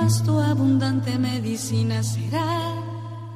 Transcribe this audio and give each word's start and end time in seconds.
Pasto 0.00 0.40
abundante 0.40 1.18
medicina 1.18 2.02
será 2.02 2.74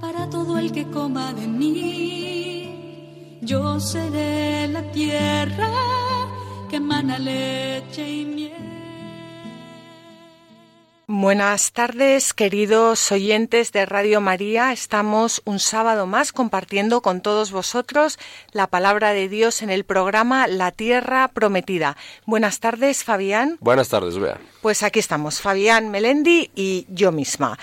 para 0.00 0.30
todo 0.30 0.56
el 0.58 0.72
que 0.72 0.86
coma 0.86 1.34
de 1.34 1.46
mí. 1.46 3.38
Yo 3.42 3.78
seré 3.78 4.66
la 4.68 4.80
tierra 4.90 5.68
que 6.70 6.76
emana 6.76 7.18
leche 7.18 8.10
y 8.10 8.24
miel. 8.24 8.73
Buenas 11.06 11.72
tardes, 11.72 12.32
queridos 12.32 13.12
oyentes 13.12 13.72
de 13.72 13.84
Radio 13.84 14.22
María. 14.22 14.72
Estamos 14.72 15.42
un 15.44 15.58
sábado 15.58 16.06
más 16.06 16.32
compartiendo 16.32 17.02
con 17.02 17.20
todos 17.20 17.52
vosotros 17.52 18.18
la 18.52 18.68
palabra 18.68 19.12
de 19.12 19.28
Dios 19.28 19.60
en 19.60 19.68
el 19.68 19.84
programa 19.84 20.46
La 20.46 20.72
Tierra 20.72 21.28
Prometida. 21.28 21.98
Buenas 22.24 22.58
tardes, 22.58 23.04
Fabián. 23.04 23.58
Buenas 23.60 23.90
tardes, 23.90 24.16
Bea. 24.16 24.40
Pues 24.62 24.82
aquí 24.82 24.98
estamos, 24.98 25.42
Fabián 25.42 25.90
Melendi 25.90 26.50
y 26.54 26.86
yo 26.88 27.12
misma. 27.12 27.58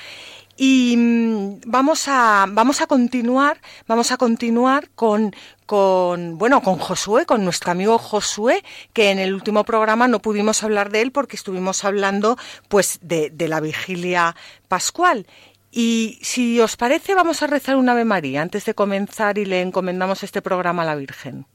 Y 0.63 0.95
mm, 0.95 1.61
vamos 1.65 2.07
a, 2.07 2.45
vamos 2.47 2.81
a 2.81 2.85
continuar, 2.85 3.59
vamos 3.87 4.11
a 4.11 4.17
continuar 4.17 4.91
con, 4.93 5.35
con, 5.65 6.37
bueno, 6.37 6.61
con 6.61 6.77
Josué, 6.77 7.25
con 7.25 7.43
nuestro 7.43 7.71
amigo 7.71 7.97
Josué, 7.97 8.63
que 8.93 9.09
en 9.09 9.17
el 9.17 9.33
último 9.33 9.63
programa 9.63 10.07
no 10.07 10.21
pudimos 10.21 10.61
hablar 10.61 10.91
de 10.91 11.01
él 11.01 11.11
porque 11.11 11.35
estuvimos 11.35 11.83
hablando, 11.83 12.37
pues, 12.67 12.99
de, 13.01 13.31
de 13.31 13.47
la 13.47 13.59
vigilia 13.59 14.35
pascual. 14.67 15.25
Y 15.71 16.19
si 16.21 16.59
os 16.59 16.77
parece, 16.77 17.15
vamos 17.15 17.41
a 17.41 17.47
rezar 17.47 17.75
un 17.75 17.89
Ave 17.89 18.05
María 18.05 18.43
antes 18.43 18.63
de 18.65 18.75
comenzar 18.75 19.39
y 19.39 19.45
le 19.45 19.61
encomendamos 19.61 20.21
este 20.21 20.43
programa 20.43 20.83
a 20.83 20.85
la 20.85 20.93
Virgen. 20.93 21.47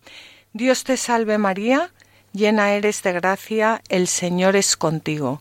Dios 0.52 0.82
te 0.82 0.96
salve 0.96 1.38
María, 1.38 1.92
llena 2.32 2.72
eres 2.72 3.04
de 3.04 3.12
gracia, 3.12 3.82
el 3.88 4.08
Señor 4.08 4.56
es 4.56 4.76
contigo. 4.76 5.40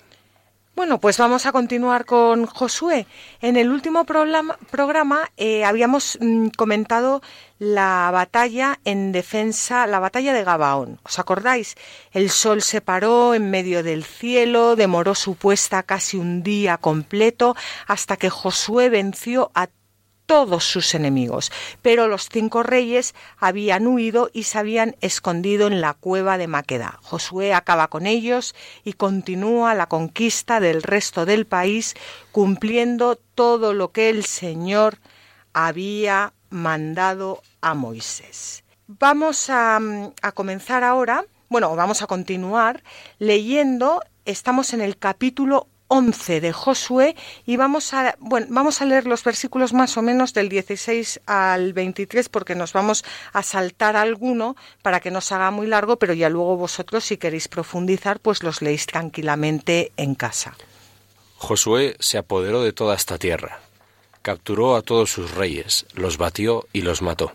Bueno, 0.81 0.99
pues 0.99 1.19
vamos 1.19 1.45
a 1.45 1.51
continuar 1.51 2.05
con 2.05 2.47
Josué. 2.47 3.05
En 3.39 3.55
el 3.55 3.69
último 3.69 4.03
programa, 4.03 5.31
eh, 5.37 5.63
habíamos 5.63 6.17
mm, 6.19 6.47
comentado 6.57 7.21
la 7.59 8.09
batalla 8.11 8.79
en 8.83 9.11
defensa, 9.11 9.85
la 9.85 9.99
batalla 9.99 10.33
de 10.33 10.43
Gabaón. 10.43 10.99
¿Os 11.03 11.19
acordáis? 11.19 11.75
El 12.13 12.31
sol 12.31 12.63
se 12.63 12.81
paró 12.81 13.35
en 13.35 13.51
medio 13.51 13.83
del 13.83 14.03
cielo, 14.03 14.75
demoró 14.75 15.13
su 15.13 15.35
puesta 15.35 15.83
casi 15.83 16.17
un 16.17 16.41
día 16.41 16.79
completo, 16.79 17.55
hasta 17.85 18.17
que 18.17 18.31
Josué 18.31 18.89
venció 18.89 19.51
a 19.53 19.67
todos 20.31 20.63
sus 20.63 20.95
enemigos, 20.95 21.51
pero 21.81 22.07
los 22.07 22.29
cinco 22.29 22.63
reyes 22.63 23.15
habían 23.37 23.85
huido 23.85 24.29
y 24.31 24.43
se 24.43 24.59
habían 24.59 24.95
escondido 25.01 25.67
en 25.67 25.81
la 25.81 25.93
cueva 25.93 26.37
de 26.37 26.47
Maqueda. 26.47 26.99
Josué 27.03 27.53
acaba 27.53 27.89
con 27.89 28.07
ellos 28.07 28.55
y 28.85 28.93
continúa 28.93 29.75
la 29.75 29.87
conquista 29.87 30.61
del 30.61 30.83
resto 30.83 31.25
del 31.25 31.45
país, 31.45 31.95
cumpliendo 32.31 33.17
todo 33.17 33.73
lo 33.73 33.91
que 33.91 34.09
el 34.09 34.23
Señor 34.23 34.99
había 35.51 36.31
mandado 36.49 37.41
a 37.59 37.73
Moisés. 37.73 38.63
Vamos 38.87 39.49
a, 39.49 39.81
comenzar 40.33 40.85
ahora, 40.85 41.25
bueno, 41.49 41.75
vamos 41.75 42.01
a 42.01 42.07
continuar 42.07 42.83
leyendo, 43.19 44.01
estamos 44.23 44.73
en 44.73 44.79
el 44.79 44.97
capítulo 44.97 45.67
11 45.93 46.39
de 46.39 46.53
Josué 46.53 47.17
y 47.45 47.57
vamos 47.57 47.93
a, 47.93 48.15
bueno, 48.19 48.47
vamos 48.49 48.81
a 48.81 48.85
leer 48.85 49.05
los 49.05 49.25
versículos 49.25 49.73
más 49.73 49.97
o 49.97 50.01
menos 50.01 50.33
del 50.33 50.47
16 50.47 51.19
al 51.25 51.73
23 51.73 52.29
porque 52.29 52.55
nos 52.55 52.71
vamos 52.71 53.03
a 53.33 53.43
saltar 53.43 53.97
alguno 53.97 54.55
para 54.83 55.01
que 55.01 55.11
no 55.11 55.19
se 55.19 55.35
haga 55.35 55.51
muy 55.51 55.67
largo, 55.67 55.97
pero 55.97 56.13
ya 56.13 56.29
luego 56.29 56.55
vosotros 56.55 57.03
si 57.03 57.17
queréis 57.17 57.49
profundizar 57.49 58.21
pues 58.21 58.41
los 58.41 58.61
leéis 58.61 58.85
tranquilamente 58.85 59.91
en 59.97 60.15
casa. 60.15 60.55
Josué 61.35 61.97
se 61.99 62.17
apoderó 62.17 62.63
de 62.63 62.71
toda 62.71 62.95
esta 62.95 63.17
tierra, 63.17 63.59
capturó 64.21 64.77
a 64.77 64.83
todos 64.83 65.11
sus 65.11 65.31
reyes, 65.31 65.87
los 65.93 66.17
batió 66.17 66.67
y 66.71 66.83
los 66.83 67.01
mató. 67.01 67.33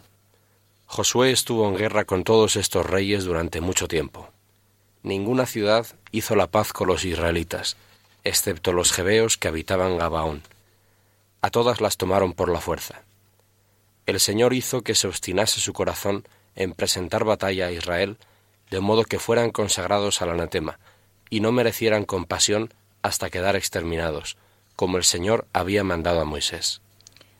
Josué 0.86 1.30
estuvo 1.30 1.68
en 1.68 1.76
guerra 1.76 2.06
con 2.06 2.24
todos 2.24 2.56
estos 2.56 2.86
reyes 2.86 3.24
durante 3.24 3.60
mucho 3.60 3.86
tiempo. 3.86 4.30
Ninguna 5.02 5.44
ciudad 5.44 5.86
hizo 6.10 6.36
la 6.36 6.46
paz 6.46 6.72
con 6.72 6.88
los 6.88 7.04
israelitas, 7.04 7.76
excepto 8.26 8.72
los 8.72 8.92
jebeos 8.92 9.36
que 9.36 9.48
habitaban 9.48 9.98
Gabaón. 9.98 10.42
A 11.42 11.50
todas 11.50 11.80
las 11.80 11.96
tomaron 11.96 12.32
por 12.32 12.50
la 12.50 12.60
fuerza. 12.60 13.02
El 14.04 14.18
Señor 14.18 14.52
hizo 14.52 14.82
que 14.82 14.96
se 14.96 15.06
obstinase 15.06 15.60
su 15.60 15.72
corazón 15.72 16.26
en 16.56 16.72
presentar 16.72 17.24
batalla 17.24 17.66
a 17.66 17.72
Israel, 17.72 18.16
de 18.70 18.80
modo 18.80 19.04
que 19.04 19.20
fueran 19.20 19.50
consagrados 19.50 20.22
al 20.22 20.30
anatema, 20.30 20.80
y 21.30 21.40
no 21.40 21.52
merecieran 21.52 22.04
compasión 22.04 22.74
hasta 23.02 23.30
quedar 23.30 23.54
exterminados, 23.54 24.36
como 24.74 24.96
el 24.96 25.04
Señor 25.04 25.46
había 25.52 25.84
mandado 25.84 26.20
a 26.20 26.24
Moisés. 26.24 26.80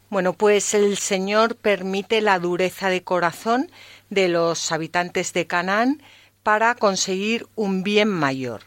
Bueno, 0.08 0.34
pues 0.34 0.72
el 0.74 0.98
Señor 0.98 1.56
permite 1.56 2.20
la 2.20 2.38
dureza 2.38 2.90
de 2.90 3.02
corazón 3.02 3.72
de 4.08 4.28
los 4.28 4.70
habitantes 4.70 5.32
de 5.32 5.48
Canaán 5.48 6.00
para 6.44 6.76
conseguir 6.76 7.48
un 7.56 7.82
bien 7.82 8.08
mayor 8.08 8.62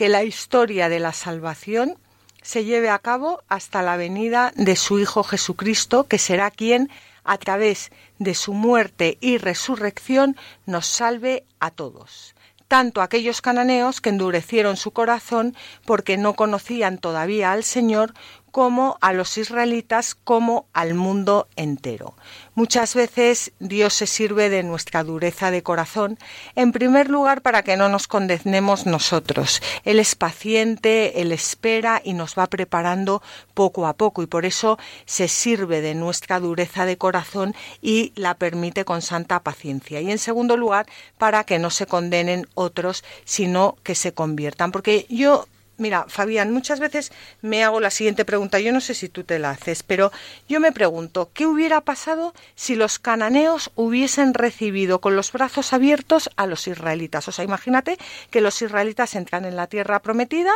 que 0.00 0.08
la 0.08 0.24
historia 0.24 0.88
de 0.88 0.98
la 0.98 1.12
salvación 1.12 1.98
se 2.40 2.64
lleve 2.64 2.88
a 2.88 3.00
cabo 3.00 3.42
hasta 3.48 3.82
la 3.82 3.98
venida 3.98 4.50
de 4.56 4.74
su 4.74 4.98
Hijo 4.98 5.22
Jesucristo, 5.22 6.04
que 6.04 6.16
será 6.16 6.50
quien, 6.50 6.88
a 7.22 7.36
través 7.36 7.92
de 8.18 8.34
su 8.34 8.54
muerte 8.54 9.18
y 9.20 9.36
resurrección, 9.36 10.38
nos 10.64 10.86
salve 10.86 11.44
a 11.58 11.70
todos, 11.70 12.34
tanto 12.66 13.02
aquellos 13.02 13.42
cananeos 13.42 14.00
que 14.00 14.08
endurecieron 14.08 14.78
su 14.78 14.92
corazón 14.92 15.54
porque 15.84 16.16
no 16.16 16.32
conocían 16.32 16.96
todavía 16.96 17.52
al 17.52 17.62
Señor, 17.62 18.14
como 18.52 18.96
a 19.02 19.12
los 19.12 19.36
israelitas, 19.36 20.14
como 20.14 20.64
al 20.72 20.94
mundo 20.94 21.46
entero. 21.56 22.14
Muchas 22.54 22.94
veces 22.94 23.52
Dios 23.60 23.94
se 23.94 24.06
sirve 24.06 24.48
de 24.48 24.62
nuestra 24.62 25.04
dureza 25.04 25.50
de 25.50 25.62
corazón, 25.62 26.18
en 26.56 26.72
primer 26.72 27.08
lugar 27.08 27.42
para 27.42 27.62
que 27.62 27.76
no 27.76 27.88
nos 27.88 28.08
condenemos 28.08 28.86
nosotros. 28.86 29.62
Él 29.84 30.00
es 30.00 30.14
paciente, 30.14 31.20
Él 31.20 31.32
espera 31.32 32.02
y 32.04 32.12
nos 32.12 32.36
va 32.36 32.48
preparando 32.48 33.22
poco 33.54 33.86
a 33.86 33.94
poco 33.94 34.22
y 34.22 34.26
por 34.26 34.46
eso 34.46 34.78
se 35.06 35.28
sirve 35.28 35.80
de 35.80 35.94
nuestra 35.94 36.40
dureza 36.40 36.86
de 36.86 36.98
corazón 36.98 37.54
y 37.80 38.12
la 38.16 38.34
permite 38.34 38.84
con 38.84 39.00
santa 39.00 39.40
paciencia. 39.40 40.00
Y 40.00 40.10
en 40.10 40.18
segundo 40.18 40.56
lugar, 40.56 40.86
para 41.18 41.44
que 41.44 41.58
no 41.58 41.70
se 41.70 41.86
condenen 41.86 42.48
otros, 42.54 43.04
sino 43.24 43.76
que 43.82 43.94
se 43.94 44.12
conviertan. 44.12 44.72
Porque 44.72 45.06
yo 45.08 45.46
mira, 45.80 46.04
Fabián, 46.08 46.52
muchas 46.52 46.78
veces 46.78 47.10
me 47.42 47.64
hago 47.64 47.80
la 47.80 47.90
siguiente 47.90 48.24
pregunta, 48.24 48.60
yo 48.60 48.72
no 48.72 48.80
sé 48.80 48.94
si 48.94 49.08
tú 49.08 49.24
te 49.24 49.38
la 49.38 49.50
haces, 49.50 49.82
pero 49.82 50.12
yo 50.48 50.60
me 50.60 50.70
pregunto, 50.72 51.30
¿qué 51.34 51.46
hubiera 51.46 51.80
pasado 51.80 52.34
si 52.54 52.76
los 52.76 52.98
cananeos 52.98 53.72
hubiesen 53.74 54.34
recibido 54.34 55.00
con 55.00 55.16
los 55.16 55.32
brazos 55.32 55.72
abiertos 55.72 56.30
a 56.36 56.46
los 56.46 56.68
israelitas? 56.68 57.26
O 57.26 57.32
sea, 57.32 57.44
imagínate 57.44 57.98
que 58.30 58.40
los 58.40 58.60
israelitas 58.62 59.14
entran 59.14 59.44
en 59.44 59.56
la 59.56 59.66
tierra 59.66 60.02
prometida 60.02 60.52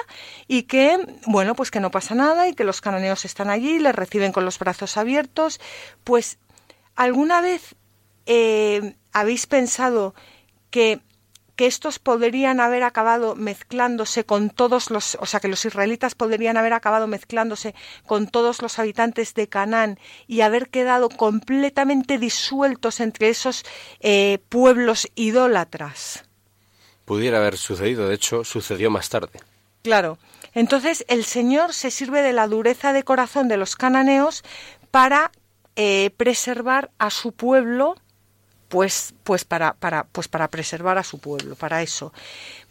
y 0.47 0.65
que, 0.65 0.99
bueno, 1.27 1.55
pues 1.55 1.71
que 1.71 1.81
no 1.81 1.91
pasa 1.91 2.15
nada 2.15 2.49
y 2.49 2.55
que 2.55 2.65
los 2.65 2.81
cananeos 2.81 3.25
están 3.25 3.51
allí, 3.51 3.79
les 3.79 3.95
reciben 3.95 4.33
con 4.33 4.45
los 4.45 4.59
brazos 4.59 4.97
abiertos, 4.97 5.61
pues 6.05 6.39
¿alguna 6.95 7.41
vez 7.41 7.75
eh, 8.27 8.95
habéis 9.13 9.47
pensado 9.47 10.15
que 10.71 11.01
que 11.57 11.67
estos 11.67 11.99
podrían 11.99 12.61
haber 12.61 12.83
acabado 12.83 13.35
mezclándose 13.37 14.25
con 14.25 14.51
todos 14.51 14.91
los, 14.91 15.17
o 15.21 15.27
sea, 15.27 15.41
que 15.41 15.49
los 15.49 15.65
israelitas 15.65 16.15
podrían 16.15 16.57
haber 16.57 16.73
acabado 16.73 17.07
mezclándose 17.07 17.75
con 18.07 18.27
todos 18.27 18.63
los 18.63 18.79
habitantes 18.79 19.35
de 19.35 19.49
Canaán 19.49 19.99
y 20.27 20.41
haber 20.41 20.69
quedado 20.69 21.09
completamente 21.09 22.19
disueltos 22.19 23.01
entre 23.01 23.29
esos 23.29 23.65
eh, 24.01 24.39
pueblos 24.49 25.09
idólatras. 25.15 26.25
Pudiera 27.05 27.39
haber 27.39 27.59
sucedido, 27.59 28.09
de 28.09 28.15
hecho, 28.15 28.45
sucedió 28.45 28.91
más 28.91 29.09
tarde. 29.09 29.41
Claro. 29.83 30.19
Entonces 30.55 31.05
el 31.09 31.25
Señor 31.25 31.75
se 31.75 31.91
sirve 31.91 32.23
de 32.23 32.33
la 32.33 32.47
dureza 32.47 32.93
de 32.93 33.03
corazón 33.03 33.49
de 33.49 33.57
los 33.57 33.77
cananeos 33.77 34.43
para 34.91 35.33
eh, 35.77 36.11
preservar 36.17 36.91
a 36.99 37.11
su 37.11 37.33
pueblo 37.33 37.97
pues, 38.75 39.15
pues, 39.23 39.45
para, 39.45 39.75
para, 39.75 40.03
pues 40.03 40.27
para 40.27 40.49
preservar 40.49 40.99
a 40.99 41.05
su 41.05 41.21
pueblo, 41.21 41.55
para 41.55 41.81
eso. 41.81 42.13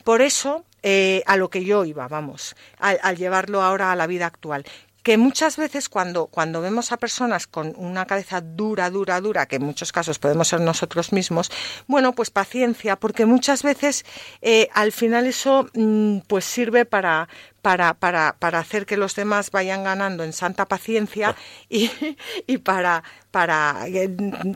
Por 0.03 0.21
eso, 0.21 0.65
eh, 0.81 1.23
a 1.27 1.37
lo 1.37 1.49
que 1.49 1.63
yo 1.63 1.85
iba, 1.85 2.09
vamos, 2.09 2.57
al, 2.77 3.15
llevarlo 3.15 3.61
ahora 3.61 3.93
a 3.93 3.95
la 3.95 4.05
vida 4.05 4.25
actual 4.25 4.65
que 5.03 5.17
muchas 5.17 5.57
veces 5.57 5.89
cuando, 5.89 6.27
cuando 6.27 6.61
vemos 6.61 6.91
a 6.91 6.97
personas 6.97 7.45
con 7.45 7.73
una 7.77 8.05
cabeza 8.05 8.41
dura, 8.41 8.89
dura, 8.89 9.19
dura, 9.19 9.45
que 9.45 9.57
en 9.57 9.63
muchos 9.63 9.91
casos 9.91 10.17
podemos 10.17 10.47
ser 10.47 10.61
nosotros 10.61 11.11
mismos, 11.11 11.51
bueno, 11.87 12.13
pues 12.13 12.31
paciencia, 12.31 12.95
porque 12.95 13.25
muchas 13.25 13.63
veces 13.63 14.05
eh, 14.41 14.69
al 14.73 14.93
final 14.93 15.27
eso 15.27 15.67
mm, 15.73 16.19
pues 16.27 16.45
sirve 16.45 16.85
para, 16.85 17.27
para, 17.61 17.93
para, 17.93 18.37
para 18.39 18.59
hacer 18.59 18.85
que 18.85 18.95
los 18.95 19.15
demás 19.15 19.51
vayan 19.51 19.83
ganando 19.83 20.23
en 20.23 20.31
santa 20.31 20.67
paciencia 20.67 21.35
y, 21.69 21.91
y 22.47 22.57
para, 22.59 23.03
para 23.31 23.85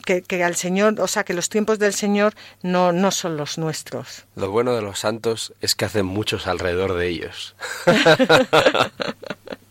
que, 0.06 0.24
que, 0.24 0.44
al 0.44 0.56
Señor, 0.56 1.00
o 1.02 1.08
sea, 1.08 1.26
que 1.26 1.34
los 1.34 1.50
tiempos 1.50 1.78
del 1.78 1.94
Señor 1.94 2.34
no, 2.62 2.94
no 2.94 3.12
son 3.12 3.36
los 3.36 3.58
nuestros. 3.58 4.26
Lo 4.36 4.50
bueno 4.50 4.74
de 4.74 4.82
los 4.82 5.00
santos 5.00 5.54
es 5.60 5.76
que 5.76 5.86
hacen 5.86 6.06
muchos 6.06 6.48
alrededor 6.48 6.94
de 6.94 7.08
ellos. 7.08 7.56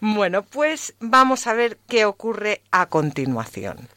Bueno, 0.00 0.42
pues 0.42 0.94
vamos 1.00 1.46
a 1.46 1.54
ver 1.54 1.78
qué 1.88 2.04
ocurre 2.04 2.62
a 2.70 2.86
continuación. 2.86 3.88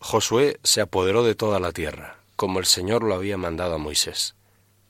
Josué 0.00 0.58
se 0.62 0.80
apoderó 0.80 1.24
de 1.24 1.34
toda 1.34 1.60
la 1.60 1.72
tierra, 1.72 2.18
como 2.36 2.58
el 2.58 2.66
Señor 2.66 3.02
lo 3.02 3.14
había 3.14 3.38
mandado 3.38 3.74
a 3.74 3.78
Moisés, 3.78 4.34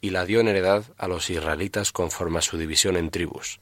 y 0.00 0.10
la 0.10 0.26
dio 0.26 0.40
en 0.40 0.48
heredad 0.48 0.84
a 0.98 1.08
los 1.08 1.30
israelitas 1.30 1.92
conforme 1.92 2.38
a 2.38 2.42
su 2.42 2.58
división 2.58 2.96
en 2.96 3.10
tribus, 3.10 3.60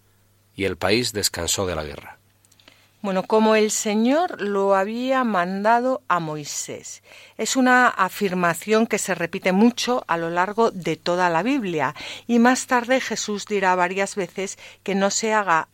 y 0.55 0.65
el 0.65 0.77
país 0.77 1.13
descansó 1.13 1.67
de 1.67 1.77
la 1.77 1.85
guerra. 1.85 2.19
Bueno, 3.03 3.25
como 3.25 3.57
el 3.57 3.73
Señor 3.73 4.41
lo 4.41 4.77
había 4.77 5.25
mandado 5.25 6.03
a 6.07 6.21
Moisés. 6.21 7.03
Es 7.37 7.57
una 7.57 7.89
afirmación 7.89 8.87
que 8.87 8.99
se 8.99 9.17
repite 9.17 9.51
mucho 9.51 10.05
a 10.07 10.17
lo 10.17 10.31
largo 10.31 10.71
de 10.71 10.97
toda 10.97 11.29
la 11.29 11.43
Biblia 11.43 11.97
y 12.29 12.39
más 12.39 12.69
tarde 12.69 13.01
Jesús 13.01 13.47
dirá 13.47 13.75
varias 13.75 14.15
veces 14.15 14.57
que 14.85 14.95
no 14.95 15.11
se 15.11 15.33
haga 15.33 15.69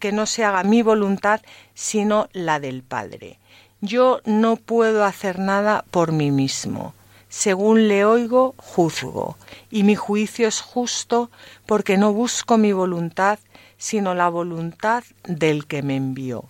que 0.00 0.12
no 0.12 0.26
se 0.26 0.44
haga 0.44 0.62
mi 0.64 0.82
voluntad, 0.82 1.40
sino 1.74 2.28
la 2.32 2.60
del 2.60 2.82
Padre. 2.82 3.38
Yo 3.80 4.20
no 4.24 4.56
puedo 4.56 5.04
hacer 5.04 5.38
nada 5.38 5.84
por 5.90 6.12
mí 6.12 6.30
mismo. 6.30 6.94
Según 7.28 7.88
le 7.88 8.04
oigo, 8.04 8.54
juzgo, 8.56 9.36
y 9.70 9.82
mi 9.82 9.96
juicio 9.96 10.46
es 10.46 10.60
justo 10.60 11.30
porque 11.66 11.96
no 11.96 12.12
busco 12.12 12.58
mi 12.58 12.72
voluntad, 12.72 13.38
sino 13.76 14.14
la 14.14 14.28
voluntad 14.28 15.02
del 15.24 15.66
que 15.66 15.82
me 15.82 15.96
envió. 15.96 16.48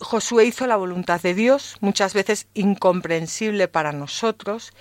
Josué 0.00 0.44
hizo 0.44 0.66
la 0.66 0.76
voluntad 0.76 1.20
de 1.20 1.34
Dios, 1.34 1.76
muchas 1.80 2.14
veces 2.14 2.46
incomprensible 2.54 3.66
para 3.66 3.92
nosotros, 3.92 4.72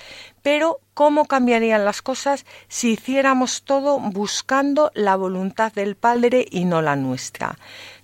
pero 0.44 0.80
¿cómo 0.94 1.26
cambiarían 1.26 1.86
las 1.86 2.02
cosas 2.04 2.46
si 2.68 2.92
hiciéramos 2.92 3.64
todo 3.64 4.00
buscando 4.00 4.92
la 4.94 5.16
voluntad 5.16 5.74
del 5.74 5.96
Padre 5.96 6.46
y 6.50 6.66
no 6.66 6.84
la 6.84 6.96
nuestra? 6.96 7.58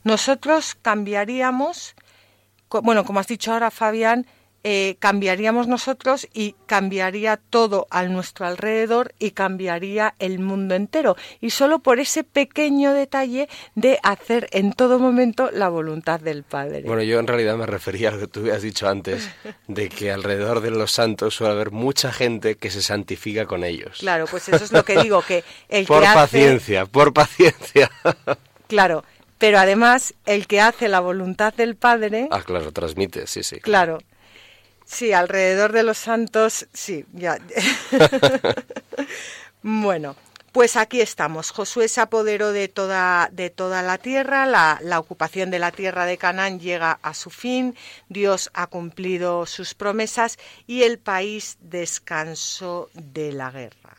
Nosotros 0.04 0.76
cambiaríamos, 0.82 1.96
bueno, 2.82 3.06
como 3.06 3.20
has 3.20 3.28
dicho 3.28 3.54
ahora, 3.54 3.70
Fabián, 3.70 4.26
eh, 4.64 4.96
cambiaríamos 5.00 5.68
nosotros 5.68 6.28
y 6.34 6.56
cambiaría 6.68 7.38
todo 7.38 7.88
a 7.90 8.04
nuestro 8.04 8.46
alrededor 8.46 9.14
y 9.20 9.32
cambiaría 9.32 10.16
el 10.20 10.40
mundo 10.40 10.76
entero. 10.76 11.18
Y 11.42 11.50
solo 11.50 11.80
por 11.80 12.00
ese 12.00 12.24
pequeño 12.24 12.94
detalle 12.94 13.50
de 13.76 14.00
hacer 14.04 14.48
en 14.52 14.74
todo 14.74 15.00
momento 15.00 15.52
la 15.52 15.70
voluntad 15.70 16.20
del 16.20 16.44
Padre. 16.44 16.84
Bueno, 16.86 17.04
yo 17.04 17.20
en 17.20 17.28
realidad 17.28 17.58
me 17.58 17.66
refería 17.66 18.10
a 18.10 18.12
lo 18.14 18.20
que 18.20 18.28
tú 18.28 18.40
habías 18.42 18.62
dicho 18.62 18.88
antes, 18.88 19.30
de 19.68 19.90
que 19.90 20.12
alrededor 20.12 20.62
de 20.62 20.72
los 20.72 20.92
santos 20.92 21.36
suele 21.36 21.54
haber 21.54 21.72
mucha 21.72 22.12
gente 22.12 22.56
que 22.56 22.70
se 22.70 22.82
santifica 22.82 23.46
con 23.46 23.64
ellos. 23.64 23.98
Claro, 24.00 24.26
pues 24.30 24.48
eso 24.50 24.64
es 24.64 24.72
lo 24.72 24.86
que 24.86 25.02
digo, 25.02 25.22
que 25.22 25.44
el 25.70 25.86
por 25.88 26.04
paciencia, 26.04 26.86
por 26.86 27.14
paciencia. 27.14 27.92
Claro, 28.66 29.04
pero 29.38 29.60
además 29.60 30.16
el 30.26 30.48
que 30.48 30.60
hace 30.60 30.88
la 30.88 31.00
voluntad 31.00 31.54
del 31.54 31.76
Padre... 31.76 32.28
Ah, 32.32 32.42
claro, 32.42 32.72
transmite, 32.72 33.28
sí, 33.28 33.44
sí. 33.44 33.60
Claro, 33.60 34.00
Sí, 34.86 35.14
alrededor 35.14 35.72
de 35.72 35.84
los 35.84 35.98
santos, 35.98 36.68
sí, 36.74 37.06
ya. 37.14 37.38
bueno, 39.64 40.16
pues 40.54 40.76
aquí 40.76 41.02
estamos. 41.02 41.50
Josué 41.50 41.88
se 41.88 42.00
apoderó 42.00 42.52
de 42.52 42.68
toda, 42.68 43.28
de 43.32 43.50
toda 43.50 43.82
la 43.82 43.98
tierra, 43.98 44.46
la, 44.46 44.80
la, 44.84 45.00
ocupación 45.00 45.50
de 45.50 45.58
la 45.58 45.72
tierra 45.72 46.06
de 46.06 46.20
Canaán 46.20 46.60
llega 46.60 47.00
a 47.02 47.16
su 47.16 47.32
fin, 47.32 47.76
Dios 48.08 48.52
ha 48.54 48.68
cumplido 48.68 49.48
sus 49.48 49.74
promesas 49.74 50.38
y 50.68 50.84
el 50.84 51.00
país 51.00 51.58
descansó 51.60 52.92
de 52.94 53.32
la 53.32 53.50
guerra. 53.50 53.98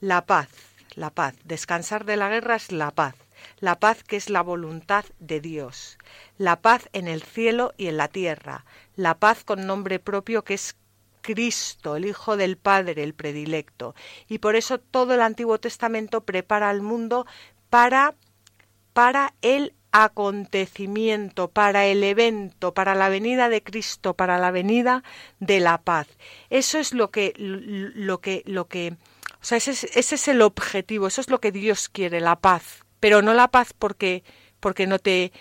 La 0.00 0.26
paz, 0.26 0.48
la 0.94 1.08
paz, 1.08 1.34
descansar 1.44 2.04
de 2.04 2.16
la 2.16 2.28
guerra 2.28 2.56
es 2.56 2.70
la 2.70 2.90
paz, 2.90 3.14
la 3.60 3.76
paz 3.76 4.04
que 4.04 4.16
es 4.16 4.28
la 4.28 4.42
voluntad 4.42 5.06
de 5.20 5.40
Dios, 5.40 5.96
la 6.36 6.56
paz 6.60 6.90
en 6.92 7.08
el 7.08 7.22
cielo 7.22 7.72
y 7.78 7.86
en 7.86 7.96
la 7.96 8.08
tierra, 8.08 8.66
la 8.96 9.18
paz 9.18 9.44
con 9.44 9.66
nombre 9.66 9.98
propio 9.98 10.44
que 10.44 10.54
es 10.54 10.76
Cristo, 11.20 11.96
el 11.96 12.04
Hijo 12.04 12.36
del 12.36 12.56
Padre, 12.58 13.02
el 13.02 13.14
predilecto. 13.14 13.94
Y 14.28 14.38
por 14.38 14.56
eso 14.56 14.78
todo 14.78 15.14
el 15.14 15.22
Antiguo 15.22 15.58
Testamento 15.58 16.22
prepara 16.24 16.68
al 16.68 16.82
mundo 16.82 17.26
para, 17.70 18.14
para 18.92 19.34
el 19.40 19.74
acontecimiento, 19.90 21.48
para 21.48 21.86
el 21.86 22.04
evento, 22.04 22.74
para 22.74 22.94
la 22.94 23.08
venida 23.08 23.48
de 23.48 23.62
Cristo, 23.62 24.14
para 24.14 24.38
la 24.38 24.50
venida 24.50 25.02
de 25.38 25.60
la 25.60 25.78
paz. 25.78 26.08
Eso 26.50 26.78
es 26.78 26.92
lo 26.92 27.10
que, 27.10 27.32
lo 27.38 28.20
que, 28.20 28.42
lo 28.44 28.66
que, 28.66 28.96
o 29.40 29.44
sea, 29.44 29.56
ese 29.56 29.70
es, 29.70 29.84
ese 29.96 30.16
es 30.16 30.28
el 30.28 30.42
objetivo, 30.42 31.06
eso 31.06 31.20
es 31.20 31.30
lo 31.30 31.40
que 31.40 31.52
Dios 31.52 31.88
quiere, 31.88 32.20
la 32.20 32.36
paz, 32.36 32.84
pero 32.98 33.22
no 33.22 33.34
la 33.34 33.48
paz 33.48 33.72
porque, 33.72 34.24
porque 34.58 34.86
no 34.88 34.98
te, 34.98 35.32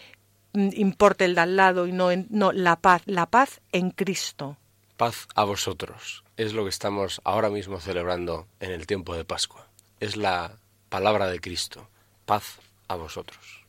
importe 0.53 1.25
el 1.25 1.35
de 1.35 1.41
al 1.41 1.55
lado 1.55 1.87
y 1.87 1.91
no, 1.91 2.09
no 2.29 2.51
la 2.51 2.77
paz, 2.77 3.01
la 3.05 3.25
paz 3.25 3.61
en 3.71 3.91
Cristo. 3.91 4.57
Paz 4.97 5.27
a 5.35 5.43
vosotros. 5.43 6.23
Es 6.37 6.53
lo 6.53 6.63
que 6.63 6.69
estamos 6.69 7.21
ahora 7.23 7.49
mismo 7.49 7.79
celebrando 7.79 8.47
en 8.59 8.71
el 8.71 8.87
tiempo 8.87 9.15
de 9.15 9.25
Pascua. 9.25 9.67
Es 9.99 10.15
la 10.17 10.57
palabra 10.89 11.27
de 11.27 11.39
Cristo. 11.39 11.89
Paz 12.25 12.59
a 12.87 12.95
vosotros. 12.95 13.63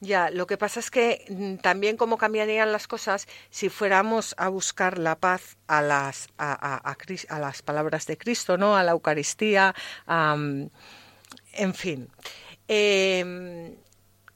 Ya, 0.00 0.30
lo 0.30 0.46
que 0.46 0.56
pasa 0.56 0.78
es 0.78 0.90
que 0.90 1.24
mm, 1.28 1.56
también 1.56 1.96
cómo 1.96 2.18
cambiarían 2.18 2.70
las 2.70 2.86
cosas 2.86 3.26
si 3.50 3.68
fuéramos 3.68 4.34
a 4.38 4.48
buscar 4.48 4.96
la 4.96 5.18
paz 5.18 5.56
a 5.66 5.82
las, 5.82 6.28
a, 6.38 6.76
a, 6.76 7.38
las 7.40 7.62
palabras 7.62 8.06
de 8.06 8.16
Cristo, 8.16 8.56
¿no? 8.56 8.76
A 8.76 8.84
la 8.84 8.92
Eucaristía, 8.92 9.74
en 10.06 11.74
fin. 11.74 12.08
Eh, 12.68 13.76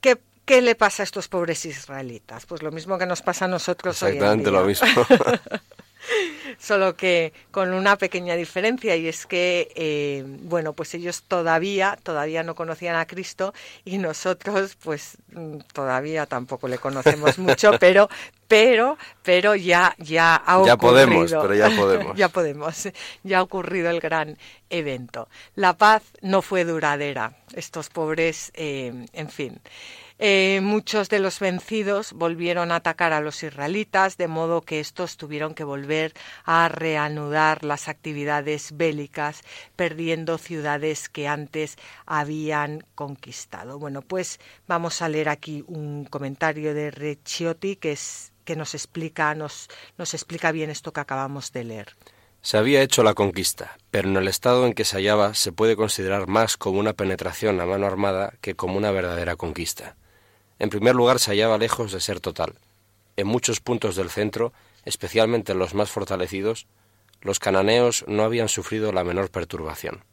¿qué, 0.01 0.21
¿Qué 0.45 0.61
le 0.61 0.75
pasa 0.75 1.03
a 1.03 1.05
estos 1.05 1.29
pobres 1.29 1.65
israelitas? 1.65 2.47
Pues 2.47 2.63
lo 2.63 2.73
mismo 2.73 2.99
que 2.99 3.07
nos 3.07 3.23
pasa 3.23 3.45
a 3.45 3.49
nosotros 3.49 3.95
Exactamente 4.03 4.49
hoy 4.49 4.55
en 4.55 4.61
lo 4.61 4.67
mismo. 4.67 4.87
solo 6.59 6.97
que 6.97 7.33
con 7.51 7.73
una 7.73 7.97
pequeña 7.97 8.35
diferencia 8.35 8.97
y 8.97 9.09
es 9.09 9.27
que, 9.27 9.73
eh, 9.75 10.25
bueno, 10.27 10.73
pues 10.73 10.95
ellos 10.95 11.23
todavía, 11.23 11.99
todavía 12.03 12.43
no 12.43 12.55
conocían 12.55 12.97
a 12.97 13.07
Cristo 13.07 13.55
y 13.85 13.99
nosotros, 13.99 14.77
pues 14.83 15.19
mm, 15.33 15.59
todavía 15.73 16.27
tampoco 16.27 16.69
le 16.69 16.79
conocemos 16.79 17.39
mucho, 17.39 17.73
pero, 17.81 18.09
pero, 18.49 18.99
pero 19.23 19.55
ya, 19.55 19.95
ya 19.99 20.37
ha 20.37 20.59
ocurrido. 20.59 20.75
Ya 20.75 20.77
podemos, 20.77 21.33
pero 21.33 21.55
ya 21.55 21.71
podemos. 21.71 22.17
ya 22.17 22.29
podemos, 22.29 22.89
ya 23.23 23.39
ha 23.39 23.43
ocurrido 23.43 23.91
el 23.91 24.01
gran 24.01 24.39
evento. 24.71 25.29
La 25.55 25.77
paz 25.77 26.03
no 26.21 26.43
fue 26.43 26.65
duradera. 26.65 27.37
Estos 27.55 27.91
pobres, 27.91 28.51
eh, 28.55 29.07
en 29.13 29.29
fin. 29.29 29.61
Eh, 30.25 30.61
muchos 30.63 31.09
de 31.09 31.19
los 31.19 31.41
vencidos 31.41 32.13
volvieron 32.13 32.71
a 32.71 32.77
atacar 32.77 33.13
a 33.13 33.21
los 33.21 33.43
israelitas, 33.43 34.17
de 34.17 34.29
modo 34.29 34.61
que 34.61 34.79
estos 34.79 35.17
tuvieron 35.17 35.53
que 35.53 35.65
volver 35.65 36.13
a 36.45 36.69
reanudar 36.69 37.65
las 37.65 37.89
actividades 37.89 38.71
bélicas, 38.77 39.41
perdiendo 39.75 40.39
ciudades 40.39 41.09
que 41.09 41.27
antes 41.27 41.77
habían 42.07 42.85
conquistado. 42.95 43.81
Bueno, 43.81 44.03
pues 44.03 44.39
vamos 44.69 45.03
a 45.03 45.09
leer 45.09 45.29
aquí 45.29 45.65
un 45.67 46.05
comentario 46.05 46.73
de 46.73 46.93
Reciotti 46.93 47.75
que 47.75 47.91
es 47.91 48.33
que 48.45 48.55
nos 48.55 48.77
explica, 48.77 49.35
nos, 49.35 49.69
nos 49.99 50.15
explica 50.15 50.53
bien 50.53 50.71
esto 50.71 50.93
que 50.93 51.01
acabamos 51.01 51.51
de 51.51 51.65
leer. 51.65 51.97
Se 52.43 52.59
había 52.59 52.83
hecho 52.83 53.03
la 53.03 53.15
conquista, 53.15 53.77
pero 53.91 54.09
en 54.09 54.17
el 54.17 54.29
estado 54.29 54.69
en 54.69 54.75
que 54.75 54.85
se 54.85 54.99
hallaba 54.99 55.35
se 55.35 55.51
puede 55.51 55.75
considerar 55.75 56.29
más 56.29 56.57
como 56.57 56.79
una 56.79 56.93
penetración 56.93 57.61
a 57.61 57.67
mano 57.67 57.87
armada 57.87 58.35
que 58.41 58.55
como 58.55 58.77
una 58.77 58.93
verdadera 58.93 59.35
conquista. 59.35 59.97
En 60.63 60.71
primer 60.71 60.95
lugar, 60.95 61.19
se 61.19 61.33
hallaba 61.33 61.59
lejos 61.59 61.91
de 61.91 62.01
ser 62.01 62.21
total. 62.21 62.55
En 63.17 63.27
muchos 63.27 63.59
puntos 63.59 63.97
del 63.97 64.11
centro, 64.11 64.53
especialmente 64.85 65.51
en 65.51 65.59
los 65.59 65.75
más 65.75 65.91
fortalecidos, 65.91 66.69
los 67.21 67.41
cananeos 67.41 68.05
no 68.07 68.23
habían 68.23 68.49
sufrido 68.49 68.93
la 68.93 69.03
menor 69.03 69.29
perturbación, 69.33 70.05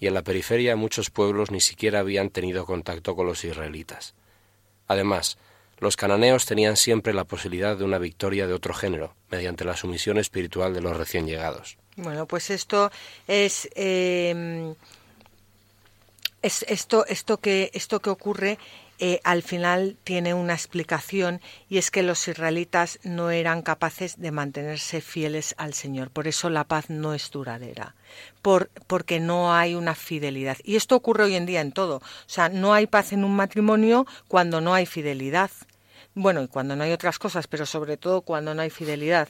y 0.00 0.06
en 0.06 0.14
la 0.14 0.22
periferia 0.22 0.76
muchos 0.76 1.10
pueblos 1.10 1.50
ni 1.50 1.60
siquiera 1.60 1.98
habían 1.98 2.30
tenido 2.30 2.64
contacto 2.64 3.14
con 3.14 3.26
los 3.26 3.44
israelitas. 3.44 4.14
Además, 4.88 5.36
los 5.76 5.96
cananeos 5.96 6.46
tenían 6.46 6.78
siempre 6.78 7.12
la 7.12 7.24
posibilidad 7.24 7.76
de 7.76 7.84
una 7.84 7.98
victoria 7.98 8.46
de 8.46 8.54
otro 8.54 8.72
género, 8.72 9.14
mediante 9.28 9.66
la 9.66 9.76
sumisión 9.76 10.16
espiritual 10.16 10.72
de 10.72 10.80
los 10.80 10.96
recién 10.96 11.26
llegados. 11.26 11.76
Bueno, 11.96 12.24
pues 12.24 12.48
esto 12.48 12.90
es, 13.28 13.68
eh, 13.74 14.74
es 16.40 16.64
esto, 16.66 17.04
esto 17.06 17.36
que 17.36 17.70
esto 17.74 18.00
que 18.00 18.08
ocurre 18.08 18.58
eh, 18.98 19.20
al 19.24 19.42
final 19.42 19.96
tiene 20.04 20.34
una 20.34 20.54
explicación 20.54 21.40
y 21.68 21.78
es 21.78 21.90
que 21.90 22.02
los 22.02 22.28
israelitas 22.28 23.00
no 23.02 23.30
eran 23.30 23.62
capaces 23.62 24.20
de 24.20 24.30
mantenerse 24.30 25.00
fieles 25.00 25.54
al 25.58 25.74
Señor. 25.74 26.10
Por 26.10 26.28
eso 26.28 26.50
la 26.50 26.64
paz 26.64 26.90
no 26.90 27.14
es 27.14 27.30
duradera, 27.30 27.94
por, 28.42 28.70
porque 28.86 29.18
no 29.18 29.54
hay 29.54 29.74
una 29.74 29.94
fidelidad. 29.94 30.58
Y 30.62 30.76
esto 30.76 30.96
ocurre 30.96 31.24
hoy 31.24 31.34
en 31.34 31.46
día 31.46 31.60
en 31.60 31.72
todo. 31.72 31.96
O 31.96 32.02
sea, 32.26 32.48
no 32.48 32.74
hay 32.74 32.86
paz 32.86 33.12
en 33.12 33.24
un 33.24 33.34
matrimonio 33.34 34.06
cuando 34.28 34.60
no 34.60 34.74
hay 34.74 34.86
fidelidad. 34.86 35.50
Bueno, 36.14 36.42
y 36.42 36.48
cuando 36.48 36.76
no 36.76 36.84
hay 36.84 36.92
otras 36.92 37.18
cosas, 37.18 37.46
pero 37.46 37.64
sobre 37.64 37.96
todo 37.96 38.20
cuando 38.20 38.54
no 38.54 38.62
hay 38.62 38.70
fidelidad. 38.70 39.28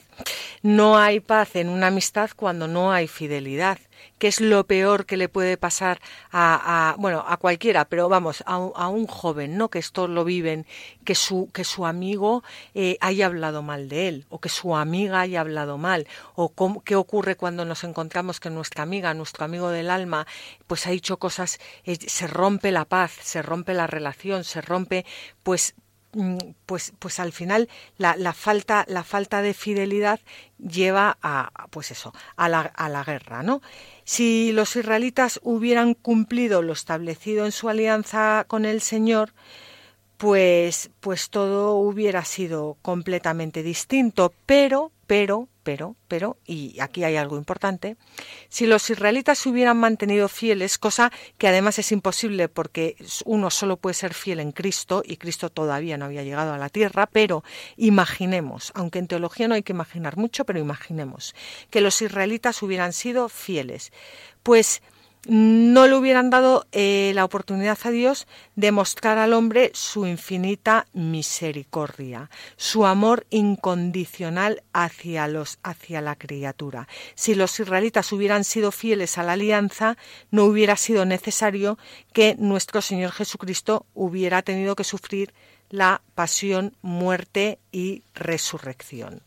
No 0.61 0.97
hay 0.97 1.19
paz 1.19 1.55
en 1.55 1.69
una 1.69 1.87
amistad 1.87 2.31
cuando 2.35 2.67
no 2.67 2.91
hay 2.91 3.07
fidelidad 3.07 3.79
que 4.17 4.27
es 4.27 4.41
lo 4.41 4.65
peor 4.65 5.05
que 5.05 5.17
le 5.17 5.29
puede 5.29 5.57
pasar 5.57 5.99
a, 6.31 6.95
bueno, 6.97 7.23
a 7.27 7.37
cualquiera, 7.37 7.85
pero 7.85 8.09
vamos, 8.09 8.43
a, 8.45 8.57
un 8.87 9.07
joven, 9.07 9.57
¿no? 9.57 9.69
Que 9.69 9.79
esto 9.79 10.07
lo 10.07 10.23
viven, 10.23 10.65
que 11.03 11.15
su, 11.15 11.49
que 11.53 11.63
su 11.63 11.85
amigo 11.85 12.43
eh, 12.73 12.97
haya 13.01 13.25
hablado 13.25 13.61
mal 13.61 13.89
de 13.89 14.07
él, 14.07 14.25
o 14.29 14.39
que 14.39 14.49
su 14.49 14.75
amiga 14.75 15.21
haya 15.21 15.41
hablado 15.41 15.77
mal, 15.77 16.07
o 16.35 16.53
qué 16.83 16.95
ocurre 16.95 17.35
cuando 17.35 17.65
nos 17.65 17.83
encontramos 17.83 18.39
que 18.39 18.49
nuestra 18.49 18.83
amiga, 18.83 19.13
nuestro 19.13 19.45
amigo 19.45 19.69
del 19.69 19.89
alma, 19.89 20.27
pues 20.67 20.87
ha 20.87 20.91
dicho 20.91 21.17
cosas, 21.17 21.59
eh, 21.85 21.97
se 21.99 22.27
rompe 22.27 22.71
la 22.71 22.85
paz, 22.85 23.11
se 23.21 23.41
rompe 23.41 23.73
la 23.73 23.87
relación, 23.87 24.43
se 24.43 24.61
rompe, 24.61 25.05
pues 25.43 25.75
pues, 26.65 26.93
pues 26.99 27.19
al 27.19 27.31
final 27.31 27.69
la, 27.97 28.15
la, 28.15 28.33
falta, 28.33 28.85
la 28.87 29.03
falta 29.03 29.41
de 29.41 29.53
fidelidad 29.53 30.19
lleva 30.57 31.17
a, 31.21 31.67
pues 31.69 31.91
eso, 31.91 32.13
a 32.35 32.49
la, 32.49 32.61
a 32.61 32.89
la 32.89 33.03
guerra, 33.03 33.43
¿no? 33.43 33.61
Si 34.03 34.51
los 34.51 34.75
israelitas 34.75 35.39
hubieran 35.43 35.93
cumplido 35.93 36.61
lo 36.61 36.73
establecido 36.73 37.45
en 37.45 37.51
su 37.51 37.69
alianza 37.69 38.45
con 38.47 38.65
el 38.65 38.81
Señor, 38.81 39.33
pues, 40.17 40.89
pues 40.99 41.29
todo 41.29 41.75
hubiera 41.75 42.23
sido 42.23 42.77
completamente 42.81 43.63
distinto, 43.63 44.33
pero, 44.45 44.91
pero, 45.13 45.47
pero, 45.61 45.95
pero, 46.07 46.37
y 46.43 46.79
aquí 46.79 47.03
hay 47.03 47.17
algo 47.17 47.37
importante, 47.37 47.97
si 48.49 48.65
los 48.65 48.89
israelitas 48.89 49.37
se 49.37 49.49
hubieran 49.49 49.77
mantenido 49.77 50.27
fieles, 50.27 50.79
cosa 50.79 51.11
que 51.37 51.47
además 51.47 51.77
es 51.77 51.91
imposible 51.91 52.49
porque 52.49 52.95
uno 53.23 53.51
solo 53.51 53.77
puede 53.77 53.93
ser 53.93 54.15
fiel 54.15 54.39
en 54.39 54.51
Cristo 54.51 55.03
y 55.05 55.17
Cristo 55.17 55.51
todavía 55.51 55.99
no 55.99 56.05
había 56.05 56.23
llegado 56.23 56.51
a 56.51 56.57
la 56.57 56.69
tierra, 56.69 57.05
pero 57.05 57.43
imaginemos, 57.77 58.71
aunque 58.73 58.97
en 58.97 59.05
teología 59.05 59.47
no 59.47 59.53
hay 59.53 59.61
que 59.61 59.73
imaginar 59.73 60.17
mucho, 60.17 60.45
pero 60.45 60.57
imaginemos 60.57 61.35
que 61.69 61.81
los 61.81 62.01
israelitas 62.01 62.63
hubieran 62.63 62.91
sido 62.91 63.29
fieles, 63.29 63.93
pues 64.41 64.81
no 65.27 65.87
le 65.87 65.95
hubieran 65.95 66.29
dado 66.29 66.67
eh, 66.71 67.11
la 67.15 67.23
oportunidad 67.23 67.77
a 67.83 67.91
Dios 67.91 68.27
de 68.55 68.71
mostrar 68.71 69.17
al 69.17 69.33
hombre 69.33 69.71
su 69.73 70.05
infinita 70.05 70.85
misericordia, 70.93 72.29
su 72.57 72.85
amor 72.85 73.25
incondicional 73.29 74.63
hacia 74.73 75.27
los 75.27 75.59
hacia 75.63 76.01
la 76.01 76.15
criatura. 76.15 76.87
Si 77.15 77.35
los 77.35 77.57
israelitas 77.59 78.11
hubieran 78.11 78.43
sido 78.43 78.71
fieles 78.71 79.17
a 79.17 79.23
la 79.23 79.33
alianza, 79.33 79.97
no 80.29 80.43
hubiera 80.43 80.75
sido 80.75 81.05
necesario 81.05 81.77
que 82.11 82.35
nuestro 82.37 82.81
Señor 82.81 83.11
Jesucristo 83.11 83.85
hubiera 83.93 84.41
tenido 84.41 84.75
que 84.75 84.83
sufrir 84.83 85.33
la 85.69 86.01
pasión, 86.15 86.75
muerte 86.81 87.59
y 87.71 88.03
resurrección. 88.13 89.21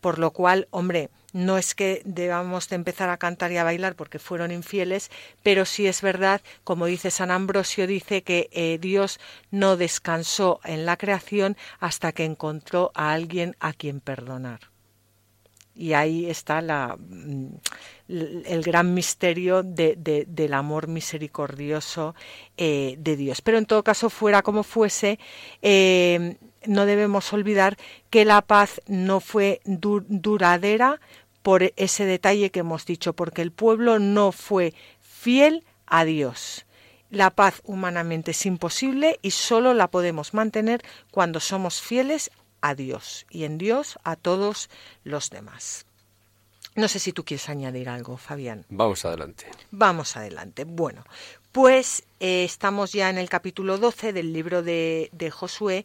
Por 0.00 0.18
lo 0.18 0.32
cual, 0.32 0.68
hombre, 0.70 1.10
no 1.32 1.58
es 1.58 1.74
que 1.74 2.02
debamos 2.04 2.68
de 2.68 2.76
empezar 2.76 3.08
a 3.10 3.16
cantar 3.16 3.52
y 3.52 3.56
a 3.56 3.64
bailar 3.64 3.96
porque 3.96 4.18
fueron 4.18 4.50
infieles, 4.50 5.10
pero 5.42 5.64
sí 5.64 5.86
es 5.86 6.02
verdad, 6.02 6.40
como 6.64 6.86
dice 6.86 7.10
San 7.10 7.30
Ambrosio, 7.30 7.86
dice 7.86 8.22
que 8.22 8.48
eh, 8.52 8.78
Dios 8.80 9.20
no 9.50 9.76
descansó 9.76 10.60
en 10.64 10.86
la 10.86 10.96
creación 10.96 11.56
hasta 11.80 12.12
que 12.12 12.24
encontró 12.24 12.92
a 12.94 13.12
alguien 13.12 13.56
a 13.60 13.72
quien 13.72 14.00
perdonar. 14.00 14.60
Y 15.74 15.94
ahí 15.94 16.28
está 16.28 16.60
la, 16.60 16.96
mm, 16.98 17.46
el 18.08 18.62
gran 18.62 18.92
misterio 18.92 19.62
del 19.62 20.54
amor 20.54 20.86
misericordioso 20.86 22.14
eh, 22.58 22.96
de 22.98 23.16
Dios. 23.16 23.40
Pero 23.40 23.56
en 23.56 23.64
todo 23.64 23.82
caso, 23.82 24.10
fuera 24.10 24.42
como 24.42 24.64
fuese, 24.64 25.18
eh, 25.62 26.36
no 26.66 26.86
debemos 26.86 27.32
olvidar 27.32 27.76
que 28.10 28.24
la 28.24 28.42
paz 28.42 28.82
no 28.86 29.20
fue 29.20 29.60
duradera 29.64 31.00
por 31.42 31.72
ese 31.76 32.04
detalle 32.06 32.50
que 32.50 32.60
hemos 32.60 32.86
dicho, 32.86 33.12
porque 33.12 33.42
el 33.42 33.52
pueblo 33.52 33.98
no 33.98 34.32
fue 34.32 34.74
fiel 35.00 35.64
a 35.86 36.04
Dios. 36.04 36.66
La 37.10 37.30
paz 37.30 37.60
humanamente 37.64 38.30
es 38.30 38.46
imposible 38.46 39.18
y 39.20 39.32
solo 39.32 39.74
la 39.74 39.90
podemos 39.90 40.32
mantener 40.32 40.82
cuando 41.10 41.40
somos 41.40 41.82
fieles 41.82 42.30
a 42.62 42.74
Dios 42.74 43.26
y 43.28 43.44
en 43.44 43.58
Dios 43.58 43.98
a 44.02 44.16
todos 44.16 44.70
los 45.04 45.28
demás. 45.28 45.84
No 46.74 46.88
sé 46.88 46.98
si 46.98 47.12
tú 47.12 47.24
quieres 47.24 47.50
añadir 47.50 47.90
algo, 47.90 48.16
Fabián. 48.16 48.64
Vamos 48.70 49.04
adelante. 49.04 49.44
Vamos 49.70 50.16
adelante. 50.16 50.64
Bueno, 50.64 51.04
pues 51.50 52.04
eh, 52.18 52.44
estamos 52.44 52.92
ya 52.92 53.10
en 53.10 53.18
el 53.18 53.28
capítulo 53.28 53.76
12 53.76 54.14
del 54.14 54.32
libro 54.32 54.62
de, 54.62 55.10
Josué 55.30 55.84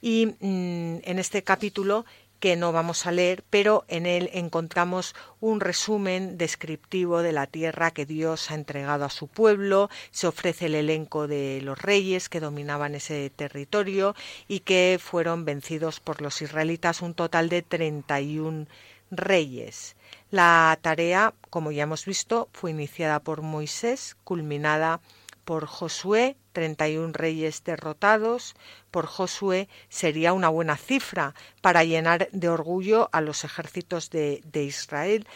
y 0.00 0.26
mm, 0.26 1.00
en 1.04 1.18
este 1.18 1.44
capítulo 1.44 2.06
que 2.42 2.56
no 2.56 2.72
vamos 2.72 3.06
a 3.06 3.12
leer, 3.12 3.44
pero 3.50 3.84
en 3.86 4.04
él 4.04 4.28
encontramos 4.32 5.14
un 5.38 5.60
resumen 5.60 6.38
descriptivo 6.38 7.22
de 7.22 7.30
la 7.30 7.46
tierra 7.46 7.92
que 7.92 8.04
Dios 8.04 8.50
ha 8.50 8.56
entregado 8.56 9.04
a 9.04 9.10
su 9.10 9.28
pueblo, 9.28 9.90
se 10.10 10.26
ofrece 10.26 10.66
el 10.66 10.74
elenco 10.74 11.28
de 11.28 11.60
los 11.62 11.80
reyes 11.80 12.28
que 12.28 12.40
dominaban 12.40 12.96
ese 12.96 13.30
territorio 13.30 14.16
y 14.48 14.58
que 14.58 14.98
fueron 15.00 15.44
vencidos 15.44 16.00
por 16.00 16.20
los 16.20 16.42
israelitas, 16.42 17.00
un 17.00 17.14
total 17.14 17.48
de 17.48 17.62
31 17.62 18.66
reyes. 19.12 19.94
La 20.32 20.76
tarea, 20.82 21.34
como 21.48 21.70
ya 21.70 21.84
hemos 21.84 22.06
visto, 22.06 22.48
fue 22.52 22.72
iniciada 22.72 23.20
por 23.20 23.42
Moisés, 23.42 24.16
culminada 24.24 24.98
por 24.98 25.21
Josué, 25.46 26.36
31 26.52 27.12
reyes 27.12 27.64
derrotados, 27.64 28.54
por 28.90 29.06
Josué 29.06 29.68
sería 29.88 30.32
una 30.32 30.48
buena 30.48 30.76
cifra 30.76 31.34
para 31.60 31.84
llenar 31.84 32.28
de 32.32 32.48
orgullo 32.48 33.08
a 33.12 33.20
los 33.20 33.44
ejércitos 33.44 34.10
de, 34.10 34.42
Israel, 34.54 35.26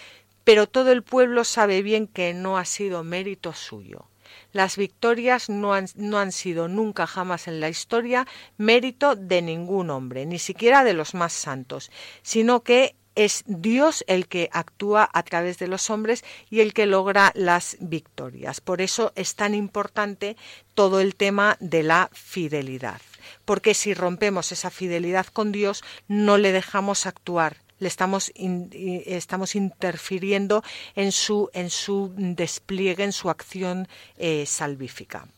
pero 0.44 0.68
todo 0.68 0.92
el 0.92 1.02
pueblo 1.02 1.44
sabe 1.44 1.82
bien 1.82 2.06
que 2.06 2.34
no 2.34 2.58
ha 2.58 2.64
sido 2.64 3.02
mérito 3.02 3.52
suyo. 3.52 4.08
Las 4.52 4.76
victorias 4.76 5.48
no 5.48 5.72
han, 5.75 6.32
sido 6.32 6.68
nunca 6.68 7.06
jamás 7.06 7.48
en 7.48 7.60
la 7.60 7.68
historia 7.68 8.26
mérito 8.56 9.16
de 9.16 9.42
ningún 9.42 9.90
hombre, 9.90 10.26
ni 10.26 10.38
siquiera 10.38 10.84
de 10.84 10.94
los 10.94 11.14
más 11.14 11.32
santos, 11.32 11.90
sino 12.22 12.62
que 12.62 12.96
es 13.16 13.42
Dios 13.46 14.04
el 14.06 14.28
que 14.28 14.49
actúa 14.52 15.11
a 15.12 15.23
través 15.25 15.58
de 15.58 15.66
los 15.66 15.90
hombres 15.90 16.25
y 16.49 16.61
el 16.61 16.73
que 16.73 16.87
logra 16.87 17.32
las 17.35 17.76
victorias. 17.80 18.61
Por 18.61 18.80
eso 18.80 19.12
es 19.16 19.35
tan 19.35 19.54
importante 19.54 20.37
todo 20.75 21.00
el 21.00 21.16
tema 21.16 21.56
de 21.58 21.82
la 21.82 22.11
fidelidad, 22.12 23.00
porque 23.44 23.75
si 23.75 23.94
rompemos 23.94 24.52
esa 24.52 24.70
fidelidad 24.70 25.26
con 25.26 25.50
Dios, 25.50 25.82
no 26.06 26.38
le 26.38 26.52
dejamos 26.52 27.06
actuar 27.06 27.56
le 27.78 27.88
estamos, 27.88 28.32
estamos 28.35 29.54
interfiriendo 29.54 30.62
en 30.94 31.12
su, 31.12 31.50
en 31.52 31.68
su 31.68 32.11
despliegue, 32.16 33.04
en 33.04 33.12
su 33.12 33.28
acción 33.28 33.87
eh, 34.16 34.46
salvífica. 34.46 35.28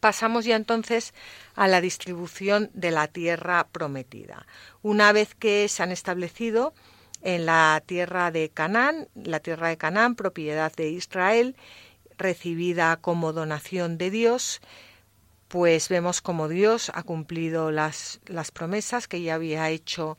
Pasamos 0.00 0.44
ya 0.44 0.56
entonces 0.56 1.14
a 1.54 1.68
la 1.68 1.80
distribución 1.80 2.70
de 2.72 2.90
la 2.90 3.06
tierra 3.06 3.68
prometida. 3.70 4.46
Una 4.82 5.12
vez 5.12 5.34
que 5.34 5.68
se 5.68 5.82
han 5.82 5.92
establecido 5.92 6.72
en 7.22 7.46
la 7.46 7.82
tierra 7.84 8.30
de 8.30 8.48
Canaán, 8.48 9.08
la 9.14 9.40
tierra 9.40 9.68
de 9.68 9.76
Canaán, 9.76 10.14
propiedad 10.14 10.74
de 10.74 10.88
Israel, 10.88 11.54
recibida 12.16 12.96
como 12.96 13.32
donación 13.32 13.98
de 13.98 14.10
Dios, 14.10 14.60
pues 15.48 15.88
vemos 15.88 16.22
como 16.22 16.48
Dios 16.48 16.90
ha 16.94 17.02
cumplido 17.02 17.70
las, 17.70 18.20
las 18.26 18.52
promesas 18.52 19.08
que 19.08 19.20
ya 19.20 19.34
había 19.34 19.68
hecho 19.68 20.16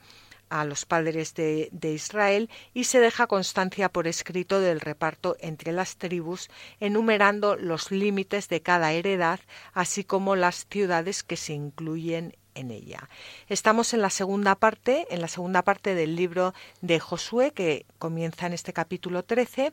a 0.52 0.66
los 0.66 0.86
padres 0.86 1.34
de, 1.34 1.70
Israel 1.82 2.50
y 2.74 2.84
se 2.84 3.00
deja 3.00 3.26
constancia 3.26 3.90
por 3.90 4.08
escrito 4.08 4.60
del 4.60 4.82
reparto 4.82 5.38
entre 5.40 5.72
las 5.72 5.96
tribus, 5.96 6.50
enumerando 6.80 7.56
los 7.56 7.90
límites 7.90 8.50
de 8.50 8.62
cada 8.62 8.92
heredad, 8.92 9.40
así 9.74 10.04
como 10.04 10.36
las 10.36 10.68
ciudades 10.70 11.24
que 11.24 11.38
se 11.38 11.54
incluyen 11.54 12.36
en 12.54 12.70
ella. 12.70 13.08
Estamos 13.48 13.94
en 13.94 14.02
la 14.02 14.10
segunda 14.10 14.56
parte, 14.56 15.08
en 15.10 15.22
la 15.22 15.30
segunda 15.30 15.62
parte 15.62 15.96
del 15.96 16.18
libro 16.18 16.54
de 16.82 17.00
Josué, 17.00 17.52
que 17.52 17.86
comienza 17.98 18.46
en 18.46 18.52
este 18.52 18.74
capítulo 18.74 19.24
13, 19.24 19.72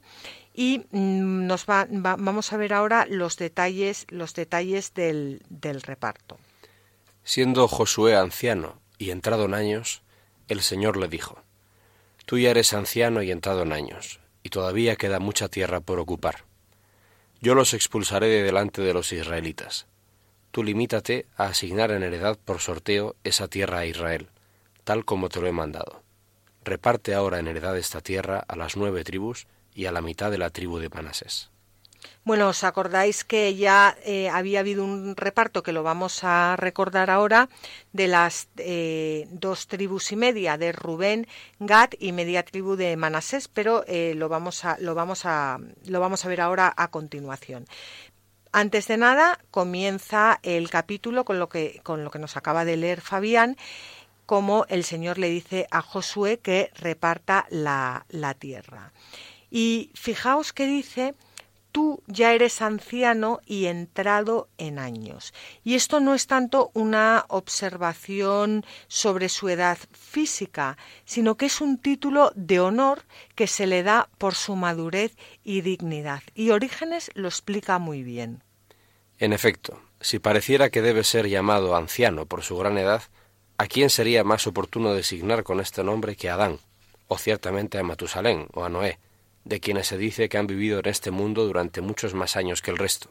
y 0.54 0.84
mm, 0.92 1.46
nos 1.46 1.66
va, 1.66 1.88
vamos 1.90 2.52
a 2.52 2.56
ver 2.56 2.72
ahora 2.72 3.04
los 3.10 3.36
detalles, 3.36 4.06
los 4.10 4.32
detalles 4.34 4.94
del 4.94 5.40
reparto. 5.82 6.38
Siendo 7.24 7.66
Josué 7.66 8.16
anciano 8.16 8.80
y 8.96 9.10
entrado 9.10 9.46
en 9.46 9.54
años, 9.54 10.02
el 10.48 10.62
Señor 10.62 10.96
le 10.96 11.08
dijo, 11.08 11.42
Tú 12.26 12.38
ya 12.38 12.50
eres 12.50 12.72
anciano 12.74 13.22
y 13.22 13.30
entrado 13.30 13.62
en 13.62 13.72
años, 13.72 14.20
y 14.42 14.50
todavía 14.50 14.96
queda 14.96 15.20
mucha 15.20 15.48
tierra 15.48 15.80
por 15.80 15.98
ocupar. 15.98 16.44
Yo 17.40 17.54
los 17.54 17.72
expulsaré 17.74 18.26
de 18.26 18.42
delante 18.42 18.82
de 18.82 18.92
los 18.92 19.12
israelitas. 19.12 19.86
Tú 20.50 20.64
limítate 20.64 21.26
a 21.36 21.46
asignar 21.46 21.90
en 21.90 22.02
heredad 22.02 22.38
por 22.44 22.60
sorteo 22.60 23.14
esa 23.22 23.48
tierra 23.48 23.78
a 23.78 23.86
Israel, 23.86 24.28
tal 24.84 25.04
como 25.04 25.28
te 25.28 25.40
lo 25.40 25.46
he 25.46 25.52
mandado. 25.52 26.02
Reparte 26.64 27.14
ahora 27.14 27.38
en 27.38 27.48
heredad 27.48 27.78
esta 27.78 28.00
tierra 28.00 28.44
a 28.48 28.56
las 28.56 28.76
nueve 28.76 29.04
tribus 29.04 29.46
y 29.74 29.86
a 29.86 29.92
la 29.92 30.02
mitad 30.02 30.30
de 30.30 30.38
la 30.38 30.50
tribu 30.50 30.78
de 30.78 30.88
Manasés. 30.88 31.50
Bueno, 32.24 32.48
os 32.48 32.62
acordáis 32.62 33.24
que 33.24 33.54
ya 33.56 33.96
eh, 34.04 34.28
había 34.28 34.60
habido 34.60 34.84
un 34.84 35.16
reparto 35.16 35.62
que 35.62 35.72
lo 35.72 35.82
vamos 35.82 36.24
a 36.24 36.56
recordar 36.56 37.08
ahora 37.08 37.48
de 37.92 38.06
las 38.06 38.48
eh, 38.58 39.26
dos 39.30 39.66
tribus 39.66 40.12
y 40.12 40.16
media 40.16 40.58
de 40.58 40.72
Rubén, 40.72 41.26
Gad 41.58 41.90
y 41.98 42.12
media 42.12 42.44
tribu 42.44 42.76
de 42.76 42.96
Manasés, 42.96 43.48
pero 43.48 43.82
eh, 43.86 44.12
lo 44.14 44.28
vamos 44.28 44.64
a 44.66 44.76
lo 44.78 44.94
vamos 44.94 45.24
a 45.24 45.58
lo 45.86 46.00
vamos 46.00 46.24
a 46.24 46.28
ver 46.28 46.42
ahora 46.42 46.74
a 46.76 46.88
continuación. 46.90 47.66
Antes 48.52 48.88
de 48.88 48.98
nada 48.98 49.38
comienza 49.50 50.38
el 50.42 50.68
capítulo 50.68 51.24
con 51.24 51.38
lo 51.38 51.48
que 51.48 51.80
con 51.82 52.04
lo 52.04 52.10
que 52.10 52.18
nos 52.18 52.36
acaba 52.36 52.66
de 52.66 52.76
leer 52.76 53.00
Fabián 53.00 53.56
como 54.26 54.66
el 54.68 54.84
Señor 54.84 55.16
le 55.16 55.30
dice 55.30 55.66
a 55.70 55.80
Josué 55.80 56.40
que 56.40 56.70
reparta 56.74 57.46
la, 57.48 58.04
la 58.10 58.34
tierra. 58.34 58.92
Y 59.50 59.90
fijaos 59.94 60.52
que 60.52 60.66
dice 60.66 61.14
tú 61.72 62.02
ya 62.06 62.32
eres 62.32 62.62
anciano 62.62 63.40
y 63.46 63.66
entrado 63.66 64.48
en 64.58 64.78
años. 64.78 65.32
Y 65.64 65.74
esto 65.74 66.00
no 66.00 66.14
es 66.14 66.26
tanto 66.26 66.70
una 66.74 67.24
observación 67.28 68.64
sobre 68.86 69.28
su 69.28 69.48
edad 69.48 69.78
física, 69.92 70.76
sino 71.04 71.36
que 71.36 71.46
es 71.46 71.60
un 71.60 71.78
título 71.78 72.32
de 72.34 72.60
honor 72.60 73.02
que 73.34 73.46
se 73.46 73.66
le 73.66 73.82
da 73.82 74.08
por 74.18 74.34
su 74.34 74.56
madurez 74.56 75.16
y 75.44 75.60
dignidad. 75.60 76.22
Y 76.34 76.50
Orígenes 76.50 77.10
lo 77.14 77.28
explica 77.28 77.78
muy 77.78 78.02
bien. 78.02 78.42
En 79.18 79.32
efecto, 79.32 79.80
si 80.00 80.18
pareciera 80.18 80.70
que 80.70 80.82
debe 80.82 81.02
ser 81.04 81.28
llamado 81.28 81.74
anciano 81.76 82.26
por 82.26 82.42
su 82.42 82.56
gran 82.56 82.78
edad, 82.78 83.02
¿a 83.56 83.66
quién 83.66 83.90
sería 83.90 84.22
más 84.22 84.46
oportuno 84.46 84.92
designar 84.92 85.42
con 85.42 85.60
este 85.60 85.82
nombre 85.82 86.14
que 86.14 86.30
a 86.30 86.34
Adán, 86.34 86.58
o 87.08 87.18
ciertamente 87.18 87.78
a 87.78 87.82
Matusalén 87.82 88.46
o 88.54 88.64
a 88.64 88.68
Noé? 88.68 88.98
De 89.48 89.60
quienes 89.60 89.86
se 89.86 89.96
dice 89.96 90.28
que 90.28 90.36
han 90.36 90.46
vivido 90.46 90.78
en 90.78 90.88
este 90.88 91.10
mundo 91.10 91.46
durante 91.46 91.80
muchos 91.80 92.12
más 92.12 92.36
años 92.36 92.60
que 92.60 92.70
el 92.70 92.76
resto. 92.76 93.10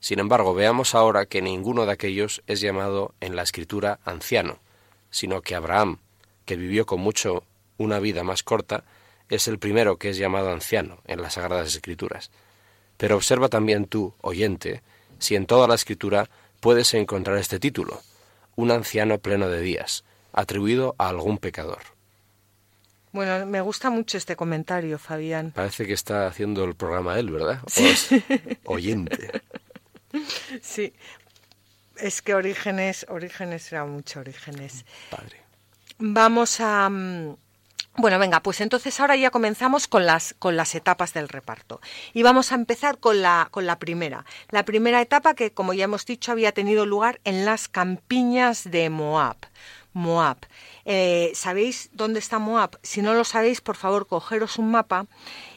Sin 0.00 0.18
embargo, 0.18 0.52
veamos 0.52 0.96
ahora 0.96 1.26
que 1.26 1.40
ninguno 1.40 1.86
de 1.86 1.92
aquellos 1.92 2.42
es 2.48 2.60
llamado 2.60 3.14
en 3.20 3.36
la 3.36 3.42
escritura 3.42 4.00
anciano, 4.04 4.58
sino 5.10 5.40
que 5.40 5.54
Abraham, 5.54 5.98
que 6.44 6.56
vivió 6.56 6.86
con 6.86 7.00
mucho 7.00 7.44
una 7.76 8.00
vida 8.00 8.24
más 8.24 8.42
corta, 8.42 8.82
es 9.28 9.46
el 9.46 9.60
primero 9.60 9.96
que 9.96 10.10
es 10.10 10.16
llamado 10.16 10.50
anciano 10.50 10.98
en 11.06 11.22
las 11.22 11.34
Sagradas 11.34 11.68
Escrituras. 11.68 12.32
Pero 12.96 13.14
observa 13.14 13.48
también 13.48 13.86
tú, 13.86 14.14
oyente, 14.20 14.82
si 15.20 15.36
en 15.36 15.46
toda 15.46 15.68
la 15.68 15.76
Escritura 15.76 16.28
puedes 16.58 16.94
encontrar 16.94 17.38
este 17.38 17.60
título, 17.60 18.00
un 18.56 18.72
anciano 18.72 19.18
pleno 19.18 19.48
de 19.48 19.60
días, 19.60 20.04
atribuido 20.32 20.96
a 20.98 21.08
algún 21.08 21.38
pecador. 21.38 21.97
Bueno, 23.12 23.46
me 23.46 23.60
gusta 23.60 23.90
mucho 23.90 24.18
este 24.18 24.36
comentario, 24.36 24.98
Fabián. 24.98 25.52
Parece 25.52 25.86
que 25.86 25.94
está 25.94 26.26
haciendo 26.26 26.64
el 26.64 26.74
programa 26.74 27.18
él, 27.18 27.30
¿verdad? 27.30 27.60
Sí. 27.66 28.22
oyente. 28.64 29.42
Sí. 30.62 30.94
Es 31.98 32.22
que 32.22 32.34
Orígenes, 32.34 33.04
Orígenes 33.10 33.70
era 33.70 33.84
mucho 33.84 34.20
Orígenes. 34.20 34.84
Padre. 35.10 35.36
Vamos 35.98 36.60
a... 36.60 36.88
Mm, 36.88 37.36
bueno, 37.98 38.20
venga, 38.20 38.40
pues 38.40 38.60
entonces 38.60 39.00
ahora 39.00 39.16
ya 39.16 39.32
comenzamos 39.32 39.88
con 39.88 40.06
las, 40.06 40.34
con 40.38 40.56
las 40.56 40.76
etapas 40.76 41.12
del 41.14 41.28
reparto. 41.28 41.80
Y 42.14 42.22
vamos 42.22 42.52
a 42.52 42.54
empezar 42.54 42.98
con 42.98 43.22
la, 43.22 43.48
con 43.50 43.66
la 43.66 43.80
primera. 43.80 44.24
La 44.50 44.64
primera 44.64 45.00
etapa 45.02 45.34
que, 45.34 45.50
como 45.52 45.74
ya 45.74 45.84
hemos 45.84 46.06
dicho, 46.06 46.30
había 46.30 46.52
tenido 46.52 46.86
lugar 46.86 47.20
en 47.24 47.44
las 47.44 47.66
campiñas 47.66 48.70
de 48.70 48.88
Moab. 48.88 49.36
Moab. 49.98 50.38
Eh, 50.84 51.32
¿Sabéis 51.34 51.90
dónde 51.92 52.20
está 52.20 52.38
Moab? 52.38 52.78
Si 52.82 53.02
no 53.02 53.12
lo 53.14 53.24
sabéis, 53.24 53.60
por 53.60 53.76
favor, 53.76 54.06
cogeros 54.06 54.56
un 54.58 54.70
mapa 54.70 55.06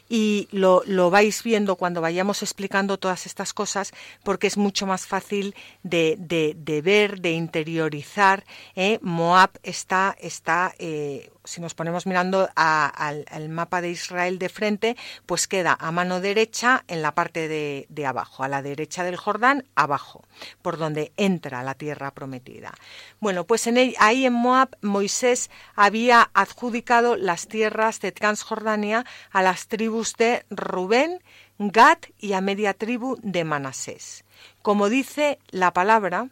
y 0.08 0.48
lo, 0.50 0.82
lo, 0.84 1.08
vais 1.10 1.42
viendo 1.42 1.76
cuando 1.76 2.02
vayamos 2.02 2.42
explicando 2.42 2.98
todas 2.98 3.24
estas 3.24 3.54
cosas, 3.54 3.92
porque 4.24 4.46
es 4.48 4.58
mucho 4.58 4.86
más 4.86 5.06
fácil 5.06 5.54
de, 5.82 6.16
de, 6.18 6.82
ver, 6.82 7.20
de 7.20 7.30
interiorizar. 7.30 8.44
¿eh? 8.76 8.98
Moab 9.00 9.52
está, 9.62 10.14
está 10.20 10.74
eh, 10.78 11.31
si 11.44 11.60
nos 11.60 11.74
ponemos 11.74 12.06
mirando 12.06 12.48
al, 12.54 13.48
mapa 13.48 13.80
de 13.80 13.90
Israel 13.90 14.38
de 14.38 14.48
frente, 14.48 14.96
pues 15.26 15.48
queda 15.48 15.76
a 15.78 15.90
mano 15.90 16.20
derecha 16.20 16.84
en 16.88 17.02
la 17.02 17.14
parte 17.14 17.48
de, 17.48 18.06
abajo, 18.06 18.44
a 18.44 18.48
la 18.48 18.62
derecha 18.62 19.04
del 19.04 19.16
Jordán, 19.16 19.64
abajo, 19.74 20.22
por 20.62 20.76
donde 20.76 21.12
entra 21.16 21.62
la 21.62 21.74
tierra 21.74 22.12
prometida. 22.12 22.72
Bueno, 23.20 23.44
pues 23.44 23.68
ahí 23.98 24.26
en 24.26 24.32
Moab 24.32 24.76
Moisés 24.80 25.50
había 25.74 26.30
adjudicado 26.34 27.16
las 27.16 27.48
tierras 27.48 28.00
de 28.00 28.12
Transjordania 28.12 29.04
a 29.30 29.42
las 29.42 29.68
tribus 29.68 30.14
de 30.16 30.44
Rubén, 30.50 31.22
Gad 31.58 31.98
y 32.18 32.32
a 32.32 32.40
media 32.40 32.74
tribu 32.74 33.18
de 33.22 33.44
Manasés. 33.44 34.24
Como 34.62 34.88
dice 34.88 35.38
la 35.50 35.72
palabra, 35.72 36.28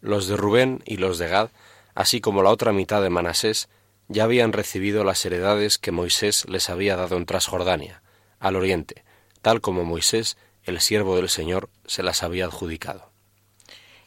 los 0.00 0.28
de 0.28 0.36
Rubén 0.36 0.82
y 0.84 0.98
los 0.98 1.18
de 1.18 1.28
Gad 1.28 1.50
así 1.94 2.20
como 2.20 2.42
la 2.42 2.50
otra 2.50 2.72
mitad 2.72 3.02
de 3.02 3.10
Manasés, 3.10 3.68
ya 4.08 4.24
habían 4.24 4.52
recibido 4.52 5.04
las 5.04 5.24
heredades 5.24 5.78
que 5.78 5.92
Moisés 5.92 6.46
les 6.48 6.68
había 6.68 6.96
dado 6.96 7.16
en 7.16 7.26
Transjordania, 7.26 8.02
al 8.38 8.56
oriente, 8.56 9.04
tal 9.42 9.60
como 9.60 9.84
Moisés, 9.84 10.36
el 10.64 10.80
siervo 10.80 11.16
del 11.16 11.28
Señor, 11.28 11.70
se 11.86 12.02
las 12.02 12.22
había 12.22 12.46
adjudicado. 12.46 13.10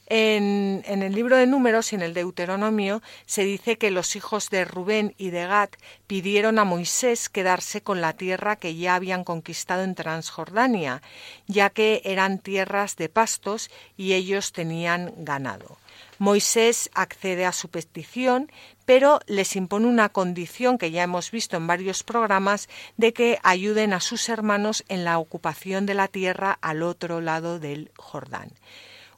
En, 0.10 0.84
en, 0.86 1.04
el 1.04 1.14
libro 1.14 1.36
de 1.36 1.48
números 1.48 1.92
y 1.92 1.96
en 1.96 2.02
el 2.02 2.14
Deuteronomio 2.14 3.02
se 3.26 3.44
dice 3.44 3.78
que 3.78 3.92
los 3.92 4.16
hijos 4.16 4.50
de 4.50 4.64
Rubén 4.64 5.14
y 5.18 5.32
de 5.32 5.46
Gad 5.46 5.70
pidieron 6.08 6.60
a 6.60 6.64
Moisés 6.64 7.28
quedarse 7.28 7.82
con 7.82 8.00
la 8.00 8.14
tierra 8.14 8.56
que 8.56 8.74
ya 8.76 8.96
habían 8.96 9.26
conquistado 9.26 9.84
en 9.84 9.96
Transjordania, 9.96 11.02
ya 11.48 11.70
que 11.72 12.02
eran 12.06 12.40
tierras 12.40 12.96
de 12.96 13.10
pastos 13.10 13.70
y 13.98 14.14
ellos 14.14 14.54
tenían 14.54 15.14
ganado. 15.18 15.78
Moisés 16.20 16.90
accede 16.94 17.46
a 17.46 17.52
su 17.52 17.70
petición, 17.70 18.52
pero 18.86 19.20
les 19.28 19.56
impone 19.56 19.88
una 19.88 20.10
condición 20.10 20.78
que 20.78 20.92
ya 20.92 21.04
hemos 21.04 21.32
visto 21.32 21.58
en 21.58 21.68
varios 21.68 22.04
programas 22.04 22.70
de 22.98 23.14
que 23.14 23.40
ayuden 23.44 23.94
a 23.94 24.00
sus 24.00 24.30
hermanos 24.30 24.84
en 24.88 25.04
la 25.04 25.20
ocupación 25.20 25.86
de 25.86 25.94
la 25.94 26.08
tierra 26.08 26.58
al 26.62 26.84
otro 26.84 27.22
lado 27.22 27.60
del 27.60 27.92
Jordán. 27.98 28.52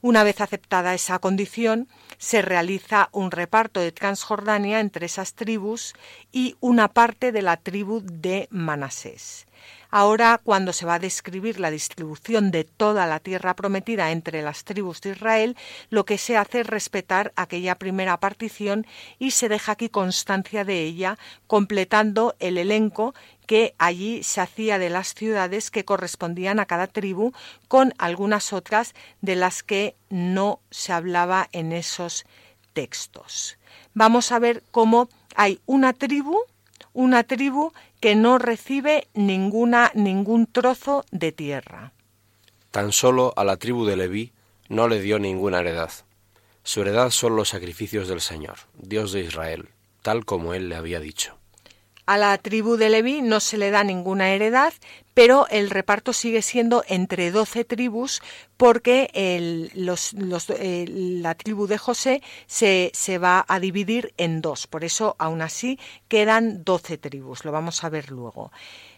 Una 0.02 0.24
vez 0.24 0.40
aceptada 0.40 0.94
esa 0.94 1.20
condición, 1.20 1.90
se 2.18 2.42
realiza 2.42 3.10
un 3.12 3.32
reparto 3.32 3.82
de 3.82 3.92
Transjordania 3.92 4.80
entre 4.80 5.06
esas 5.06 5.34
tribus 5.34 5.94
y 6.32 6.56
una 6.62 6.88
parte 6.88 7.34
de 7.34 7.42
la 7.42 7.58
tribu 7.58 8.02
de 8.04 8.48
Manasés. 8.50 9.46
Ahora, 9.92 10.40
cuando 10.44 10.72
se 10.72 10.86
va 10.86 10.96
a 10.96 11.00
describir 11.00 11.60
la 11.60 11.72
distribución 11.72 12.52
de 12.52 12.64
toda 12.64 13.08
la 13.08 13.20
tierra 13.20 13.56
prometida 13.56 14.12
entre 14.12 14.44
las 14.44 14.64
tribus 14.64 15.02
de 15.02 15.12
Israel, 15.12 15.58
lo 15.90 16.06
que 16.06 16.20
se 16.20 16.38
hace 16.38 16.62
es 16.62 16.68
respetar 16.68 17.34
aquella 17.36 17.76
primera 17.76 18.20
partición 18.20 18.86
y 19.18 19.32
se 19.32 19.50
deja 19.50 19.72
aquí 19.72 19.90
constancia 19.90 20.64
de 20.64 20.84
ella, 20.84 21.18
completando 21.48 22.36
el 22.40 22.60
elenco 22.60 23.16
que 23.48 23.74
allí 23.80 24.22
se 24.22 24.42
hacía 24.42 24.78
de 24.78 24.92
las 24.92 25.16
ciudades 25.16 25.72
que 25.72 25.86
correspondían 25.86 26.60
a 26.60 26.68
cada 26.68 26.86
tribu, 26.86 27.34
con 27.68 27.96
algunas 27.98 28.54
otras 28.54 28.94
de 29.22 29.36
las 29.36 29.64
que 29.64 29.96
no 30.12 30.60
se 30.70 30.94
hablaba 30.94 31.50
en 31.52 31.72
esos 31.72 32.26
textos. 32.74 33.58
Vamos 33.96 34.32
a 34.32 34.38
ver 34.38 34.62
cómo 34.70 35.10
hay 35.36 35.60
una 35.66 35.94
tribu, 35.94 36.38
una 36.94 37.24
tribu 37.24 37.72
que 38.00 38.16
no 38.16 38.38
recibe 38.38 39.08
ninguna, 39.14 39.92
ningún 39.94 40.46
trozo 40.48 41.06
de 41.12 41.32
tierra. 41.32 41.94
Tan 42.72 42.92
solo 42.92 43.34
a 43.36 43.44
la 43.44 43.58
tribu 43.58 43.86
de 43.86 43.96
Leví 43.96 44.32
no 44.68 44.88
le 44.88 45.02
dio 45.02 45.20
ninguna 45.20 45.60
heredad. 45.60 45.92
Su 46.64 46.82
heredad 46.82 47.10
son 47.10 47.36
los 47.36 47.50
sacrificios 47.50 48.08
del 48.08 48.22
Señor, 48.22 48.58
Dios 48.76 49.12
de 49.12 49.22
Israel, 49.22 49.70
tal 50.02 50.26
como 50.26 50.54
él 50.54 50.70
le 50.70 50.76
había 50.76 51.00
dicho. 51.00 51.36
A 52.06 52.18
la 52.18 52.38
tribu 52.38 52.76
de 52.76 52.90
Leví 52.90 53.22
no 53.22 53.40
se 53.40 53.58
le 53.58 53.72
da 53.72 53.84
ninguna 53.84 54.30
heredad, 54.30 54.74
pero 55.14 55.48
el 55.50 55.70
reparto 55.70 56.14
sigue 56.14 56.42
siendo 56.42 56.84
entre 56.88 57.32
doce 57.32 57.66
tribus 57.66 58.22
porque 58.58 59.10
la 59.74 61.36
tribu 61.36 61.68
de 61.68 61.78
José 61.78 62.22
se, 62.46 63.18
va 63.18 63.46
a 63.48 63.60
dividir 63.60 64.14
en 64.18 64.42
dos. 64.42 64.68
Por 64.68 64.84
eso, 64.84 65.16
aún 65.18 65.42
así, 65.42 65.80
quedan 66.10 66.64
doce 66.66 66.98
tribus. 66.98 67.46
Lo 67.46 67.54
vamos 67.54 67.84
a 67.84 67.90
ver 67.90 68.12
luego. 68.12 68.52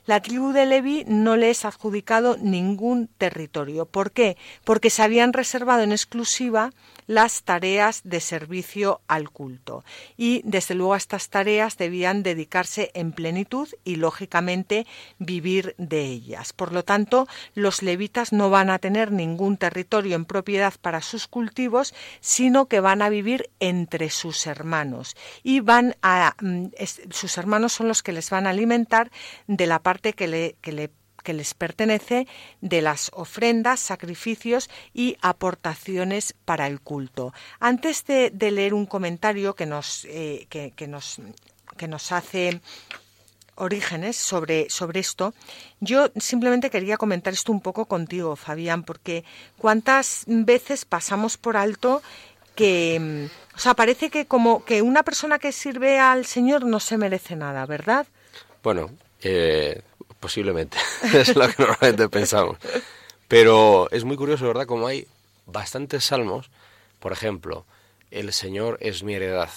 La 0.08 0.20
tribu 0.20 0.52
de 0.52 0.66
Levi 0.66 1.04
no 1.08 1.38
le 1.38 1.52
es 1.52 1.64
adjudicado 1.64 2.38
ningún 2.38 3.08
territorio. 3.20 3.86
¿Por 3.86 4.12
qué? 4.12 4.36
Porque 4.64 4.90
se 4.90 5.04
habían 5.04 5.32
reservado 5.32 5.84
en 5.84 5.92
exclusiva 5.92 6.72
las 7.06 7.44
tareas 7.44 8.02
de 8.04 8.20
servicio 8.20 9.02
al 9.08 9.30
culto. 9.30 9.84
Y 10.18 10.42
desde 10.44 10.74
luego 10.74 10.96
a 10.96 10.98
estas 10.98 11.30
tareas 11.30 11.78
debían 11.78 12.24
dedicarse 12.24 12.90
en 12.96 13.12
plenitud 13.12 13.70
y 13.84 13.98
lógicamente 13.98 14.88
vivir 15.20 15.76
de 15.78 16.01
ellas. 16.04 16.54
Por 16.54 16.72
lo 16.72 16.84
tanto, 16.84 17.28
los 17.56 17.82
levitas 17.82 18.34
no 18.34 18.50
van 18.50 18.70
a 18.70 18.80
tener 18.80 19.12
ningún 19.12 19.58
territorio 19.58 20.16
en 20.16 20.26
propiedad 20.26 20.74
para 20.82 21.02
sus 21.02 21.28
cultivos, 21.28 21.94
sino 22.20 22.68
que 22.68 22.80
van 22.80 23.02
a 23.02 23.10
vivir 23.10 23.50
entre 23.60 24.10
sus 24.10 24.48
hermanos. 24.48 25.16
Y 25.44 25.60
van 25.60 25.96
a 26.02 26.36
mm, 26.42 26.68
sus 27.12 27.38
hermanos 27.38 27.74
son 27.74 27.88
los 27.88 28.04
que 28.04 28.14
les 28.14 28.30
van 28.30 28.48
a 28.48 28.52
alimentar 28.52 29.12
de 29.48 29.68
la 29.68 29.80
parte 29.80 30.14
que 30.14 30.28
le, 30.28 30.56
que 30.62 30.72
le 30.72 30.92
que 31.24 31.34
les 31.34 31.54
pertenece 31.54 32.28
de 32.62 32.82
las 32.82 33.12
ofrendas, 33.14 33.80
sacrificios 33.80 34.70
y 34.94 35.18
aportaciones 35.22 36.34
para 36.46 36.68
el 36.68 36.82
culto. 36.82 37.34
Antes 37.60 38.06
de, 38.06 38.32
leer 38.52 38.74
un 38.74 38.86
comentario 38.86 39.56
que 39.56 39.66
nos, 39.66 40.06
eh, 40.06 40.48
que, 40.50 40.88
nos, 40.88 41.22
que 41.78 41.88
nos 41.88 42.12
hace 42.12 42.60
Orígenes 43.62 44.18
sobre, 44.18 44.70
sobre 44.70 45.00
esto, 45.00 45.34
yo 45.80 46.10
simplemente 46.18 46.70
quería 46.70 46.98
comentar 46.98 47.34
esto 47.34 47.52
un 47.52 47.62
poco 47.62 47.86
contigo, 47.86 48.36
Fabián, 48.36 48.84
porque 48.84 49.24
cuántas 49.58 50.24
veces 50.28 50.86
pasamos 50.86 51.38
por 51.38 51.58
alto 51.58 52.02
que, 52.56 53.30
o 53.56 53.60
sea, 53.60 53.74
parece 53.74 54.10
que 54.10 54.26
como 54.26 54.66
que 54.66 54.82
una 54.82 55.04
persona 55.04 55.40
que 55.40 55.52
sirve 55.52 56.00
al 56.00 56.26
Señor 56.26 56.66
no 56.66 56.80
se 56.80 56.98
merece 56.98 57.36
nada, 57.36 57.66
¿verdad? 57.66 58.06
Bueno, 58.64 58.90
eh, 59.22 59.82
Posiblemente, 60.22 60.78
es 61.14 61.36
lo 61.36 61.48
que 61.48 61.56
normalmente 61.58 62.08
pensamos. 62.08 62.58
Pero 63.28 63.90
es 63.90 64.04
muy 64.04 64.16
curioso, 64.16 64.46
¿verdad? 64.46 64.68
Como 64.68 64.86
hay 64.86 65.08
bastantes 65.48 66.06
salmos, 66.06 66.52
por 67.00 67.12
ejemplo, 67.12 67.66
el 68.12 68.32
Señor 68.32 68.78
es 68.82 69.02
mi 69.02 69.16
heredad, 69.16 69.50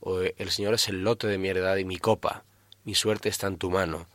o 0.00 0.20
el 0.20 0.50
Señor 0.50 0.74
es 0.74 0.86
el 0.88 1.02
lote 1.02 1.26
de 1.26 1.38
mi 1.38 1.48
heredad 1.48 1.76
y 1.76 1.84
mi 1.84 1.98
copa, 1.98 2.44
mi 2.84 2.94
suerte 2.94 3.28
está 3.28 3.46
en 3.46 3.58
tu 3.58 3.70
mano, 3.70 4.06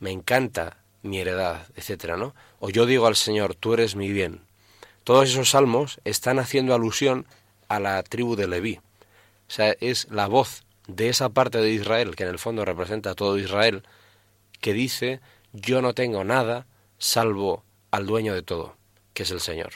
me 0.00 0.10
encanta 0.10 0.78
mi 1.02 1.18
heredad, 1.18 1.66
etcétera, 1.76 2.16
¿no? 2.16 2.34
O 2.60 2.70
yo 2.70 2.86
digo 2.86 3.06
al 3.06 3.16
Señor, 3.16 3.54
tú 3.54 3.74
eres 3.74 3.94
mi 3.94 4.10
bien. 4.10 4.40
Todos 5.04 5.28
esos 5.28 5.50
salmos 5.50 6.00
están 6.04 6.38
haciendo 6.38 6.74
alusión 6.74 7.26
a 7.68 7.78
la 7.78 8.02
tribu 8.02 8.36
de 8.36 8.48
Leví. 8.48 8.80
O 9.46 9.50
sea, 9.50 9.76
es 9.80 10.08
la 10.10 10.26
voz 10.26 10.64
de 10.86 11.08
esa 11.08 11.28
parte 11.28 11.58
de 11.58 11.70
Israel, 11.70 12.16
que 12.16 12.24
en 12.24 12.30
el 12.30 12.38
fondo 12.38 12.64
representa 12.64 13.10
a 13.10 13.14
todo 13.14 13.38
Israel, 13.38 13.82
que 14.60 14.72
dice 14.72 15.20
yo 15.52 15.82
no 15.82 15.94
tengo 15.94 16.24
nada 16.24 16.66
salvo 16.98 17.64
al 17.90 18.06
dueño 18.06 18.34
de 18.34 18.42
todo, 18.42 18.76
que 19.12 19.22
es 19.22 19.30
el 19.30 19.40
Señor. 19.40 19.72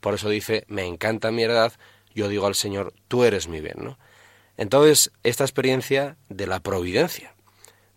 Por 0.00 0.14
eso 0.14 0.28
dice, 0.28 0.64
me 0.66 0.86
encanta 0.86 1.30
mi 1.30 1.42
heredad, 1.42 1.74
yo 2.14 2.28
digo 2.28 2.46
al 2.46 2.54
Señor, 2.54 2.94
tú 3.06 3.24
eres 3.24 3.48
mi 3.48 3.60
bien, 3.60 3.76
¿no? 3.78 3.98
Entonces, 4.56 5.12
esta 5.22 5.44
experiencia 5.44 6.16
de 6.28 6.46
la 6.46 6.60
providencia, 6.60 7.34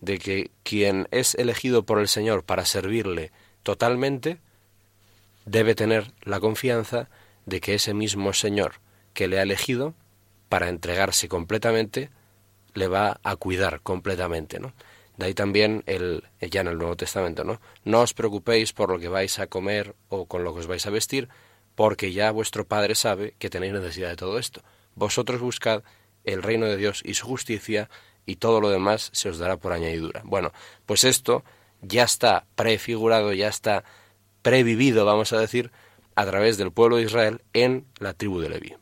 de 0.03 0.19
que 0.19 0.51
quien 0.63 1.07
es 1.11 1.33
elegido 1.35 1.83
por 1.83 1.99
el 1.99 2.09
Señor 2.09 2.43
para 2.43 2.65
servirle 2.65 3.31
totalmente, 3.63 4.37
debe 5.45 5.75
tener 5.75 6.11
la 6.23 6.41
confianza 6.41 7.09
de 7.45 7.61
que 7.61 7.75
ese 7.75 7.93
mismo 7.93 8.33
Señor 8.33 8.75
que 9.13 9.27
le 9.27 9.39
ha 9.39 9.43
elegido 9.43 9.93
para 10.49 10.67
entregarse 10.67 11.29
completamente, 11.29 12.09
le 12.73 12.87
va 12.87 13.19
a 13.23 13.35
cuidar 13.37 13.79
completamente, 13.81 14.59
¿no? 14.59 14.73
De 15.17 15.27
ahí 15.27 15.33
también 15.33 15.83
el, 15.85 16.23
ya 16.41 16.61
en 16.61 16.67
el 16.67 16.77
Nuevo 16.77 16.97
Testamento, 16.97 17.43
¿no? 17.43 17.61
No 17.85 18.01
os 18.01 18.13
preocupéis 18.13 18.73
por 18.73 18.89
lo 18.89 18.99
que 18.99 19.07
vais 19.07 19.39
a 19.39 19.47
comer 19.47 19.95
o 20.09 20.25
con 20.25 20.43
lo 20.43 20.53
que 20.53 20.61
os 20.61 20.67
vais 20.67 20.85
a 20.85 20.89
vestir, 20.89 21.29
porque 21.75 22.11
ya 22.11 22.31
vuestro 22.31 22.65
Padre 22.65 22.95
sabe 22.95 23.35
que 23.39 23.49
tenéis 23.49 23.73
necesidad 23.73 24.09
de 24.09 24.15
todo 24.15 24.37
esto. 24.37 24.63
Vosotros 24.95 25.39
buscad 25.39 25.83
el 26.23 26.43
reino 26.43 26.65
de 26.65 26.77
Dios 26.77 27.01
y 27.05 27.13
su 27.13 27.25
justicia, 27.25 27.89
y 28.25 28.37
todo 28.37 28.61
lo 28.61 28.69
demás 28.69 29.09
se 29.13 29.29
os 29.29 29.37
dará 29.37 29.57
por 29.57 29.73
añadidura. 29.73 30.21
Bueno, 30.23 30.51
pues 30.85 31.03
esto 31.03 31.43
ya 31.81 32.03
está 32.03 32.45
prefigurado, 32.55 33.33
ya 33.33 33.47
está 33.47 33.83
previvido, 34.41 35.05
vamos 35.05 35.33
a 35.33 35.39
decir, 35.39 35.71
a 36.15 36.25
través 36.25 36.57
del 36.57 36.71
pueblo 36.71 36.97
de 36.97 37.03
Israel 37.03 37.41
en 37.53 37.85
la 37.99 38.13
tribu 38.13 38.39
de 38.39 38.49
Leví. 38.49 38.75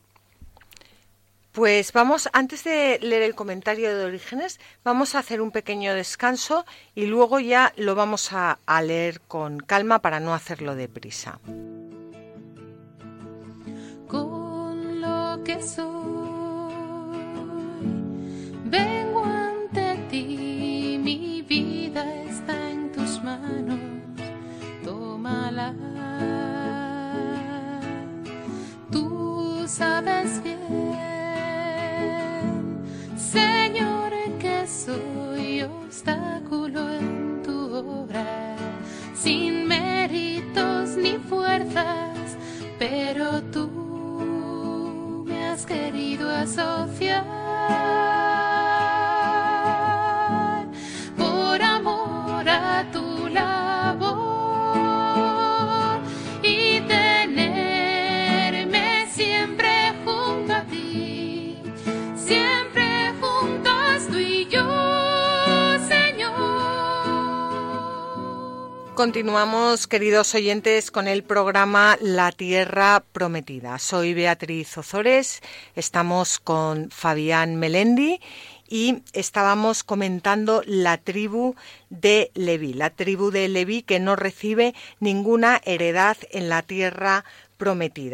Pues 1.52 1.92
vamos, 1.92 2.30
antes 2.32 2.64
de 2.64 2.98
leer 3.02 3.22
el 3.22 3.34
comentario 3.34 3.94
de 3.94 4.06
Orígenes, 4.06 4.58
vamos 4.84 5.14
a 5.14 5.18
hacer 5.18 5.42
un 5.42 5.50
pequeño 5.50 5.94
descanso 5.94 6.64
y 6.94 7.04
luego 7.04 7.40
ya 7.40 7.74
lo 7.76 7.94
vamos 7.94 8.32
a, 8.32 8.58
leer 8.82 9.20
con 9.20 9.58
calma 9.60 9.98
para 9.98 10.18
no 10.18 10.32
hacerlo 10.32 10.74
deprisa. 10.74 11.40
Con 14.08 15.02
lo 15.02 15.44
que 15.44 15.60
soy, 15.60 16.32
mi 21.02 21.42
vida 21.42 22.04
está 22.30 22.70
en 22.70 22.92
tus 22.92 23.22
manos, 23.24 23.78
tómala. 24.84 25.74
Tú 28.90 29.64
sabes 29.66 30.40
bien 30.44 30.62
Señor, 33.16 34.12
que 34.38 34.66
soy 34.68 35.62
obstáculo 35.62 36.92
en 36.92 37.42
tu 37.42 37.74
obra, 37.74 38.56
sin 39.14 39.66
méritos 39.66 40.96
ni 40.96 41.18
fuerzas, 41.18 42.36
pero 42.78 43.42
tú 43.54 45.24
me 45.26 45.46
has 45.46 45.66
querido 45.66 46.30
asociar. 46.30 47.42
Continuamos, 69.02 69.88
queridos 69.88 70.32
oyentes, 70.36 70.92
con 70.92 71.08
el 71.08 71.24
programa 71.24 71.98
La 72.00 72.30
Tierra 72.30 73.02
Prometida. 73.10 73.80
Soy 73.80 74.14
Beatriz 74.14 74.78
Ozores, 74.78 75.42
estamos 75.74 76.38
con 76.38 76.88
Fabián 76.88 77.56
Melendi 77.56 78.20
y 78.68 79.02
estábamos 79.12 79.82
comentando 79.82 80.62
la 80.66 80.98
tribu 80.98 81.56
de 81.90 82.30
Leví, 82.34 82.74
la 82.74 82.90
tribu 82.90 83.32
de 83.32 83.48
Leví 83.48 83.82
que 83.82 83.98
no 83.98 84.14
recibe 84.14 84.72
ninguna 85.00 85.60
heredad 85.64 86.16
en 86.30 86.48
la 86.48 86.62
tierra 86.62 87.24
prometida. 87.24 87.32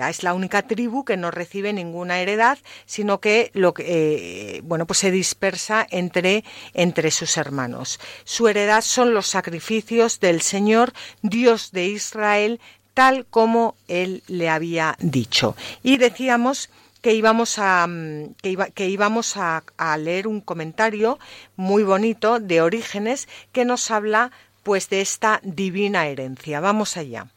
Es 0.09 0.23
la 0.23 0.35
única 0.35 0.63
tribu 0.63 1.05
que 1.05 1.17
no 1.17 1.31
recibe 1.31 1.73
ninguna 1.73 2.21
heredad, 2.21 2.59
sino 2.85 3.19
que 3.21 3.51
lo 3.55 3.73
que 3.73 4.57
eh, 4.57 4.61
bueno 4.63 4.87
pues 4.87 4.99
se 4.99 5.11
dispersa 5.11 5.87
entre 5.91 6.45
entre 6.75 7.11
sus 7.11 7.37
hermanos. 7.37 7.99
Su 8.25 8.49
heredad 8.49 8.83
son 8.83 9.15
los 9.15 9.27
sacrificios 9.27 10.21
del 10.21 10.43
Señor 10.43 10.93
Dios 11.23 11.73
de 11.73 11.87
Israel, 11.87 12.61
tal 12.93 13.25
como 13.27 13.75
él 13.89 14.23
le 14.27 14.51
había 14.51 14.97
dicho. 15.01 15.57
Y 15.83 15.97
decíamos 15.97 16.69
que 17.01 17.15
íbamos 17.15 17.59
a 17.59 17.87
mm, 17.87 18.35
que, 18.75 18.89
íbamos 18.89 19.37
a, 19.37 19.65
a 19.79 19.97
leer 19.97 20.27
un 20.27 20.41
comentario 20.41 21.19
muy 21.57 21.85
bonito 21.85 22.39
de 22.39 22.61
Orígenes 22.61 23.29
que 23.53 23.65
nos 23.65 23.91
habla 23.91 24.31
pues 24.63 24.91
de 24.91 25.01
esta 25.01 25.41
divina 25.43 26.07
herencia. 26.07 26.61
Vamos 26.61 26.97
allá. 26.99 27.29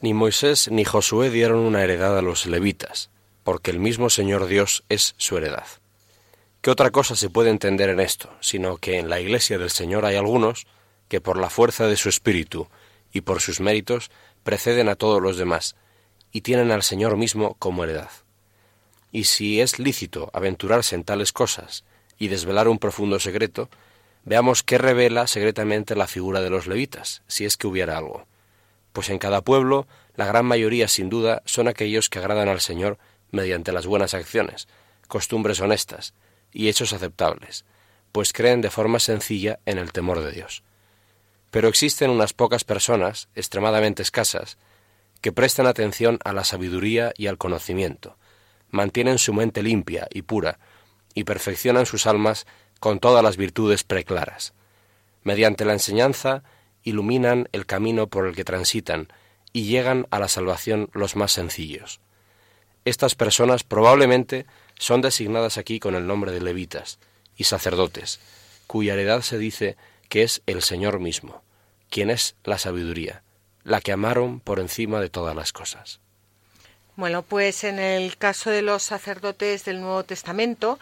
Ni 0.00 0.14
Moisés 0.14 0.70
ni 0.70 0.84
Josué 0.84 1.28
dieron 1.28 1.58
una 1.58 1.82
heredad 1.82 2.16
a 2.16 2.22
los 2.22 2.46
levitas, 2.46 3.10
porque 3.42 3.72
el 3.72 3.80
mismo 3.80 4.10
Señor 4.10 4.46
Dios 4.46 4.84
es 4.88 5.16
su 5.18 5.36
heredad. 5.36 5.66
¿Qué 6.60 6.70
otra 6.70 6.92
cosa 6.92 7.16
se 7.16 7.30
puede 7.30 7.50
entender 7.50 7.90
en 7.90 7.98
esto, 7.98 8.30
sino 8.38 8.76
que 8.76 8.98
en 8.98 9.10
la 9.10 9.18
iglesia 9.18 9.58
del 9.58 9.70
Señor 9.70 10.04
hay 10.04 10.14
algunos 10.14 10.68
que 11.08 11.20
por 11.20 11.36
la 11.36 11.50
fuerza 11.50 11.88
de 11.88 11.96
su 11.96 12.08
espíritu 12.08 12.68
y 13.12 13.22
por 13.22 13.40
sus 13.40 13.58
méritos 13.58 14.12
preceden 14.44 14.88
a 14.88 14.94
todos 14.94 15.20
los 15.20 15.36
demás, 15.36 15.74
y 16.30 16.42
tienen 16.42 16.70
al 16.70 16.84
Señor 16.84 17.16
mismo 17.16 17.56
como 17.58 17.82
heredad? 17.82 18.10
Y 19.10 19.24
si 19.24 19.60
es 19.60 19.80
lícito 19.80 20.30
aventurarse 20.32 20.94
en 20.94 21.02
tales 21.02 21.32
cosas 21.32 21.82
y 22.20 22.28
desvelar 22.28 22.68
un 22.68 22.78
profundo 22.78 23.18
secreto, 23.18 23.68
veamos 24.24 24.62
qué 24.62 24.78
revela 24.78 25.26
secretamente 25.26 25.96
la 25.96 26.06
figura 26.06 26.40
de 26.40 26.50
los 26.50 26.68
levitas, 26.68 27.22
si 27.26 27.46
es 27.46 27.56
que 27.56 27.66
hubiera 27.66 27.98
algo 27.98 28.27
pues 28.98 29.10
en 29.10 29.20
cada 29.20 29.42
pueblo 29.42 29.86
la 30.16 30.26
gran 30.26 30.44
mayoría 30.44 30.88
sin 30.88 31.08
duda 31.08 31.40
son 31.44 31.68
aquellos 31.68 32.10
que 32.10 32.18
agradan 32.18 32.48
al 32.48 32.60
Señor 32.60 32.98
mediante 33.30 33.70
las 33.70 33.86
buenas 33.86 34.12
acciones, 34.12 34.66
costumbres 35.06 35.60
honestas 35.60 36.14
y 36.50 36.66
hechos 36.66 36.92
aceptables, 36.92 37.64
pues 38.10 38.32
creen 38.32 38.60
de 38.60 38.70
forma 38.70 38.98
sencilla 38.98 39.60
en 39.66 39.78
el 39.78 39.92
temor 39.92 40.18
de 40.18 40.32
Dios. 40.32 40.64
Pero 41.52 41.68
existen 41.68 42.10
unas 42.10 42.32
pocas 42.32 42.64
personas, 42.64 43.28
extremadamente 43.36 44.02
escasas, 44.02 44.58
que 45.20 45.30
prestan 45.30 45.68
atención 45.68 46.18
a 46.24 46.32
la 46.32 46.42
sabiduría 46.42 47.12
y 47.16 47.28
al 47.28 47.38
conocimiento, 47.38 48.16
mantienen 48.68 49.18
su 49.18 49.32
mente 49.32 49.62
limpia 49.62 50.08
y 50.10 50.22
pura, 50.22 50.58
y 51.14 51.22
perfeccionan 51.22 51.86
sus 51.86 52.08
almas 52.08 52.48
con 52.80 52.98
todas 52.98 53.22
las 53.22 53.36
virtudes 53.36 53.84
preclaras. 53.84 54.54
Mediante 55.22 55.64
la 55.64 55.74
enseñanza 55.74 56.42
iluminan 56.88 57.48
el 57.52 57.66
camino 57.66 58.06
por 58.06 58.26
el 58.26 58.34
que 58.34 58.44
transitan 58.44 59.08
y 59.52 59.64
llegan 59.64 60.06
a 60.10 60.18
la 60.18 60.28
salvación 60.28 60.90
los 60.92 61.16
más 61.16 61.32
sencillos. 61.32 62.00
Estas 62.84 63.14
personas 63.14 63.64
probablemente 63.64 64.46
son 64.78 65.00
designadas 65.00 65.58
aquí 65.58 65.80
con 65.80 65.94
el 65.94 66.06
nombre 66.06 66.32
de 66.32 66.40
levitas 66.40 66.98
y 67.36 67.44
sacerdotes, 67.44 68.20
cuya 68.66 68.94
heredad 68.94 69.22
se 69.22 69.38
dice 69.38 69.76
que 70.08 70.22
es 70.22 70.42
el 70.46 70.62
Señor 70.62 71.00
mismo, 71.00 71.42
quien 71.90 72.10
es 72.10 72.34
la 72.44 72.58
sabiduría, 72.58 73.22
la 73.64 73.80
que 73.80 73.92
amaron 73.92 74.40
por 74.40 74.60
encima 74.60 75.00
de 75.00 75.10
todas 75.10 75.36
las 75.36 75.52
cosas. 75.52 76.00
Bueno, 76.96 77.22
pues 77.22 77.62
en 77.64 77.78
el 77.78 78.16
caso 78.16 78.50
de 78.50 78.62
los 78.62 78.82
sacerdotes 78.82 79.64
del 79.64 79.80
Nuevo 79.80 80.02
Testamento, 80.04 80.78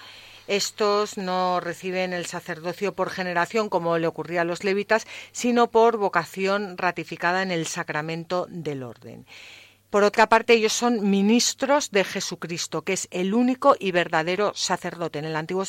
estos 0.47 1.19
no 1.19 1.61
reciben 1.61 2.13
el 2.13 2.27
sacerdocio 2.27 2.95
por 2.95 3.11
generación 3.11 3.69
como 3.69 3.99
le 3.99 4.07
ocurría 4.07 4.43
a 4.43 4.45
los 4.45 4.65
levitas, 4.65 5.07
sino 5.33 5.71
por 5.71 5.97
vocación 5.97 6.79
ratificada 6.79 7.43
en 7.43 7.51
el 7.51 7.67
sacramento 7.67 8.47
del 8.49 8.83
orden. 8.83 9.27
Por 9.91 10.03
otra 10.03 10.29
parte, 10.29 10.53
ellos 10.53 10.73
son 10.73 11.09
ministros 11.09 11.91
de 11.91 12.05
Jesucristo, 12.05 12.83
que 12.83 12.93
es 12.93 13.07
el 13.13 13.35
único 13.35 13.77
y 13.79 13.93
verdadero 13.93 14.53
sacerdote. 14.55 15.21
En 15.21 15.25
el 15.25 15.37
Antiguo 15.37 15.65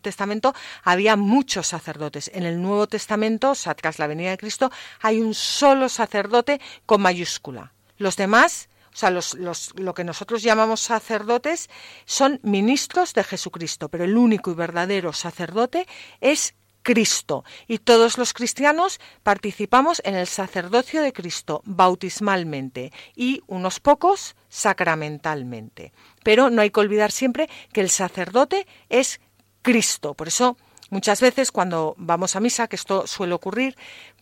Testamento 0.00 0.54
había 0.82 1.16
muchos 1.16 1.68
sacerdotes. 1.68 2.30
En 2.34 2.44
el 2.44 2.60
Nuevo 2.60 2.86
Testamento, 2.86 3.52
tras 3.76 3.98
la 3.98 4.06
venida 4.06 4.30
de 4.30 4.38
Cristo, 4.38 4.72
hay 5.00 5.20
un 5.20 5.34
solo 5.34 5.88
sacerdote 5.88 6.60
con 6.86 7.02
mayúscula. 7.02 7.72
Los 7.98 8.16
demás 8.16 8.68
o 8.92 8.96
sea, 8.96 9.10
los, 9.10 9.34
lo 9.34 9.94
que 9.94 10.04
nosotros 10.04 10.42
llamamos 10.42 10.80
sacerdotes 10.80 11.68
son 12.04 12.40
ministros 12.42 13.14
de 13.14 13.24
Jesucristo, 13.24 13.88
pero 13.88 14.04
el 14.04 14.16
único 14.16 14.50
y 14.50 14.54
verdadero 14.54 15.12
sacerdote 15.12 15.86
es 16.20 16.54
Cristo. 16.82 17.44
Y 17.66 17.78
todos 17.78 18.16
los 18.16 18.32
cristianos 18.32 18.98
participamos 19.22 20.00
en 20.04 20.14
el 20.14 20.26
sacerdocio 20.26 21.02
de 21.02 21.12
Cristo 21.12 21.60
bautismalmente 21.64 22.92
y 23.14 23.42
unos 23.46 23.78
pocos 23.78 24.36
sacramentalmente. 24.48 25.92
Pero 26.24 26.48
no 26.48 26.62
hay 26.62 26.70
que 26.70 26.80
olvidar 26.80 27.12
siempre 27.12 27.50
que 27.72 27.82
el 27.82 27.90
sacerdote 27.90 28.66
es 28.88 29.20
Cristo. 29.62 30.14
Por 30.14 30.28
eso 30.28 30.56
Muchas 30.90 31.20
veces 31.20 31.52
cuando 31.52 31.94
vamos 31.98 32.34
a 32.34 32.40
misa, 32.40 32.66
que 32.66 32.76
esto 32.76 33.06
suele 33.06 33.34
ocurrir, 33.34 33.76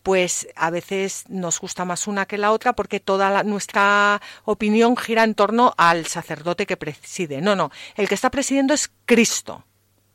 pues 0.07 0.47
a 0.55 0.69
veces 0.69 1.25
nos 1.27 1.59
gusta 1.59 1.83
más 1.83 2.07
una 2.07 2.27
que 2.27 2.37
la 2.37 2.53
otra 2.53 2.71
porque 2.71 3.01
toda 3.01 3.43
nuestra 3.43 4.21
opinión 4.45 4.95
gira 4.95 5.25
en 5.25 5.35
torno 5.35 5.73
al 5.75 6.05
sacerdote 6.05 6.65
que 6.65 6.77
preside. 6.77 7.41
No, 7.41 7.57
no, 7.57 7.71
el 7.97 8.07
que 8.07 8.15
está 8.15 8.31
presidiendo 8.31 8.73
es 8.73 8.89
Cristo. 9.05 9.65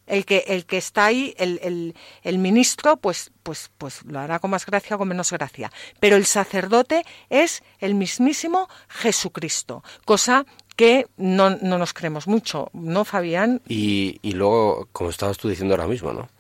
El 0.07 0.25
que, 0.25 0.45
el 0.47 0.65
que 0.65 0.79
está 0.79 1.05
ahí, 1.05 1.35
el, 1.37 1.95
el, 2.23 2.39
ministro, 2.39 2.97
pues, 2.97 3.33
pues, 3.43 3.71
pues 3.77 4.03
lo 4.07 4.19
hará 4.19 4.39
con 4.39 4.51
más 4.51 4.65
gracia 4.65 4.97
o 4.97 4.99
con 4.99 5.09
menos 5.09 5.31
gracia. 5.31 5.71
Pero 6.01 6.17
el 6.17 6.25
sacerdote 6.25 7.05
es 7.29 7.63
el 7.79 7.95
mismísimo 7.95 8.71
Jesucristo, 8.89 9.85
cosa 10.07 10.47
que 10.75 11.07
no, 11.19 11.51
no 11.51 11.77
nos 11.77 11.93
creemos 11.93 12.27
mucho, 12.27 12.71
¿no, 12.73 13.05
Fabián? 13.05 13.61
Y, 13.69 14.21
y 14.23 14.33
luego, 14.33 14.89
como 14.93 15.11
estabas 15.11 15.37
tú 15.37 15.51
diciendo 15.51 15.75
ahora 15.75 15.87
mismo, 15.87 16.15
¿no? 16.15 16.31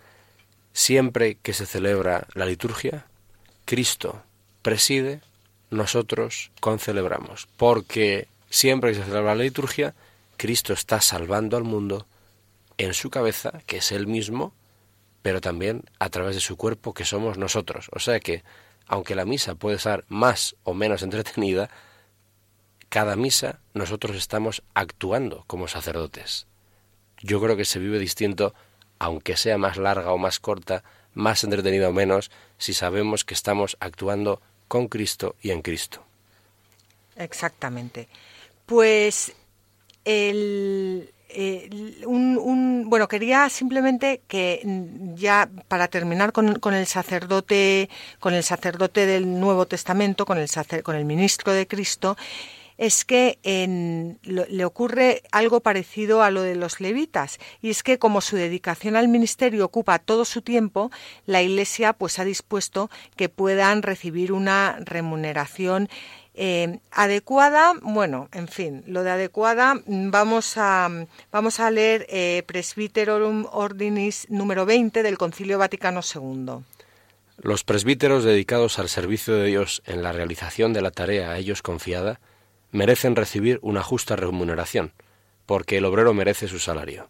Siempre 0.72 1.34
que 1.34 1.52
se 1.52 1.66
celebra 1.66 2.26
la 2.32 2.46
liturgia, 2.46 3.04
Cristo 3.64 4.22
preside, 4.62 5.20
nosotros 5.70 6.50
concelebramos, 6.60 7.48
porque 7.56 8.28
siempre 8.50 8.92
que 8.92 8.98
se 8.98 9.04
celebra 9.04 9.34
la 9.34 9.42
liturgia, 9.42 9.94
Cristo 10.36 10.72
está 10.72 11.00
salvando 11.00 11.56
al 11.56 11.64
mundo 11.64 12.06
en 12.78 12.94
su 12.94 13.10
cabeza, 13.10 13.62
que 13.66 13.78
es 13.78 13.92
Él 13.92 14.06
mismo, 14.06 14.52
pero 15.22 15.40
también 15.40 15.84
a 15.98 16.10
través 16.10 16.34
de 16.34 16.40
su 16.40 16.56
cuerpo, 16.56 16.94
que 16.94 17.04
somos 17.04 17.38
nosotros. 17.38 17.88
O 17.92 18.00
sea 18.00 18.20
que, 18.20 18.42
aunque 18.86 19.14
la 19.14 19.24
misa 19.24 19.54
puede 19.54 19.78
ser 19.78 20.04
más 20.08 20.56
o 20.64 20.74
menos 20.74 21.02
entretenida, 21.02 21.70
cada 22.88 23.16
misa 23.16 23.60
nosotros 23.72 24.16
estamos 24.16 24.62
actuando 24.74 25.44
como 25.46 25.68
sacerdotes. 25.68 26.46
Yo 27.22 27.40
creo 27.40 27.56
que 27.56 27.64
se 27.64 27.78
vive 27.78 27.98
distinto 27.98 28.52
aunque 28.98 29.36
sea 29.36 29.58
más 29.58 29.78
larga 29.78 30.12
o 30.12 30.18
más 30.18 30.38
corta, 30.38 30.84
más 31.14 31.44
entretenida 31.44 31.88
o 31.88 31.92
menos, 31.92 32.30
si 32.58 32.74
sabemos 32.74 33.24
que 33.24 33.34
estamos 33.34 33.76
actuando 33.80 34.40
con 34.68 34.88
Cristo 34.88 35.36
y 35.42 35.50
en 35.50 35.62
Cristo. 35.62 36.02
Exactamente. 37.16 38.08
Pues 38.66 39.32
el, 40.04 41.10
un, 42.06 42.84
bueno, 42.88 43.08
quería 43.08 43.48
simplemente 43.48 44.22
que 44.28 44.60
ya 45.14 45.48
para 45.68 45.88
terminar 45.88 46.32
con, 46.32 46.58
con, 46.58 46.74
el 46.74 46.86
sacerdote, 46.86 47.88
con 48.18 48.34
el 48.34 48.42
sacerdote 48.42 49.06
del 49.06 49.40
Nuevo 49.40 49.66
Testamento, 49.66 50.24
con 50.24 50.38
el, 50.38 50.48
con 50.82 50.96
el 50.96 51.04
ministro 51.04 51.52
de 51.52 51.66
Cristo, 51.66 52.16
es 52.82 53.04
que 53.04 53.38
le 54.24 54.64
ocurre 54.64 55.22
algo 55.30 55.60
parecido 55.60 56.20
a 56.24 56.32
lo 56.32 56.42
de 56.42 56.56
los 56.56 56.80
levitas 56.80 57.38
y 57.60 57.70
es 57.70 57.84
que 57.84 58.00
como 58.00 58.20
su 58.20 58.34
dedicación 58.34 58.96
al 58.96 59.06
ministerio 59.06 59.64
ocupa 59.64 60.00
todo 60.00 60.24
su 60.24 60.42
tiempo, 60.42 60.90
la 61.24 61.42
Iglesia 61.42 61.92
pues 61.92 62.18
ha 62.18 62.24
dispuesto 62.24 62.90
que 63.14 63.28
puedan 63.28 63.82
recibir 63.82 64.32
una 64.32 64.78
remuneración 64.80 65.88
eh, 66.34 66.80
adecuada, 66.90 67.74
bueno, 67.82 68.28
en 68.32 68.48
fin, 68.48 68.82
lo 68.88 69.04
de 69.04 69.10
adecuada, 69.10 69.80
vamos 69.86 70.54
a, 70.56 70.90
vamos 71.30 71.60
a 71.60 71.70
leer 71.70 72.04
eh, 72.08 72.42
Presbyterorum 72.48 73.46
Ordinis 73.52 74.26
número 74.28 74.66
20 74.66 75.04
del 75.04 75.18
Concilio 75.18 75.56
Vaticano 75.56 76.00
II. 76.00 76.64
Los 77.36 77.62
presbíteros 77.62 78.24
dedicados 78.24 78.80
al 78.80 78.88
servicio 78.88 79.36
de 79.36 79.46
Dios 79.46 79.84
en 79.86 80.02
la 80.02 80.10
realización 80.10 80.72
de 80.72 80.82
la 80.82 80.90
tarea 80.90 81.30
a 81.30 81.38
ellos 81.38 81.62
confiada 81.62 82.18
merecen 82.72 83.14
recibir 83.14 83.60
una 83.62 83.82
justa 83.82 84.16
remuneración, 84.16 84.92
porque 85.46 85.78
el 85.78 85.84
obrero 85.84 86.14
merece 86.14 86.48
su 86.48 86.58
salario. 86.58 87.08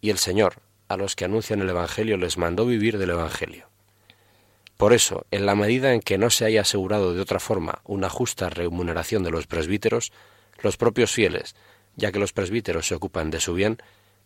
Y 0.00 0.10
el 0.10 0.18
Señor, 0.18 0.62
a 0.88 0.96
los 0.96 1.16
que 1.16 1.24
anuncian 1.24 1.60
el 1.60 1.68
Evangelio, 1.68 2.16
les 2.16 2.38
mandó 2.38 2.64
vivir 2.64 2.96
del 2.98 3.10
Evangelio. 3.10 3.68
Por 4.76 4.92
eso, 4.92 5.26
en 5.30 5.46
la 5.46 5.54
medida 5.54 5.92
en 5.92 6.00
que 6.00 6.18
no 6.18 6.30
se 6.30 6.44
haya 6.44 6.62
asegurado 6.62 7.14
de 7.14 7.20
otra 7.20 7.38
forma 7.38 7.82
una 7.84 8.08
justa 8.08 8.48
remuneración 8.48 9.22
de 9.22 9.30
los 9.30 9.46
presbíteros, 9.46 10.12
los 10.62 10.76
propios 10.76 11.12
fieles, 11.12 11.54
ya 11.96 12.10
que 12.10 12.18
los 12.18 12.32
presbíteros 12.32 12.86
se 12.86 12.94
ocupan 12.94 13.30
de 13.30 13.40
su 13.40 13.54
bien, 13.54 13.78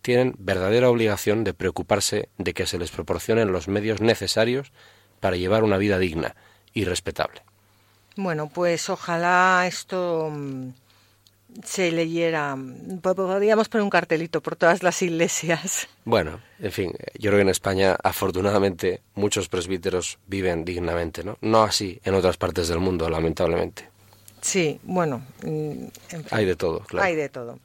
tienen 0.02 0.34
verdadera 0.38 0.88
obligación 0.88 1.42
de 1.44 1.54
preocuparse 1.54 2.28
de 2.38 2.54
que 2.54 2.66
se 2.66 2.78
les 2.78 2.90
proporcionen 2.90 3.52
los 3.52 3.68
medios 3.68 4.00
necesarios 4.00 4.72
para 5.20 5.36
llevar 5.36 5.64
una 5.64 5.78
vida 5.78 5.98
digna 5.98 6.36
y 6.72 6.84
respetable. 6.84 7.42
Bueno, 8.16 8.48
pues 8.48 8.88
ojalá 8.88 9.64
esto 9.66 10.30
mm, 10.32 10.70
se 11.64 11.92
leyera. 11.92 12.56
Podríamos 13.02 13.68
poner 13.68 13.82
un 13.82 13.90
cartelito 13.90 14.40
por 14.40 14.56
todas 14.56 14.82
las 14.82 15.00
iglesias. 15.02 15.88
Bueno, 16.06 16.38
en 16.60 16.70
fin, 16.70 16.92
yo 17.18 17.30
creo 17.30 17.38
que 17.38 17.42
en 17.42 17.48
España, 17.48 17.96
afortunadamente, 18.00 19.00
muchos 19.16 19.48
presbíteros 19.48 20.20
viven 20.28 20.64
dignamente, 20.64 21.24
¿no? 21.24 21.36
No 21.40 21.64
así 21.64 22.00
en 22.04 22.14
otras 22.14 22.36
partes 22.36 22.68
del 22.68 22.78
mundo, 22.78 23.10
lamentablemente. 23.10 23.88
Sí, 24.40 24.78
bueno. 24.84 25.26
Mm, 25.42 25.86
hay 26.30 26.44
de 26.44 26.54
todo, 26.54 26.78
claro. 26.78 27.04
Hay 27.04 27.16
de 27.16 27.28
todo 27.28 27.58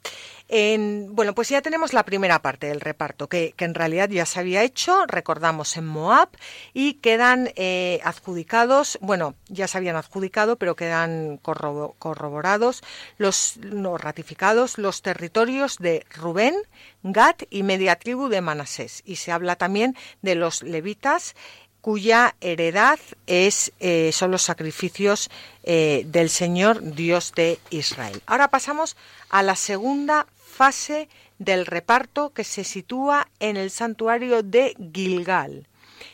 bueno, 1.08 1.34
pues 1.34 1.48
ya 1.48 1.62
tenemos 1.62 1.94
la 1.94 2.04
primera 2.04 2.42
parte 2.42 2.66
del 2.66 2.82
reparto, 2.82 3.26
que, 3.26 3.54
en 3.56 3.74
realidad 3.74 4.10
ya 4.10 4.26
se 4.26 4.38
había 4.38 4.62
hecho, 4.62 5.06
recordamos, 5.06 5.78
en 5.78 5.86
Moab, 5.86 6.28
y 6.74 6.94
quedan 6.94 7.50
eh, 7.56 8.00
adjudicados, 8.04 8.98
bueno, 9.00 9.34
ya 9.48 9.66
se 9.66 9.78
habían 9.78 9.96
adjudicado, 9.96 10.56
pero 10.56 10.76
quedan 10.76 11.38
corroborados, 11.38 12.82
los 13.16 13.56
no, 13.62 13.96
ratificados 13.96 14.76
los 14.76 15.00
territorios 15.00 15.78
de 15.78 16.04
Rubén, 16.10 16.54
Gad 17.02 17.36
y 17.48 17.62
media 17.62 17.96
tribu 17.96 18.28
de 18.28 18.42
Manasés. 18.42 19.02
Y 19.06 19.16
se 19.16 19.32
habla 19.32 19.56
también 19.56 19.96
de 20.20 20.34
los 20.34 20.62
levitas 20.62 21.34
cuya 21.80 22.36
heredad 22.40 23.00
es, 23.26 23.72
eh, 23.80 24.10
son 24.12 24.30
los 24.30 24.42
sacrificios 24.42 25.30
eh, 25.64 26.04
del 26.06 26.30
Señor 26.30 26.94
Dios 26.94 27.32
de 27.34 27.58
Israel. 27.70 28.22
Ahora 28.26 28.48
pasamos 28.48 28.96
a 29.30 29.42
la 29.42 29.56
segunda 29.56 30.26
fase 30.52 31.08
del 31.38 31.66
reparto 31.66 32.32
que 32.32 32.44
se 32.44 32.62
sitúa 32.62 33.28
en 33.40 33.56
el 33.56 33.70
santuario 33.70 34.42
de 34.42 34.76
Gilgal 34.92 35.66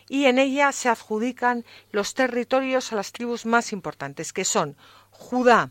y 0.09 0.27
en 0.27 0.39
ella 0.39 0.73
se 0.73 0.89
adjudican 0.89 1.65
los 1.91 2.15
territorios 2.15 2.93
a 2.93 2.97
las 2.97 3.13
tribus 3.13 3.47
más 3.47 3.73
importantes 3.73 4.33
que 4.33 4.45
son 4.45 4.77
Judá, 5.11 5.71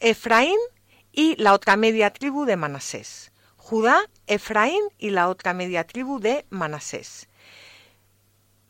Efraín 0.00 0.58
y 1.12 1.36
la 1.42 1.52
otra 1.52 1.76
media 1.76 2.12
tribu 2.12 2.44
de 2.44 2.56
Manasés. 2.56 3.32
Judá, 3.56 4.08
Efraín 4.26 4.82
y 4.98 5.10
la 5.10 5.28
otra 5.28 5.52
media 5.52 5.84
tribu 5.84 6.20
de 6.20 6.46
Manasés. 6.50 7.28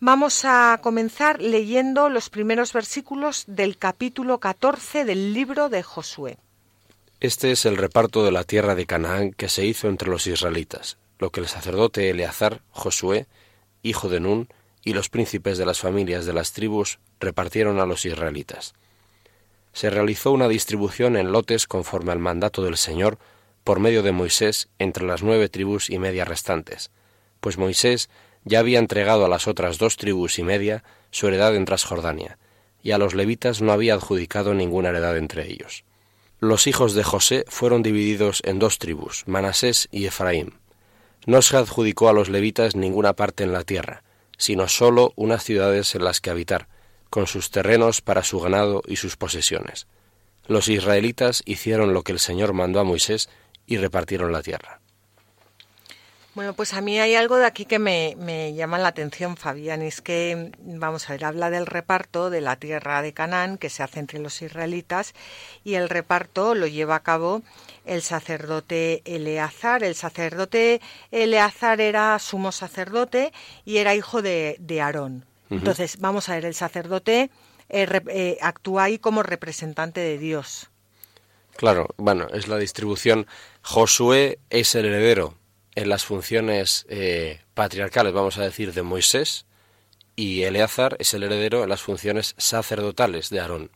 Vamos 0.00 0.44
a 0.44 0.78
comenzar 0.82 1.40
leyendo 1.40 2.08
los 2.08 2.30
primeros 2.30 2.72
versículos 2.72 3.44
del 3.46 3.76
capítulo 3.76 4.40
14 4.40 5.04
del 5.04 5.34
libro 5.34 5.68
de 5.68 5.82
Josué. 5.82 6.38
Este 7.18 7.50
es 7.50 7.64
el 7.64 7.78
reparto 7.78 8.26
de 8.26 8.30
la 8.30 8.44
tierra 8.44 8.74
de 8.74 8.84
Canaán 8.84 9.32
que 9.32 9.48
se 9.48 9.64
hizo 9.64 9.88
entre 9.88 10.10
los 10.10 10.26
israelitas, 10.26 10.98
lo 11.18 11.30
que 11.30 11.40
el 11.40 11.48
sacerdote 11.48 12.10
Eleazar, 12.10 12.60
Josué, 12.72 13.26
hijo 13.82 14.10
de 14.10 14.20
Nun, 14.20 14.48
y 14.84 14.92
los 14.92 15.08
príncipes 15.08 15.56
de 15.56 15.64
las 15.64 15.80
familias 15.80 16.26
de 16.26 16.34
las 16.34 16.52
tribus 16.52 16.98
repartieron 17.18 17.80
a 17.80 17.86
los 17.86 18.04
israelitas. 18.04 18.74
Se 19.72 19.88
realizó 19.88 20.30
una 20.30 20.46
distribución 20.46 21.16
en 21.16 21.32
lotes 21.32 21.66
conforme 21.66 22.12
al 22.12 22.18
mandato 22.18 22.62
del 22.62 22.76
Señor 22.76 23.16
por 23.64 23.80
medio 23.80 24.02
de 24.02 24.12
Moisés 24.12 24.68
entre 24.78 25.06
las 25.06 25.22
nueve 25.22 25.48
tribus 25.48 25.88
y 25.88 25.98
media 25.98 26.26
restantes, 26.26 26.90
pues 27.40 27.56
Moisés 27.56 28.10
ya 28.44 28.58
había 28.58 28.78
entregado 28.78 29.24
a 29.24 29.30
las 29.30 29.48
otras 29.48 29.78
dos 29.78 29.96
tribus 29.96 30.38
y 30.38 30.42
media 30.42 30.84
su 31.10 31.28
heredad 31.28 31.56
en 31.56 31.64
Transjordania, 31.64 32.36
y 32.82 32.90
a 32.90 32.98
los 32.98 33.14
levitas 33.14 33.62
no 33.62 33.72
había 33.72 33.94
adjudicado 33.94 34.52
ninguna 34.52 34.90
heredad 34.90 35.16
entre 35.16 35.50
ellos. 35.50 35.82
Los 36.38 36.66
hijos 36.66 36.92
de 36.92 37.02
José 37.02 37.44
fueron 37.48 37.82
divididos 37.82 38.42
en 38.44 38.58
dos 38.58 38.78
tribus, 38.78 39.24
Manasés 39.26 39.88
y 39.90 40.04
Efraín. 40.04 40.54
No 41.24 41.40
se 41.40 41.56
adjudicó 41.56 42.10
a 42.10 42.12
los 42.12 42.28
levitas 42.28 42.76
ninguna 42.76 43.14
parte 43.14 43.42
en 43.42 43.52
la 43.52 43.64
tierra, 43.64 44.02
sino 44.36 44.68
sólo 44.68 45.14
unas 45.16 45.42
ciudades 45.42 45.94
en 45.94 46.04
las 46.04 46.20
que 46.20 46.28
habitar, 46.28 46.68
con 47.08 47.26
sus 47.26 47.50
terrenos 47.50 48.02
para 48.02 48.22
su 48.22 48.38
ganado 48.38 48.82
y 48.86 48.96
sus 48.96 49.16
posesiones. 49.16 49.86
Los 50.46 50.68
israelitas 50.68 51.42
hicieron 51.46 51.94
lo 51.94 52.02
que 52.02 52.12
el 52.12 52.18
Señor 52.18 52.52
mandó 52.52 52.80
a 52.80 52.84
Moisés 52.84 53.30
y 53.66 53.78
repartieron 53.78 54.30
la 54.30 54.42
tierra. 54.42 54.80
Bueno, 56.36 56.52
pues 56.52 56.74
a 56.74 56.82
mí 56.82 57.00
hay 57.00 57.14
algo 57.14 57.38
de 57.38 57.46
aquí 57.46 57.64
que 57.64 57.78
me, 57.78 58.52
llama 58.52 58.76
la 58.76 58.88
atención, 58.88 59.38
Fabián, 59.38 59.80
es 59.80 60.02
que, 60.02 60.52
vamos 60.58 61.08
a 61.08 61.14
ver, 61.14 61.24
habla 61.24 61.48
del 61.48 61.64
reparto 61.64 62.28
de 62.28 62.42
la 62.42 62.56
tierra 62.56 63.00
de 63.00 63.14
Canaán 63.14 63.56
que 63.56 63.70
se 63.70 63.82
hace 63.82 64.00
entre 64.00 64.18
los 64.18 64.42
israelitas 64.42 65.14
y 65.64 65.76
el 65.76 65.88
reparto 65.88 66.54
lo 66.54 66.66
lleva 66.66 66.96
a 66.96 67.02
cabo 67.02 67.40
el 67.86 68.02
sacerdote 68.02 69.00
Eleazar. 69.06 69.82
El 69.82 69.94
sacerdote 69.94 70.82
Eleazar 71.10 71.80
era 71.80 72.18
sumo 72.18 72.52
sacerdote 72.52 73.32
y 73.64 73.78
era 73.78 73.94
hijo 73.94 74.20
de, 74.20 74.58
Aarón. 74.82 75.24
Entonces, 75.48 76.00
vamos 76.00 76.28
a 76.28 76.34
ver, 76.34 76.44
el 76.44 76.54
sacerdote 76.54 77.30
eh, 77.70 78.00
eh, 78.08 78.36
actúa 78.42 78.84
ahí 78.84 78.98
como 78.98 79.22
representante 79.22 80.00
de 80.00 80.18
Dios. 80.18 80.68
Claro, 81.56 81.88
bueno, 81.96 82.26
es 82.34 82.46
la 82.46 82.58
distribución. 82.58 83.26
Josué 83.62 84.38
es 84.50 84.74
el 84.74 84.84
heredero 84.84 85.34
en 85.76 85.90
las 85.90 86.04
funciones 86.04 86.86
eh, 86.88 87.42
patriarcales, 87.54 88.12
vamos 88.12 88.38
a 88.38 88.42
decir, 88.42 88.72
de 88.72 88.82
Moisés, 88.82 89.46
y 90.16 90.42
Eleazar 90.42 90.96
es 90.98 91.12
el 91.14 91.22
heredero 91.22 91.62
en 91.62 91.68
las 91.68 91.82
funciones 91.82 92.34
sacerdotales 92.38 93.28
de 93.28 93.40
Aarón. 93.40 93.70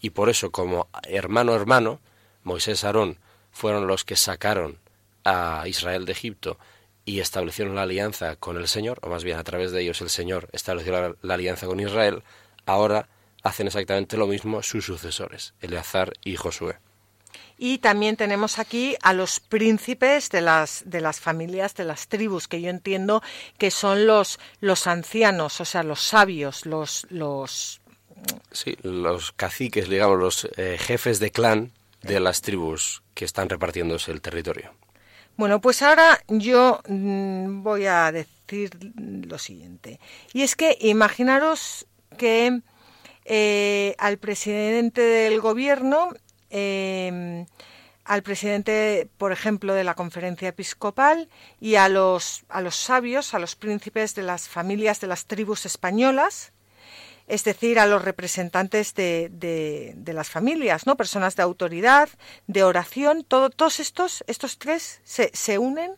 Y 0.00 0.10
por 0.10 0.28
eso, 0.28 0.50
como 0.50 0.88
hermano 1.04 1.54
hermano, 1.54 2.00
Moisés 2.42 2.82
y 2.82 2.86
Aarón 2.86 3.18
fueron 3.52 3.86
los 3.86 4.04
que 4.04 4.16
sacaron 4.16 4.80
a 5.24 5.64
Israel 5.66 6.04
de 6.04 6.12
Egipto 6.12 6.58
y 7.04 7.20
establecieron 7.20 7.76
la 7.76 7.82
alianza 7.82 8.34
con 8.36 8.56
el 8.56 8.66
Señor, 8.66 8.98
o 9.02 9.08
más 9.08 9.22
bien 9.22 9.38
a 9.38 9.44
través 9.44 9.70
de 9.70 9.80
ellos 9.80 10.00
el 10.00 10.10
Señor 10.10 10.48
estableció 10.52 11.16
la 11.22 11.34
alianza 11.34 11.66
con 11.66 11.78
Israel, 11.78 12.24
ahora 12.66 13.08
hacen 13.44 13.68
exactamente 13.68 14.16
lo 14.16 14.26
mismo 14.26 14.62
sus 14.62 14.86
sucesores, 14.86 15.54
Eleazar 15.60 16.14
y 16.24 16.34
Josué. 16.34 16.78
Y 17.56 17.78
también 17.78 18.16
tenemos 18.16 18.58
aquí 18.58 18.96
a 19.02 19.12
los 19.12 19.40
príncipes 19.40 20.28
de 20.30 20.40
las, 20.40 20.82
de 20.86 21.00
las 21.00 21.20
familias, 21.20 21.74
de 21.74 21.84
las 21.84 22.08
tribus, 22.08 22.48
que 22.48 22.60
yo 22.60 22.70
entiendo 22.70 23.22
que 23.58 23.70
son 23.70 24.06
los, 24.06 24.40
los 24.60 24.86
ancianos, 24.86 25.60
o 25.60 25.64
sea, 25.64 25.82
los 25.82 26.00
sabios, 26.02 26.66
los, 26.66 27.06
los... 27.10 27.80
Sí, 28.50 28.76
los 28.82 29.32
caciques, 29.32 29.88
digamos, 29.88 30.18
los 30.18 30.48
eh, 30.56 30.78
jefes 30.80 31.20
de 31.20 31.30
clan 31.30 31.72
de 32.02 32.20
las 32.20 32.42
tribus 32.42 33.02
que 33.14 33.24
están 33.24 33.48
repartiéndose 33.48 34.10
el 34.10 34.20
territorio. 34.20 34.72
Bueno, 35.36 35.60
pues 35.60 35.82
ahora 35.82 36.22
yo 36.28 36.80
mm, 36.86 37.62
voy 37.62 37.86
a 37.86 38.12
decir 38.12 38.70
lo 38.96 39.38
siguiente. 39.38 39.98
Y 40.32 40.42
es 40.42 40.54
que 40.54 40.76
imaginaros 40.80 41.86
que 42.16 42.60
eh, 43.24 43.94
al 43.98 44.18
presidente 44.18 45.00
del 45.00 45.40
gobierno 45.40 46.10
Em, 46.56 47.46
al 48.04 48.22
presidente, 48.22 49.08
por 49.18 49.32
ejemplo, 49.32 49.74
de 49.74 49.82
la 49.82 49.94
conferencia 49.94 50.50
episcopal 50.50 51.28
y 51.60 51.74
a 51.74 51.88
los, 51.88 52.44
a 52.48 52.60
los 52.60 52.76
sabios, 52.76 53.34
a 53.34 53.40
los 53.40 53.56
príncipes 53.56 54.14
de 54.14 54.22
las 54.22 54.48
familias 54.48 55.00
de 55.00 55.08
las 55.08 55.26
tribus 55.26 55.66
españolas, 55.66 56.52
es 57.26 57.42
decir, 57.42 57.80
a 57.80 57.86
los 57.86 58.04
representantes 58.04 58.94
de, 58.94 59.30
de, 59.32 60.12
las 60.12 60.30
familias, 60.30 60.86
¿no? 60.86 60.96
Personas 60.96 61.34
de 61.34 61.42
autoridad, 61.42 62.08
de 62.46 62.62
oración, 62.62 63.24
todos 63.24 63.80
estos, 63.80 64.22
estos 64.28 64.58
tres 64.58 65.00
se, 65.02 65.32
se 65.34 65.58
unen 65.58 65.94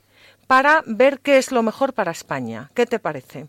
para 0.47 0.83
ver 0.87 1.21
qué 1.21 1.37
es 1.37 1.53
lo 1.53 1.62
mejor 1.62 1.92
para 1.92 2.12
España. 2.12 2.71
¿Qué 2.73 2.87
te 2.87 2.99
parece? 2.99 3.49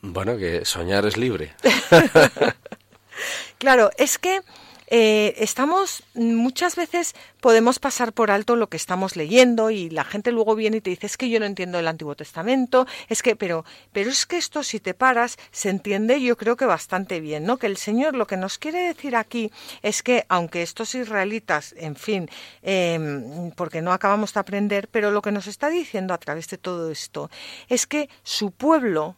Bueno, 0.00 0.36
que 0.36 0.64
soñar 0.64 1.06
es 1.06 1.16
libre. 1.16 1.56
claro, 3.58 3.90
es 3.96 4.18
que 4.18 4.42
eh, 4.90 5.34
estamos, 5.36 6.02
muchas 6.14 6.74
veces 6.74 7.14
podemos 7.42 7.78
pasar 7.78 8.14
por 8.14 8.30
alto 8.30 8.56
lo 8.56 8.68
que 8.68 8.78
estamos 8.78 9.16
leyendo 9.16 9.70
y 9.70 9.90
la 9.90 10.02
gente 10.02 10.32
luego 10.32 10.54
viene 10.54 10.78
y 10.78 10.80
te 10.80 10.88
dice, 10.88 11.06
es 11.06 11.18
que 11.18 11.28
yo 11.28 11.38
no 11.40 11.44
entiendo 11.44 11.78
el 11.78 11.86
Antiguo 11.86 12.14
Testamento, 12.14 12.86
es 13.08 13.22
que, 13.22 13.36
pero, 13.36 13.66
pero 13.92 14.10
es 14.10 14.24
que 14.24 14.38
esto 14.38 14.62
si 14.62 14.80
te 14.80 14.94
paras 14.94 15.36
se 15.50 15.68
entiende 15.68 16.22
yo 16.22 16.38
creo 16.38 16.56
que 16.56 16.64
bastante 16.64 17.20
bien, 17.20 17.44
¿no? 17.44 17.58
Que 17.58 17.66
el 17.66 17.76
Señor 17.76 18.16
lo 18.16 18.26
que 18.26 18.38
nos 18.38 18.56
quiere 18.56 18.80
decir 18.80 19.14
aquí 19.14 19.52
es 19.82 20.02
que 20.02 20.24
aunque 20.30 20.62
estos 20.62 20.94
israelitas, 20.94 21.74
en 21.76 21.94
fin, 21.94 22.30
em, 22.62 23.50
porque 23.52 23.82
no 23.82 23.92
acabamos 23.92 24.32
de 24.32 24.40
aprender, 24.40 24.88
pero 24.88 25.10
lo 25.10 25.20
que 25.20 25.32
nos 25.32 25.46
está 25.48 25.68
diciendo 25.68 26.14
a 26.14 26.18
través 26.18 26.48
de 26.48 26.56
todo 26.56 26.90
esto 26.90 27.30
es 27.68 27.86
que 27.86 28.08
su 28.22 28.52
pueblo, 28.52 29.16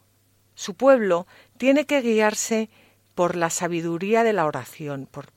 su 0.53 0.73
pueblo 0.73 1.27
tiene 1.57 1.85
que 1.85 2.01
guiarse 2.01 2.69
por 3.15 3.35
la 3.35 3.49
sabiduría 3.49 4.23
de 4.23 4.33
la 4.33 4.45
oración, 4.45 5.07
por, 5.11 5.27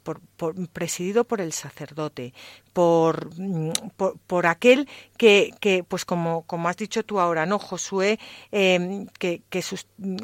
presidido 0.68 1.24
por 1.24 1.40
el 1.40 1.52
sacerdote, 1.52 2.32
por, 2.72 3.30
mm, 3.38 3.72
por, 4.26 4.46
aquel 4.46 4.88
que, 5.16 5.52
que, 5.60 5.84
pues 5.84 6.04
como, 6.04 6.42
como 6.42 6.68
has 6.68 6.76
dicho 6.76 7.02
tú 7.02 7.20
ahora, 7.20 7.46
¿no? 7.46 7.58
Josué, 7.58 8.18
em, 8.52 9.06
que, 9.18 9.42
que, 9.50 9.62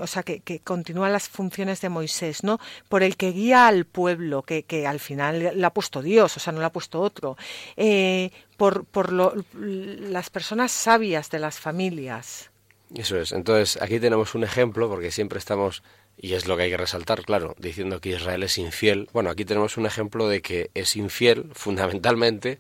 o 0.01 0.07
sea, 0.07 0.23
que, 0.23 0.41
que 0.41 0.61
continúa 0.61 1.09
las 1.09 1.29
funciones 1.29 1.81
de 1.81 1.89
Moisés, 1.89 2.45
¿no? 2.45 2.59
Por 2.89 3.03
el 3.03 3.17
que 3.17 3.33
guía 3.33 3.67
al 3.67 3.85
pueblo, 3.85 4.43
que, 4.43 4.63
que 4.63 4.87
al 4.87 5.01
final 5.01 5.53
le 5.55 5.67
ha 5.67 5.71
puesto 5.71 6.03
Dios, 6.03 6.37
o 6.37 6.41
sea, 6.41 6.53
no 6.53 6.61
le 6.61 6.67
ha 6.67 6.73
puesto 6.73 7.01
otro. 7.01 7.37
Eh, 7.77 8.31
por 8.57 8.85
por 8.85 9.11
las 9.13 10.31
personas 10.31 10.71
sabias 10.71 11.31
de 11.31 11.39
las 11.39 11.59
familias. 11.59 12.51
Eso 12.95 13.19
es. 13.19 13.33
Entonces, 13.33 13.81
aquí 13.81 14.01
tenemos 14.01 14.35
un 14.35 14.45
ejemplo, 14.45 14.89
porque 14.89 15.11
siempre 15.11 15.39
estamos 15.39 15.83
y 16.21 16.35
es 16.35 16.47
lo 16.47 16.57
que 16.57 16.65
hay 16.65 16.71
que 16.71 16.77
resaltar, 16.77 17.25
claro, 17.25 17.55
diciendo 17.59 18.01
que 18.01 18.11
Israel 18.11 18.43
es 18.43 18.59
infiel. 18.59 19.09
Bueno, 19.13 19.31
aquí 19.31 19.45
tenemos 19.45 19.77
un 19.77 19.87
ejemplo 19.87 20.29
de 20.29 20.43
que 20.43 20.71
es 20.75 20.97
infiel 20.97 21.51
fundamentalmente 21.55 22.59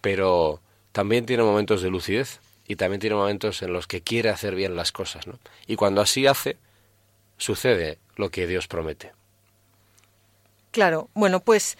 pero 0.00 0.60
también 0.92 1.26
tiene 1.26 1.42
momentos 1.42 1.82
de 1.82 1.90
lucidez 1.90 2.40
y 2.66 2.76
también 2.76 3.00
tiene 3.00 3.16
momentos 3.16 3.62
en 3.62 3.72
los 3.72 3.86
que 3.86 4.00
quiere 4.00 4.30
hacer 4.30 4.54
bien 4.54 4.76
las 4.76 4.92
cosas, 4.92 5.26
¿no? 5.26 5.38
Y 5.66 5.76
cuando 5.76 6.00
así 6.00 6.26
hace, 6.26 6.56
sucede 7.36 7.98
lo 8.16 8.30
que 8.30 8.46
Dios 8.46 8.68
promete. 8.68 9.12
Claro, 10.70 11.08
bueno, 11.14 11.40
pues 11.40 11.76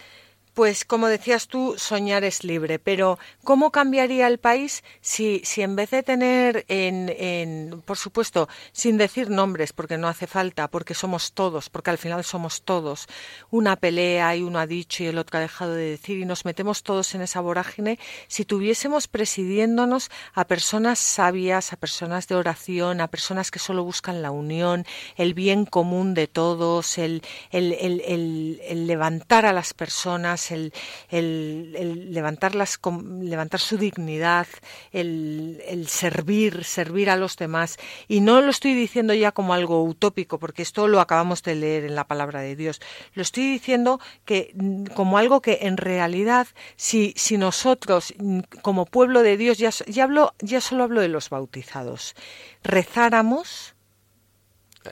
pues 0.53 0.85
como 0.85 1.07
decías 1.07 1.47
tú, 1.47 1.75
soñar 1.77 2.23
es 2.23 2.43
libre, 2.43 2.79
pero 2.79 3.17
¿cómo 3.43 3.71
cambiaría 3.71 4.27
el 4.27 4.37
país 4.37 4.83
si, 4.99 5.41
si 5.45 5.61
en 5.61 5.75
vez 5.75 5.91
de 5.91 6.03
tener 6.03 6.65
en, 6.67 7.13
en, 7.17 7.81
por 7.85 7.97
supuesto, 7.97 8.49
sin 8.71 8.97
decir 8.97 9.29
nombres, 9.29 9.71
porque 9.73 9.97
no 9.97 10.07
hace 10.07 10.27
falta, 10.27 10.67
porque 10.67 10.93
somos 10.93 11.33
todos, 11.33 11.69
porque 11.69 11.89
al 11.89 11.97
final 11.97 12.23
somos 12.23 12.63
todos, 12.63 13.07
una 13.49 13.75
pelea 13.77 14.35
y 14.35 14.43
uno 14.43 14.59
ha 14.59 14.67
dicho 14.67 15.03
y 15.03 15.07
el 15.07 15.17
otro 15.17 15.37
ha 15.37 15.41
dejado 15.41 15.73
de 15.73 15.91
decir 15.91 16.17
y 16.19 16.25
nos 16.25 16.45
metemos 16.45 16.83
todos 16.83 17.15
en 17.15 17.21
esa 17.21 17.39
vorágine, 17.39 17.97
si 18.27 18.43
tuviésemos 18.43 19.07
presidiéndonos 19.07 20.11
a 20.33 20.45
personas 20.45 20.99
sabias, 20.99 21.71
a 21.71 21.77
personas 21.77 22.27
de 22.27 22.35
oración, 22.35 22.99
a 22.99 23.07
personas 23.07 23.51
que 23.51 23.59
solo 23.59 23.83
buscan 23.83 24.21
la 24.21 24.31
unión, 24.31 24.85
el 25.15 25.33
bien 25.33 25.65
común 25.65 26.13
de 26.13 26.27
todos, 26.27 26.97
el, 26.97 27.21
el, 27.51 27.73
el, 27.73 28.59
el 28.63 28.87
levantar 28.87 29.45
a 29.45 29.53
las 29.53 29.73
personas, 29.73 30.50
el, 30.51 30.73
el, 31.09 32.13
levantarlas, 32.13 32.79
levantar 33.21 33.59
su 33.59 33.77
dignidad, 33.77 34.47
el, 34.91 35.61
el, 35.67 35.87
servir, 35.87 36.63
servir 36.63 37.09
a 37.09 37.15
los 37.15 37.37
demás. 37.37 37.77
Y 38.07 38.21
no 38.21 38.41
lo 38.41 38.49
estoy 38.49 38.73
diciendo 38.73 39.13
ya 39.13 39.31
como 39.31 39.53
algo 39.53 39.83
utópico, 39.83 40.39
porque 40.39 40.61
esto 40.61 40.87
lo 40.87 40.99
acabamos 40.99 41.43
de 41.43 41.55
leer 41.55 41.85
en 41.85 41.95
la 41.95 42.05
palabra 42.05 42.41
de 42.41 42.55
Dios. 42.55 42.81
Lo 43.13 43.21
estoy 43.21 43.43
diciendo 43.43 43.99
que 44.25 44.51
mm, 44.55 44.85
como 44.93 45.17
algo 45.17 45.41
que 45.41 45.59
en 45.61 45.77
realidad, 45.77 46.47
si, 46.75 47.13
si 47.15 47.37
nosotros, 47.37 48.13
mm, 48.17 48.39
como 48.61 48.85
pueblo 48.85 49.23
de 49.23 49.37
Dios, 49.37 49.57
ya, 49.57 49.71
ya, 49.87 50.03
hablo, 50.03 50.33
ya 50.39 50.61
solo 50.61 50.83
hablo 50.83 51.01
de 51.01 51.07
los 51.07 51.29
bautizados, 51.29 52.15
rezáramos. 52.63 53.75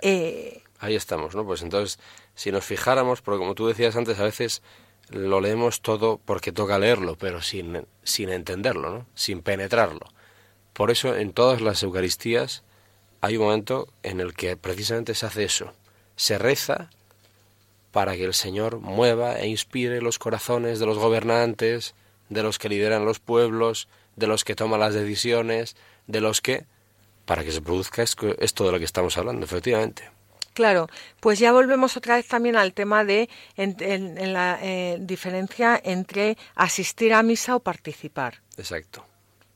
Eh, 0.02 0.64
Ahí 0.80 0.96
estamos, 0.96 1.36
¿no? 1.36 1.46
Pues 1.46 1.62
entonces, 1.62 2.00
si 2.36 2.52
nos 2.52 2.64
fijáramos, 2.64 3.22
porque 3.22 3.40
como 3.40 3.54
tú 3.54 3.68
decías 3.68 3.96
antes, 3.98 4.18
a 4.20 4.24
veces 4.24 4.62
lo 5.12 5.42
leemos 5.42 5.82
todo 5.82 6.20
porque 6.24 6.52
toca 6.52 6.80
leerlo, 6.80 7.16
pero 7.16 7.42
sin, 7.42 7.86
sin 8.04 8.30
entenderlo, 8.30 8.90
¿no? 8.90 9.06
sin 9.16 9.42
penetrarlo. 9.42 10.08
Por 10.74 10.92
eso 10.92 11.16
en 11.16 11.34
todas 11.34 11.62
las 11.62 11.84
Eucaristías 11.84 12.64
hay 13.22 13.38
un 13.38 13.46
momento 13.46 13.88
en 14.04 14.20
el 14.20 14.34
que 14.34 14.56
precisamente 14.56 15.16
se 15.16 15.26
hace 15.26 15.44
eso. 15.44 15.74
Se 16.16 16.38
reza 16.38 16.90
para 17.92 18.16
que 18.16 18.24
el 18.24 18.34
Señor 18.34 18.80
mueva 18.80 19.40
e 19.40 19.48
inspire 19.48 20.02
los 20.02 20.20
corazones 20.20 20.80
de 20.80 20.86
los 20.86 20.98
gobernantes, 20.98 21.96
de 22.30 22.44
los 22.44 22.60
que 22.60 22.70
lideran 22.70 23.06
los 23.06 23.20
pueblos, 23.20 23.88
de 24.16 24.28
los 24.28 24.44
que 24.44 24.56
toman 24.56 24.80
las 24.80 24.94
decisiones, 24.94 25.76
de 26.08 26.22
los 26.22 26.42
que... 26.42 26.66
para 27.26 27.44
que 27.44 27.52
se 27.52 27.62
produzca 27.62 28.04
esto 28.04 28.66
de 28.66 28.72
lo 28.72 28.80
que 28.80 28.86
estamos 28.86 29.18
hablando, 29.18 29.46
efectivamente. 29.46 30.19
Claro, 30.54 30.88
pues 31.20 31.40
ya 31.40 31.52
volvemos 31.52 31.96
otra 31.98 32.16
vez 32.16 32.28
también 32.28 32.56
al 32.56 32.74
tema 32.74 33.04
de 33.06 33.30
en, 33.56 34.34
la 34.34 34.60
eh, 34.62 34.98
diferencia 35.00 35.80
entre 35.84 36.38
asistir 36.56 37.14
a 37.14 37.24
misa 37.24 37.56
o 37.56 37.60
participar. 37.60 38.42
Exacto, 38.58 39.06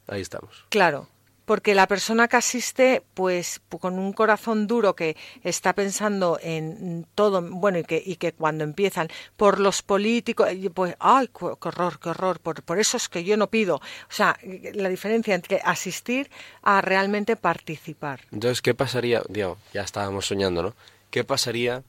ahí 0.08 0.22
estamos. 0.22 0.66
Claro, 0.70 1.08
porque 1.46 1.76
la 1.76 1.88
persona 1.88 2.28
que 2.28 2.38
asiste, 2.38 3.04
pues 3.14 3.62
con 3.80 4.00
un 4.00 4.14
corazón 4.14 4.68
duro 4.68 4.96
que 4.96 5.18
está 5.44 5.74
pensando 5.74 6.40
en 6.42 7.06
todo, 7.16 7.42
bueno, 7.42 7.80
y 7.80 7.84
que, 7.84 8.02
y 8.04 8.16
que 8.16 8.34
cuando 8.34 8.64
empiezan 8.64 9.10
por 9.36 9.60
los 9.60 9.82
políticos, 9.82 10.50
pues, 10.74 10.96
ay, 11.00 11.30
qué 11.38 11.46
horror, 11.46 12.00
qué 12.00 12.10
horror, 12.10 12.40
por, 12.40 12.64
por 12.64 12.80
eso 12.80 12.98
es 12.98 13.10
que 13.10 13.24
yo 13.24 13.36
no 13.38 13.50
pido. 13.50 13.76
O 13.76 13.82
sea, 14.10 14.38
la 14.74 14.90
diferencia 14.90 15.36
entre 15.36 15.62
asistir 15.64 16.30
a 16.62 16.82
realmente 16.82 17.36
participar. 17.36 18.22
Entonces, 18.32 18.62
¿qué 18.62 18.74
pasaría? 18.74 19.22
Dios, 19.30 19.58
ya 19.74 19.82
estábamos 19.82 20.28
soñando, 20.28 20.64
¿no? 20.64 20.76
¿Qué 21.10 21.24
pasaría 21.24 21.84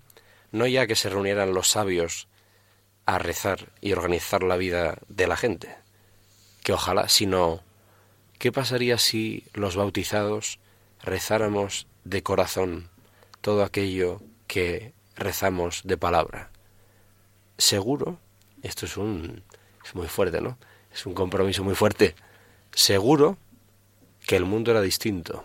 no 0.52 0.66
ya 0.66 0.86
que 0.86 0.96
se 0.96 1.08
reunieran 1.08 1.54
los 1.54 1.68
sabios 1.68 2.28
a 3.06 3.18
rezar 3.18 3.72
y 3.80 3.92
organizar 3.92 4.42
la 4.42 4.56
vida 4.56 4.98
de 5.08 5.26
la 5.26 5.36
gente? 5.36 5.76
Que 6.62 6.72
ojalá, 6.72 7.08
sino 7.08 7.60
¿qué 8.38 8.52
pasaría 8.52 8.98
si 8.98 9.44
los 9.52 9.76
bautizados 9.76 10.58
rezáramos 11.02 11.86
de 12.04 12.22
corazón 12.22 12.88
todo 13.40 13.62
aquello 13.62 14.20
que 14.46 14.92
rezamos 15.16 15.82
de 15.84 15.96
palabra? 15.96 16.50
Seguro, 17.58 18.18
esto 18.62 18.86
es 18.86 18.96
un 18.96 19.42
es 19.84 19.94
muy 19.94 20.08
fuerte, 20.08 20.40
¿no? 20.40 20.58
Es 20.92 21.06
un 21.06 21.14
compromiso 21.14 21.62
muy 21.62 21.74
fuerte. 21.74 22.14
Seguro 22.72 23.36
que 24.26 24.36
el 24.36 24.44
mundo 24.44 24.70
era 24.70 24.80
distinto 24.80 25.44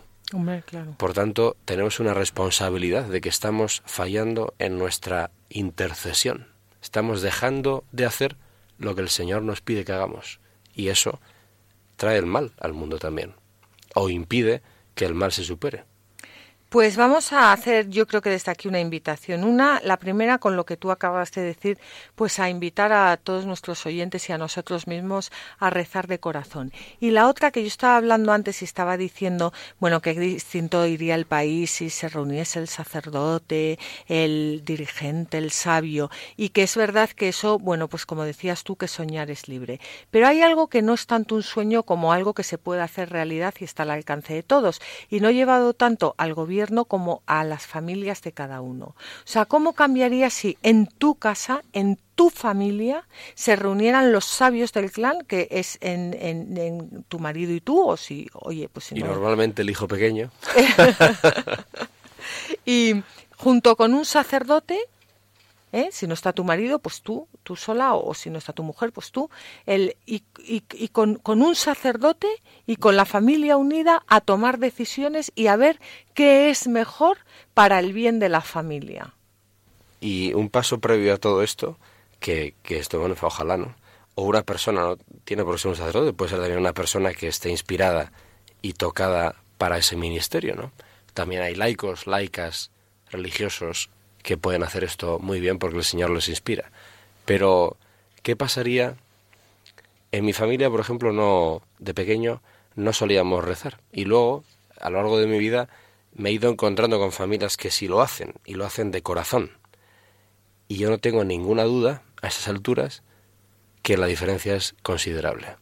por 0.96 1.12
tanto, 1.12 1.56
tenemos 1.64 1.98
una 1.98 2.14
responsabilidad 2.14 3.04
de 3.04 3.20
que 3.20 3.28
estamos 3.28 3.82
fallando 3.84 4.54
en 4.58 4.78
nuestra 4.78 5.32
intercesión. 5.48 6.46
Estamos 6.80 7.20
dejando 7.20 7.84
de 7.90 8.06
hacer 8.06 8.36
lo 8.78 8.94
que 8.94 9.02
el 9.02 9.08
Señor 9.08 9.42
nos 9.42 9.60
pide 9.60 9.84
que 9.84 9.92
hagamos. 9.92 10.38
Y 10.72 10.88
eso 10.88 11.20
trae 12.00 12.16
el 12.16 12.24
mal 12.24 12.52
al 12.58 12.72
mundo 12.72 12.98
también. 12.98 13.34
O 13.94 14.08
impide 14.08 14.62
que 14.94 15.04
el 15.04 15.12
mal 15.12 15.32
se 15.32 15.44
supere. 15.44 15.84
Pues 16.70 16.96
vamos 16.96 17.32
a 17.32 17.50
hacer, 17.50 17.88
yo 17.88 18.06
creo 18.06 18.22
que 18.22 18.30
desde 18.30 18.52
aquí 18.52 18.68
una 18.68 18.78
invitación. 18.78 19.42
Una, 19.42 19.80
la 19.82 19.96
primera 19.96 20.38
con 20.38 20.54
lo 20.54 20.64
que 20.64 20.76
tú 20.76 20.92
acabas 20.92 21.32
de 21.32 21.42
decir, 21.42 21.78
pues 22.14 22.38
a 22.38 22.48
invitar 22.48 22.92
a 22.92 23.16
todos 23.16 23.44
nuestros 23.44 23.84
oyentes 23.86 24.28
y 24.28 24.32
a 24.32 24.38
nosotros 24.38 24.86
mismos 24.86 25.32
a 25.58 25.68
rezar 25.70 26.06
de 26.06 26.20
corazón. 26.20 26.72
Y 27.00 27.10
la 27.10 27.26
otra 27.26 27.50
que 27.50 27.62
yo 27.62 27.66
estaba 27.66 27.96
hablando 27.96 28.30
antes 28.30 28.62
y 28.62 28.66
estaba 28.66 28.96
diciendo, 28.96 29.52
bueno, 29.80 30.00
que 30.00 30.14
distinto 30.14 30.86
iría 30.86 31.16
el 31.16 31.26
país 31.26 31.72
si 31.72 31.90
se 31.90 32.08
reuniese 32.08 32.60
el 32.60 32.68
sacerdote, 32.68 33.80
el 34.06 34.62
dirigente, 34.64 35.38
el 35.38 35.50
sabio, 35.50 36.08
y 36.36 36.50
que 36.50 36.62
es 36.62 36.76
verdad 36.76 37.10
que 37.10 37.30
eso, 37.30 37.58
bueno, 37.58 37.88
pues 37.88 38.06
como 38.06 38.22
decías 38.22 38.62
tú, 38.62 38.76
que 38.76 38.86
soñar 38.86 39.28
es 39.32 39.48
libre. 39.48 39.80
Pero 40.12 40.28
hay 40.28 40.40
algo 40.40 40.68
que 40.68 40.82
no 40.82 40.94
es 40.94 41.08
tanto 41.08 41.34
un 41.34 41.42
sueño 41.42 41.82
como 41.82 42.12
algo 42.12 42.32
que 42.32 42.44
se 42.44 42.58
puede 42.58 42.80
hacer 42.80 43.10
realidad 43.10 43.54
y 43.58 43.64
está 43.64 43.82
al 43.82 43.90
alcance 43.90 44.34
de 44.34 44.44
todos. 44.44 44.80
Y 45.08 45.18
no 45.18 45.32
llevado 45.32 45.74
tanto 45.74 46.14
al 46.16 46.32
gobierno 46.32 46.59
como 46.86 47.22
a 47.26 47.44
las 47.44 47.66
familias 47.66 48.22
de 48.22 48.32
cada 48.32 48.60
uno. 48.60 48.86
O 48.86 48.96
sea, 49.24 49.46
¿cómo 49.46 49.72
cambiaría 49.72 50.30
si 50.30 50.58
en 50.62 50.86
tu 50.86 51.14
casa, 51.14 51.62
en 51.72 51.98
tu 52.14 52.30
familia, 52.30 53.06
se 53.34 53.56
reunieran 53.56 54.12
los 54.12 54.24
sabios 54.24 54.72
del 54.72 54.90
clan, 54.90 55.24
que 55.26 55.48
es 55.50 55.78
en, 55.80 57.04
tu 57.08 57.18
marido 57.18 57.52
y 57.52 57.60
tú, 57.60 57.82
o 57.82 57.96
si, 57.96 58.28
oye, 58.34 58.68
pues... 58.68 58.92
y 58.92 59.02
normalmente 59.02 59.62
el 59.62 59.70
hijo 59.70 59.88
pequeño. 59.88 60.30
y 62.66 63.02
junto 63.36 63.76
con 63.76 63.94
un 63.94 64.04
sacerdote 64.04 64.78
¿eh? 65.72 65.88
Si 65.92 66.06
no 66.06 66.14
está 66.14 66.32
tu 66.32 66.44
marido, 66.44 66.78
pues 66.78 67.02
tú, 67.02 67.28
tú 67.42 67.56
sola, 67.56 67.94
o, 67.94 68.14
si 68.14 68.30
no 68.30 68.38
está 68.38 68.52
tu 68.52 68.62
mujer, 68.62 68.92
pues 68.92 69.10
tú. 69.10 69.30
El, 69.66 69.96
y, 70.06 70.22
y, 70.38 70.88
con, 70.88 71.20
un 71.24 71.54
sacerdote 71.54 72.28
y 72.66 72.76
con 72.76 72.96
la 72.96 73.04
familia 73.04 73.56
unida 73.56 74.02
a 74.06 74.20
tomar 74.20 74.58
decisiones 74.58 75.32
y 75.34 75.46
a 75.46 75.56
ver 75.56 75.80
qué 76.14 76.50
es 76.50 76.66
mejor 76.66 77.18
para 77.54 77.78
el 77.78 77.92
bien 77.92 78.18
de 78.18 78.28
la 78.28 78.40
familia. 78.40 79.14
Y 80.00 80.32
un 80.34 80.48
paso 80.48 80.78
previo 80.80 81.14
a 81.14 81.18
todo 81.18 81.42
esto, 81.42 81.78
que, 82.18 82.54
que 82.62 82.78
esto, 82.78 82.98
bueno, 82.98 83.14
ojalá, 83.20 83.56
¿no? 83.56 83.74
O 84.14 84.24
una 84.24 84.42
persona, 84.42 84.82
no 84.82 84.98
tiene 85.24 85.44
por 85.44 85.58
ser 85.58 85.70
un 85.70 85.76
sacerdote, 85.76 86.12
puede 86.12 86.30
ser 86.30 86.38
también 86.40 86.58
una 86.58 86.72
persona 86.72 87.12
que 87.12 87.28
esté 87.28 87.50
inspirada 87.50 88.12
y 88.62 88.74
tocada 88.74 89.36
para 89.58 89.78
ese 89.78 89.96
ministerio, 89.96 90.54
¿no? 90.54 90.72
También 91.14 91.42
hay 91.42 91.54
laicos, 91.54 92.06
laicas, 92.06 92.70
religiosos 93.10 93.90
que 94.22 94.36
pueden 94.36 94.62
hacer 94.62 94.84
esto 94.84 95.18
muy 95.18 95.40
bien 95.40 95.58
porque 95.58 95.78
el 95.78 95.84
Señor 95.84 96.10
les 96.10 96.28
inspira. 96.28 96.70
Pero, 97.24 97.76
¿qué 98.22 98.36
pasaría? 98.36 98.96
En 100.12 100.24
mi 100.24 100.32
familia, 100.32 100.70
por 100.70 100.80
ejemplo, 100.80 101.12
no 101.12 101.62
de 101.78 101.94
pequeño 101.94 102.42
no 102.74 102.92
solíamos 102.92 103.44
rezar. 103.44 103.80
Y 103.92 104.04
luego, 104.04 104.44
a 104.80 104.90
lo 104.90 104.96
largo 104.96 105.18
de 105.18 105.26
mi 105.26 105.38
vida, 105.38 105.68
me 106.14 106.30
he 106.30 106.32
ido 106.32 106.50
encontrando 106.50 106.98
con 106.98 107.12
familias 107.12 107.56
que 107.56 107.70
sí 107.70 107.88
lo 107.88 108.00
hacen, 108.00 108.34
y 108.44 108.54
lo 108.54 108.64
hacen 108.66 108.90
de 108.90 109.02
corazón. 109.02 109.52
Y 110.68 110.76
yo 110.76 110.90
no 110.90 110.98
tengo 110.98 111.24
ninguna 111.24 111.64
duda, 111.64 112.02
a 112.22 112.28
esas 112.28 112.48
alturas, 112.48 113.02
que 113.82 113.96
la 113.96 114.06
diferencia 114.06 114.54
es 114.54 114.74
considerable. 114.82 115.56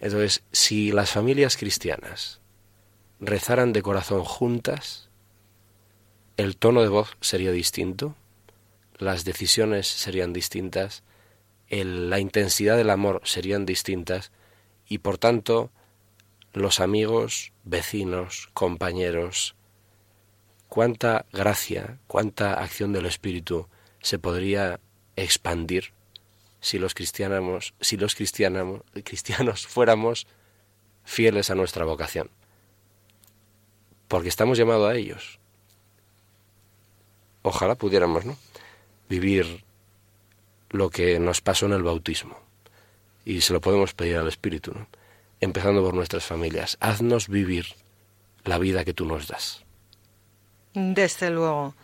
Entonces, 0.00 0.42
si 0.52 0.92
las 0.92 1.10
familias 1.10 1.56
cristianas 1.56 2.40
rezaran 3.20 3.72
de 3.72 3.82
corazón 3.82 4.24
juntas, 4.24 5.07
el 6.38 6.56
tono 6.56 6.82
de 6.82 6.88
voz 6.88 7.16
sería 7.20 7.50
distinto, 7.50 8.14
las 8.96 9.24
decisiones 9.24 9.88
serían 9.88 10.32
distintas, 10.32 11.02
la 11.68 12.20
intensidad 12.20 12.76
del 12.76 12.90
amor 12.90 13.20
serían 13.24 13.66
distintas 13.66 14.30
y 14.88 14.98
por 14.98 15.18
tanto 15.18 15.70
los 16.52 16.78
amigos, 16.78 17.52
vecinos, 17.64 18.50
compañeros, 18.54 19.56
cuánta 20.68 21.26
gracia, 21.32 21.98
cuánta 22.06 22.54
acción 22.54 22.92
del 22.92 23.06
Espíritu 23.06 23.66
se 24.00 24.20
podría 24.20 24.78
expandir 25.16 25.92
si 26.60 26.78
los 26.78 26.94
cristianos, 26.94 27.74
si 27.80 27.96
los 27.96 28.14
cristianos, 29.04 29.66
fuéramos 29.66 30.28
fieles 31.02 31.50
a 31.50 31.56
nuestra 31.56 31.84
vocación. 31.84 32.30
Porque 34.06 34.28
estamos 34.28 34.56
llamados 34.56 34.88
a 34.88 34.94
ellos. 34.94 35.40
Ojalá 37.48 37.76
pudiéramos, 37.76 38.26
¿no? 38.26 38.36
Vivir 39.08 39.64
lo 40.68 40.90
que 40.90 41.18
nos 41.18 41.40
pasó 41.40 41.64
en 41.64 41.72
el 41.72 41.82
bautismo. 41.82 42.36
Y 43.24 43.40
se 43.40 43.54
lo 43.54 43.60
podemos 43.62 43.94
pedir 43.94 44.18
al 44.18 44.28
Espíritu, 44.28 44.74
¿no? 44.74 44.86
Empezando 45.40 45.82
por 45.82 45.94
nuestras 45.94 46.26
familias. 46.26 46.76
Haznos 46.80 47.26
vivir 47.28 47.64
la 48.44 48.58
vida 48.58 48.84
que 48.84 48.92
tú 48.92 49.06
nos 49.06 49.28
das. 49.28 49.64
Desde 50.74 51.30
luego 51.30 51.74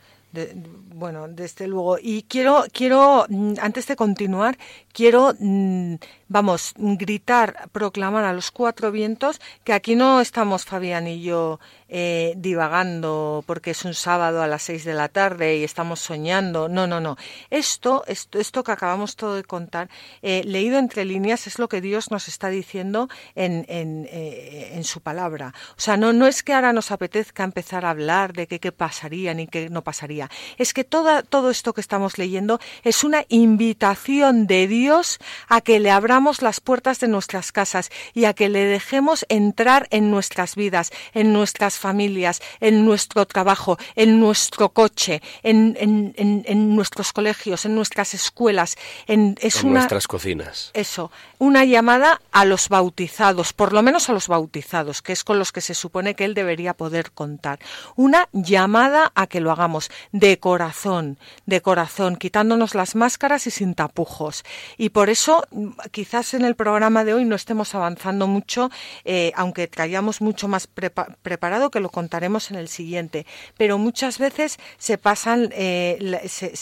bueno, 0.94 1.28
desde 1.28 1.66
luego. 1.66 1.98
Y 2.00 2.22
quiero, 2.22 2.64
quiero, 2.72 3.26
mm, 3.28 3.54
antes 3.60 3.86
de 3.86 3.96
continuar, 3.96 4.58
quiero, 4.92 5.34
mm, 5.38 5.94
vamos, 6.28 6.74
gritar, 6.76 7.68
proclamar 7.72 8.24
a 8.24 8.32
los 8.32 8.50
cuatro 8.50 8.90
vientos 8.90 9.40
que 9.64 9.72
aquí 9.72 9.94
no 9.94 10.20
estamos 10.20 10.64
Fabián 10.64 11.06
y 11.06 11.22
yo 11.22 11.60
eh, 11.96 12.34
divagando 12.36 13.44
porque 13.46 13.70
es 13.70 13.84
un 13.84 13.94
sábado 13.94 14.42
a 14.42 14.48
las 14.48 14.64
seis 14.64 14.82
de 14.84 14.94
la 14.94 15.08
tarde 15.08 15.58
y 15.58 15.62
estamos 15.62 16.00
soñando. 16.00 16.68
No, 16.68 16.88
no, 16.88 16.98
no. 16.98 17.16
Esto, 17.50 18.02
esto, 18.08 18.40
esto 18.40 18.64
que 18.64 18.72
acabamos 18.72 19.14
todo 19.14 19.36
de 19.36 19.44
contar, 19.44 19.88
eh, 20.20 20.42
leído 20.44 20.80
entre 20.80 21.04
líneas, 21.04 21.46
es 21.46 21.60
lo 21.60 21.68
que 21.68 21.80
Dios 21.80 22.10
nos 22.10 22.26
está 22.26 22.48
diciendo 22.48 23.08
en, 23.36 23.64
en, 23.68 24.08
eh, 24.10 24.72
en, 24.72 24.82
su 24.82 25.02
palabra. 25.02 25.54
O 25.76 25.80
sea, 25.80 25.96
no, 25.96 26.12
no 26.12 26.26
es 26.26 26.42
que 26.42 26.52
ahora 26.52 26.72
nos 26.72 26.90
apetezca 26.90 27.44
empezar 27.44 27.84
a 27.84 27.90
hablar 27.90 28.32
de 28.32 28.48
qué, 28.48 28.72
pasaría 28.72 29.32
ni 29.32 29.46
qué 29.46 29.70
no 29.70 29.82
pasaría. 29.84 30.28
Es 30.58 30.74
que 30.74 30.82
toda, 30.82 31.22
todo 31.22 31.48
esto 31.48 31.74
que 31.74 31.80
estamos 31.80 32.18
leyendo 32.18 32.58
es 32.82 33.04
una 33.04 33.24
invitación 33.28 34.48
de 34.48 34.66
Dios 34.66 35.20
a 35.46 35.60
que 35.60 35.78
le 35.78 35.92
abramos 35.92 36.42
las 36.42 36.58
puertas 36.58 36.98
de 36.98 37.06
nuestras 37.06 37.52
casas 37.52 37.90
y 38.14 38.24
a 38.24 38.34
que 38.34 38.48
le 38.48 38.64
dejemos 38.64 39.24
entrar 39.28 39.86
en 39.92 40.10
nuestras 40.10 40.56
vidas, 40.56 40.90
en 41.12 41.32
nuestras 41.32 41.83
familias, 41.84 42.40
en 42.60 42.86
nuestro 42.86 43.26
trabajo, 43.26 43.76
en 43.94 44.18
nuestro 44.18 44.70
coche, 44.70 45.20
en, 45.42 45.76
en, 45.78 46.74
nuestros 46.74 47.12
colegios, 47.12 47.66
en 47.66 47.74
nuestras 47.74 48.14
escuelas, 48.14 48.78
en, 49.06 49.36
es 49.42 49.62
nuestras 49.64 50.08
cocinas. 50.08 50.70
Eso, 50.72 51.10
una 51.38 51.66
llamada 51.66 52.22
a 52.32 52.46
los 52.46 52.70
bautizados, 52.70 53.52
por 53.52 53.74
lo 53.74 53.82
menos 53.82 54.08
a 54.08 54.14
los 54.14 54.28
bautizados, 54.28 55.02
que 55.02 55.12
es 55.12 55.24
con 55.24 55.38
los 55.38 55.52
que 55.52 55.60
se 55.60 55.74
supone 55.74 56.14
que 56.14 56.24
él 56.24 56.32
debería 56.32 56.72
poder 56.72 57.10
contar. 57.12 57.58
Una 57.96 58.30
llamada 58.32 59.12
a 59.14 59.26
que 59.26 59.40
lo 59.40 59.52
hagamos 59.52 59.90
de 60.12 60.38
corazón, 60.38 61.18
de 61.44 61.60
corazón, 61.60 62.16
quitándonos 62.16 62.74
las 62.74 62.94
máscaras 62.94 63.46
y 63.46 63.50
sin 63.50 63.74
tapujos. 63.74 64.42
Y 64.78 64.88
por 64.88 65.10
eso, 65.10 65.44
quizás 65.90 66.32
en 66.32 66.46
el 66.46 66.54
programa 66.54 67.04
de 67.04 67.12
hoy 67.12 67.26
no 67.26 67.36
estemos 67.36 67.74
avanzando 67.74 68.26
mucho, 68.26 68.70
eh, 69.04 69.32
aunque 69.36 69.68
traíamos 69.68 70.22
mucho 70.22 70.48
más 70.48 70.66
preparado 70.66 71.63
que 71.70 71.80
lo 71.80 71.88
contaremos 71.88 72.50
en 72.50 72.56
el 72.56 72.68
siguiente. 72.68 73.26
Pero 73.56 73.78
muchas 73.78 74.18
veces 74.18 74.58
se 74.78 74.98
pasan 74.98 75.50
eh, 75.52 75.98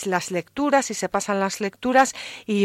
las 0.06 0.30
lecturas 0.30 0.90
y 0.90 0.94
se 0.94 1.08
pasan 1.08 1.40
las 1.40 1.60
lecturas 1.60 2.14
y, 2.46 2.64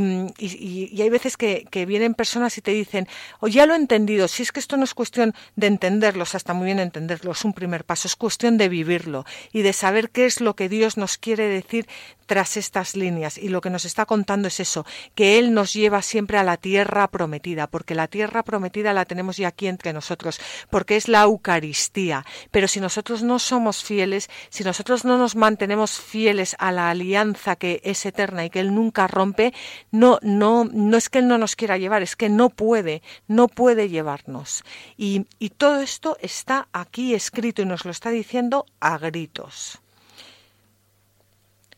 hay 1.01 1.09
veces 1.09 1.37
que, 1.37 1.85
vienen 1.87 2.15
personas 2.15 2.57
y 2.57 2.61
te 2.61 2.71
dicen, 2.71 3.07
o 3.39 3.47
ya 3.47 3.65
lo 3.65 3.73
he 3.73 3.77
entendido, 3.77 4.27
si 4.27 4.43
es 4.43 4.51
que 4.51 4.59
esto 4.59 4.77
no 4.77 4.83
es 4.83 4.93
cuestión 4.93 5.33
de 5.55 5.67
entenderlo, 5.67 6.23
hasta 6.23 6.53
muy 6.53 6.65
bien 6.65 6.79
entenderlo, 6.79 7.31
es 7.31 7.45
un 7.45 7.53
primer 7.53 7.85
paso, 7.85 8.07
es 8.07 8.15
cuestión 8.15 8.57
de 8.57 8.67
vivirlo 8.67 9.25
y 9.53 9.61
de 9.61 9.73
saber 9.73 10.09
qué 10.09 10.25
es 10.25 10.41
lo 10.41 10.55
que 10.55 10.69
Dios 10.69 10.97
nos 10.97 11.17
quiere 11.17 11.47
decir 11.47 11.87
tras 12.27 12.57
estas 12.57 12.95
líneas. 12.95 13.39
Y 13.39 13.49
lo 13.49 13.61
que 13.61 13.71
nos 13.71 13.85
está 13.85 14.05
contando 14.05 14.47
es 14.47 14.59
eso, 14.59 14.85
que 15.15 15.39
Él 15.39 15.53
nos 15.53 15.73
lleva 15.73 16.03
siempre 16.03 16.37
a 16.37 16.43
la 16.43 16.57
tierra 16.57 17.07
prometida, 17.07 17.65
porque 17.65 17.95
la 17.95 18.07
tierra 18.07 18.43
prometida 18.43 18.93
la 18.93 19.05
tenemos 19.05 19.37
ya 19.37 19.47
aquí 19.47 19.67
entre 19.67 19.93
nosotros, 19.93 20.39
porque 20.69 20.95
es 20.95 21.07
la 21.07 21.23
Eucaristía. 21.23 22.25
Pero 22.51 22.67
si 22.67 22.79
nosotros 22.79 23.23
no 23.23 23.39
somos 23.39 23.83
fieles, 23.83 24.29
si 24.49 24.63
nosotros 24.63 25.05
no 25.05 25.17
nos 25.17 25.35
mantenemos 25.35 25.99
fieles 25.99 26.55
a 26.59 26.71
la 26.71 26.91
alianza 26.91 27.55
que 27.55 27.81
es 27.83 28.05
eterna 28.05 28.45
y 28.45 28.49
que 28.49 28.59
Él 28.59 28.75
nunca 28.75 29.07
rompe, 29.07 29.53
no, 29.91 30.19
no, 30.21 30.65
no 30.65 30.97
es 30.97 31.09
que 31.09 31.19
Él 31.19 31.27
no 31.27 31.37
nos 31.37 31.55
quiera 31.55 31.77
llevar, 31.77 32.03
es 32.03 32.15
que 32.15 32.29
no 32.29 32.49
puede, 32.49 33.01
no 33.27 33.47
puede 33.47 33.89
llevarnos. 33.89 34.63
Y, 34.97 35.25
y 35.39 35.49
todo 35.49 35.79
esto 35.79 36.17
está 36.21 36.67
aquí 36.73 37.15
escrito 37.15 37.61
y 37.61 37.65
nos 37.65 37.85
lo 37.85 37.91
está 37.91 38.09
diciendo 38.09 38.65
a 38.79 38.97
gritos. 38.97 39.79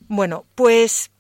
Bueno, 0.10 0.46
pues 0.56 1.12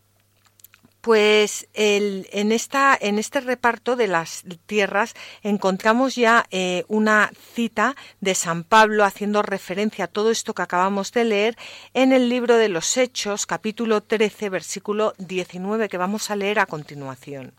pues 1.01 1.67
en, 1.73 2.51
esta, 2.51 2.97
en 2.99 3.19
este 3.19 3.39
reparto 3.39 3.95
de 3.95 4.07
las 4.07 4.43
tierras 4.65 5.13
encontramos 5.43 6.15
ya 6.15 6.45
eh, 6.51 6.83
una 6.89 7.31
cita 7.53 7.95
de 8.19 8.35
San 8.35 8.63
Pablo 8.65 9.05
haciendo 9.05 9.41
referencia 9.41 10.05
a 10.05 10.07
todo 10.07 10.29
esto 10.29 10.53
que 10.53 10.61
acabamos 10.61 11.13
de 11.13 11.23
leer 11.23 11.57
en 11.93 12.11
el 12.11 12.27
libro 12.27 12.57
de 12.57 12.67
los 12.67 12.97
Hechos, 12.97 13.45
capítulo 13.45 14.01
13, 14.01 14.49
versículo 14.49 15.13
19, 15.19 15.87
que 15.87 15.97
vamos 15.97 16.29
a 16.31 16.35
leer 16.35 16.59
a 16.59 16.65
continuación. 16.65 17.53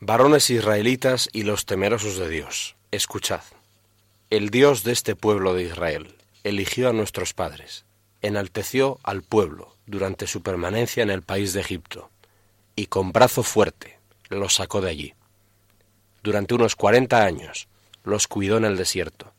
Varones 0.00 0.48
israelitas 0.48 1.28
y 1.32 1.42
los 1.42 1.66
temerosos 1.66 2.16
de 2.16 2.30
Dios, 2.30 2.76
escuchad. 2.92 3.42
El 4.30 4.48
Dios 4.48 4.84
de 4.84 4.92
este 4.92 5.16
pueblo 5.16 5.52
de 5.52 5.64
Israel 5.64 6.16
eligió 6.44 6.88
a 6.88 6.94
nuestros 6.94 7.34
padres, 7.34 7.84
enalteció 8.22 8.98
al 9.02 9.22
pueblo 9.22 9.71
durante 9.86 10.26
su 10.26 10.42
permanencia 10.42 11.02
en 11.02 11.10
el 11.10 11.22
país 11.22 11.52
de 11.52 11.60
Egipto 11.60 12.10
y 12.76 12.86
con 12.86 13.12
brazo 13.12 13.42
fuerte 13.42 13.98
los 14.28 14.54
sacó 14.54 14.80
de 14.80 14.90
allí. 14.90 15.14
Durante 16.22 16.54
unos 16.54 16.76
cuarenta 16.76 17.24
años 17.24 17.68
los 18.04 18.28
cuidó 18.28 18.56
en 18.56 18.64
el 18.64 18.76
desierto. 18.76 19.32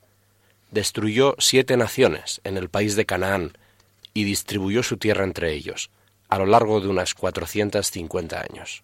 Destruyó 0.71 1.35
siete 1.39 1.77
naciones 1.77 2.41
en 2.43 2.57
el 2.57 2.69
país 2.69 2.95
de 2.95 3.05
Canaán 3.05 3.57
y 4.13 4.23
distribuyó 4.23 4.83
su 4.83 4.97
tierra 4.97 5.23
entre 5.23 5.53
ellos, 5.53 5.89
a 6.29 6.37
lo 6.37 6.45
largo 6.45 6.79
de 6.79 6.87
unas 6.87 7.15
cincuenta 7.91 8.41
años. 8.41 8.83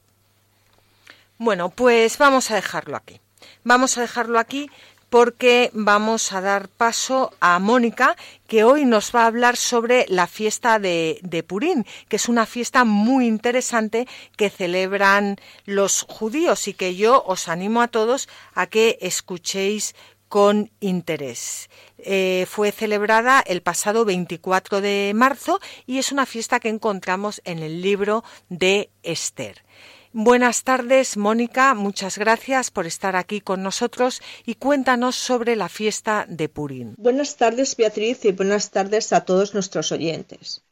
Bueno, 1.38 1.70
pues 1.70 2.18
vamos 2.18 2.52
a 2.52 2.56
dejarlo 2.56 2.98
aquí. 2.98 3.20
Vamos 3.64 3.98
a 3.98 4.02
dejarlo 4.02 4.40
aquí 4.40 4.70
porque 5.10 5.72
vamos 5.74 6.32
a 6.32 6.42
dar 6.42 6.70
paso 6.70 7.32
a 7.40 7.60
Mónica, 7.60 8.16
que 8.48 8.64
hoy 8.64 8.86
nos 8.86 9.14
va 9.14 9.24
a 9.24 9.28
hablar 9.28 9.58
sobre 9.58 10.06
la 10.08 10.28
fiesta 10.28 10.80
de, 10.80 11.20
de, 11.24 11.44
Purín, 11.44 11.86
que 12.08 12.16
es 12.16 12.30
una 12.30 12.46
fiesta 12.46 12.84
muy 12.84 13.28
interesante 13.28 14.08
que 14.38 14.50
celebran 14.50 15.38
los 15.66 16.06
judíos 16.08 16.68
y 16.68 16.74
que 16.74 16.96
yo 16.96 17.24
os 17.26 17.48
animo 17.48 17.82
a 17.82 17.88
todos 17.88 18.30
a 18.54 18.68
que 18.68 18.98
escuchéis 19.02 19.96
con 20.30 20.72
interés. 20.80 21.70
Eh, 21.98 22.46
fue 22.48 22.72
celebrada 22.72 23.44
el 23.46 23.62
pasado 23.62 24.06
24 24.06 24.80
de 24.80 25.12
marzo 25.16 25.60
y 25.86 25.98
es 25.98 26.12
una 26.12 26.26
fiesta 26.26 26.60
que 26.60 26.70
encontramos 26.70 27.42
en 27.44 27.60
el 27.60 27.82
libro 27.82 28.24
de 28.48 28.90
Esther. 29.04 29.64
Buenas 30.12 30.64
tardes, 30.64 31.18
Mónica. 31.18 31.76
Muchas 31.76 32.18
gracias 32.18 32.72
por 32.72 32.88
estar 32.88 33.16
aquí 33.16 33.42
con 33.42 33.62
nosotros 33.62 34.24
y 34.44 34.56
cuéntanos 34.56 35.16
sobre 35.16 35.56
la 35.56 35.70
fiesta 35.70 36.26
de 36.28 36.50
Purín. 36.50 36.96
Buenas 36.98 37.36
tardes, 37.36 37.78
Beatriz, 37.78 38.26
y 38.26 38.32
buenas 38.32 38.72
tardes 38.72 39.14
a 39.14 39.24
todos 39.24 39.54
nuestros 39.54 39.92
oyentes. 39.92 40.64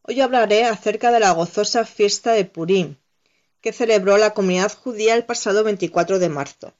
Hoy 0.00 0.22
hablaré 0.22 0.64
acerca 0.64 1.10
de 1.10 1.20
la 1.20 1.32
gozosa 1.32 1.84
fiesta 1.84 2.32
de 2.32 2.46
Purín, 2.46 2.96
que 3.60 3.74
celebró 3.74 4.16
la 4.16 4.32
comunidad 4.32 4.72
judía 4.72 5.14
el 5.14 5.26
pasado 5.26 5.62
24 5.62 6.18
de 6.18 6.30
marzo. 6.30 6.72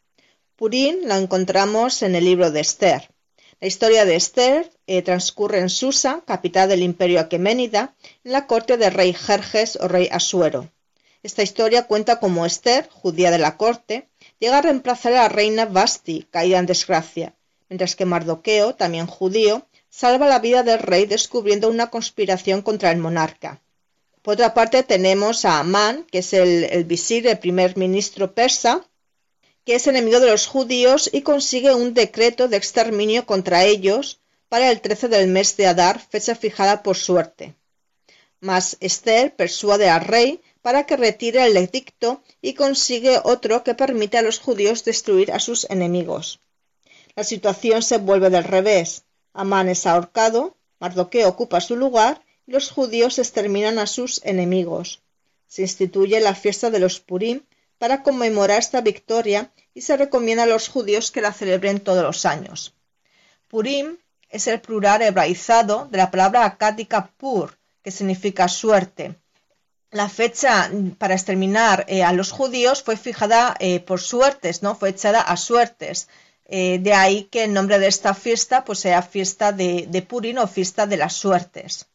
Purín 0.57 1.07
la 1.07 1.19
encontramos 1.19 2.03
en 2.03 2.15
el 2.15 2.25
libro 2.25 2.51
de 2.51 2.61
Esther. 2.61 3.11
La 3.61 3.69
historia 3.69 4.07
de 4.07 4.17
Esther 4.17 4.71
eh, 4.87 5.03
transcurre 5.03 5.59
en 5.59 5.69
Susa, 5.69 6.23
capital 6.27 6.71
del 6.71 6.83
imperio 6.83 7.21
aqueménida, 7.21 7.95
en 8.25 8.33
la 8.33 8.47
corte 8.47 8.79
del 8.79 8.95
rey 8.95 9.13
Jerjes 9.13 9.77
o 9.83 9.87
rey 9.87 10.09
Asuero. 10.11 10.71
Esta 11.27 11.43
historia 11.43 11.89
cuenta 11.89 12.21
cómo 12.21 12.47
Esther, 12.47 12.89
judía 12.89 13.33
de 13.33 13.39
la 13.39 13.57
corte, 13.57 14.07
llega 14.39 14.59
a 14.59 14.63
reemplazar 14.63 15.13
a 15.13 15.23
la 15.23 15.29
reina 15.29 15.65
Basti, 15.65 16.29
caída 16.31 16.61
en 16.61 16.67
desgracia, 16.67 17.35
mientras 17.69 17.97
que 17.97 18.05
Mardoqueo, 18.05 18.77
también 18.77 19.09
judío, 19.09 19.67
salva 19.91 20.29
la 20.29 20.39
vida 20.39 20.63
del 20.63 20.79
rey 20.79 21.05
descubriendo 21.07 21.69
una 21.69 21.91
conspiración 21.91 22.63
contra 22.63 22.93
el 22.93 22.99
monarca. 22.99 23.61
Por 24.23 24.35
otra 24.35 24.55
parte 24.55 24.85
tenemos 24.85 25.45
a 25.45 25.59
Amán, 25.59 26.07
que 26.13 26.19
es 26.19 26.33
el, 26.33 26.63
el 26.63 26.85
visir, 26.85 27.27
el 27.27 27.41
primer 27.41 27.77
ministro 27.77 28.33
persa, 28.33 28.87
que 29.65 29.75
es 29.75 29.89
enemigo 29.89 30.21
de 30.21 30.31
los 30.31 30.47
judíos 30.47 31.11
y 31.13 31.23
consigue 31.23 31.75
un 31.75 31.93
decreto 31.93 32.47
de 32.47 32.57
exterminio 32.57 33.27
contra 33.27 33.65
ellos 33.65 34.21
para 34.49 34.71
el 34.71 34.81
13 34.81 35.09
del 35.09 35.27
mes 35.27 35.57
de 35.57 35.67
Adar, 35.67 35.99
fecha 35.99 36.37
fijada 36.37 36.85
por 36.85 36.97
suerte. 36.97 37.57
Mas 38.39 38.77
Esther 38.79 39.35
persuade 39.35 39.89
al 39.89 40.03
rey 40.03 40.41
para 40.67 40.85
que 40.85 40.97
retire 40.97 41.47
el 41.47 41.57
edicto 41.57 42.25
y 42.43 42.55
consigue 42.55 43.21
otro 43.23 43.63
que 43.63 43.77
permite 43.77 44.19
a 44.19 44.23
los 44.23 44.41
judíos 44.41 44.85
destruir 44.85 45.31
a 45.31 45.39
sus 45.39 45.65
enemigos. 45.71 46.41
La 47.15 47.23
situación 47.23 47.83
se 47.83 47.99
vuelve 47.99 48.31
del 48.31 48.43
revés. 48.43 49.05
Amán 49.33 49.69
es 49.69 49.87
ahorcado, 49.87 50.57
Mardoqueo 50.81 51.29
ocupa 51.29 51.61
su 51.61 51.77
lugar 51.77 52.21
y 52.49 52.51
los 52.51 52.73
judíos 52.73 53.21
exterminan 53.21 53.79
a 53.79 53.87
sus 53.87 54.21
enemigos. 54.25 55.03
Se 55.47 55.63
instituye 55.63 56.19
la 56.19 56.35
fiesta 56.35 56.69
de 56.69 56.81
los 56.81 56.99
Purim 56.99 57.43
para 57.79 58.03
conmemorar 58.03 58.59
esta 58.59 58.81
victoria 58.81 59.53
y 59.73 59.83
se 59.83 59.97
recomienda 59.97 60.43
a 60.43 60.47
los 60.47 60.67
judíos 60.67 61.13
que 61.13 61.21
la 61.21 61.33
celebren 61.33 61.79
todos 61.79 62.03
los 62.03 62.25
años. 62.25 62.75
Purim 63.47 63.99
es 64.31 64.49
el 64.49 64.61
plural 64.61 65.03
hebraizado 65.03 65.87
de 65.93 65.99
la 65.99 66.11
palabra 66.11 66.45
acádica 66.45 67.13
pur, 67.19 67.57
que 67.85 67.93
significa 67.93 68.49
suerte. 68.49 69.15
La 69.97 70.11
fecha 70.11 70.71
para 70.99 71.15
exterminar 71.15 71.87
eh, 71.89 72.05
a 72.05 72.13
los 72.13 72.31
judíos 72.31 72.83
fue 72.83 72.99
fijada 72.99 73.57
eh, 73.61 73.81
por 73.81 73.99
suertes, 73.99 74.63
¿no? 74.63 74.75
Fue 74.75 74.91
echada 74.91 75.23
a 75.23 75.39
suertes. 75.39 76.09
Eh, 76.45 76.79
de 76.83 76.93
ahí 76.93 77.25
que 77.31 77.45
el 77.45 77.55
nombre 77.55 77.79
de 77.79 77.87
esta 77.87 78.13
fiesta 78.13 78.63
pues 78.63 78.81
sea 78.81 79.01
fiesta 79.01 79.53
de, 79.53 79.87
de 79.89 80.03
Purim 80.03 80.37
o 80.37 80.47
fiesta 80.47 80.87
de 80.87 80.99
las 80.99 81.15
suertes. 81.15 81.87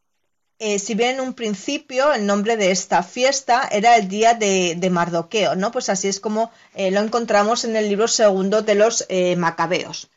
si 0.85 0.93
bien 0.95 1.15
en 1.15 1.21
un 1.21 1.33
principio 1.33 2.11
el 2.11 2.25
nombre 2.25 2.57
de 2.57 2.71
esta 2.71 3.03
fiesta 3.03 3.69
era 3.71 3.95
el 3.97 4.07
día 4.07 4.33
de, 4.33 4.75
de 4.83 4.89
Mardoqueo, 4.89 5.55
¿no? 5.55 5.71
Pues 5.71 5.87
así 5.89 6.07
es 6.07 6.19
como 6.19 6.51
lo 6.95 6.99
encontramos 7.01 7.65
en 7.65 7.75
el 7.75 7.87
libro 7.87 8.07
segundo 8.07 8.63
de 8.63 8.75
los 8.75 9.05
Macabeos. 9.37 10.09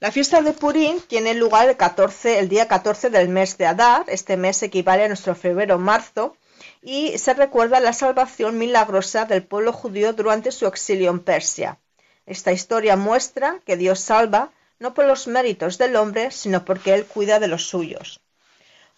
La 0.00 0.10
fiesta 0.10 0.42
de 0.42 0.52
Purim 0.52 0.96
tiene 1.12 1.32
lugar 1.34 1.68
el, 1.68 1.76
14, 1.76 2.38
el 2.38 2.48
día 2.48 2.66
14 2.66 3.10
del 3.10 3.28
mes 3.28 3.56
de 3.58 3.66
Adar, 3.66 4.04
este 4.08 4.36
mes 4.36 4.62
equivale 4.62 5.04
a 5.04 5.08
nuestro 5.08 5.34
febrero-marzo, 5.34 6.36
y 6.82 7.16
se 7.16 7.32
recuerda 7.32 7.78
la 7.78 7.92
salvación 7.92 8.58
milagrosa 8.58 9.24
del 9.24 9.44
pueblo 9.44 9.72
judío 9.72 10.12
durante 10.12 10.50
su 10.50 10.66
exilio 10.66 11.10
en 11.10 11.20
Persia. 11.20 11.78
Esta 12.26 12.52
historia 12.52 12.96
muestra 12.96 13.60
que 13.64 13.76
Dios 13.76 14.00
salva 14.00 14.50
no 14.80 14.92
por 14.92 15.06
los 15.06 15.28
méritos 15.28 15.78
del 15.78 15.94
hombre, 15.94 16.32
sino 16.32 16.64
porque 16.64 16.92
Él 16.92 17.06
cuida 17.06 17.38
de 17.38 17.46
los 17.46 17.68
suyos. 17.68 18.20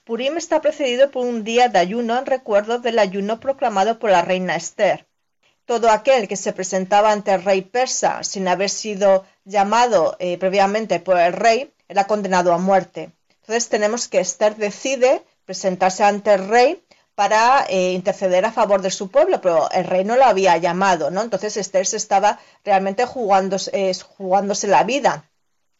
Purim 0.04 0.36
está 0.38 0.60
precedido 0.62 1.10
por 1.10 1.26
un 1.26 1.44
día 1.44 1.68
de 1.68 1.78
ayuno 1.78 2.18
en 2.18 2.26
recuerdo 2.26 2.78
del 2.78 2.98
ayuno 2.98 3.38
proclamado 3.38 3.98
por 3.98 4.10
la 4.10 4.22
reina 4.22 4.56
Esther. 4.56 5.06
Todo 5.66 5.90
aquel 5.90 6.28
que 6.28 6.36
se 6.36 6.52
presentaba 6.52 7.10
ante 7.10 7.32
el 7.32 7.42
rey 7.42 7.62
persa 7.62 8.22
sin 8.22 8.48
haber 8.48 8.68
sido 8.68 9.24
llamado 9.44 10.16
eh, 10.18 10.36
previamente 10.38 11.00
por 11.00 11.18
el 11.18 11.32
rey 11.32 11.72
era 11.88 12.06
condenado 12.06 12.52
a 12.52 12.58
muerte. 12.58 13.12
Entonces 13.40 13.68
tenemos 13.68 14.08
que 14.08 14.20
Esther 14.20 14.56
decide 14.56 15.22
presentarse 15.44 16.04
ante 16.04 16.34
el 16.34 16.48
rey 16.48 16.82
para 17.14 17.66
eh, 17.68 17.92
interceder 17.92 18.44
a 18.44 18.52
favor 18.52 18.82
de 18.82 18.90
su 18.90 19.10
pueblo, 19.10 19.40
pero 19.40 19.70
el 19.70 19.84
rey 19.84 20.04
no 20.04 20.16
lo 20.16 20.24
había 20.24 20.56
llamado, 20.56 21.10
¿no? 21.10 21.22
Entonces 21.22 21.56
Esther 21.56 21.86
se 21.86 21.96
estaba 21.96 22.40
realmente 22.64 23.06
jugándose, 23.06 23.92
jugándose 24.16 24.66
la 24.66 24.84
vida. 24.84 25.30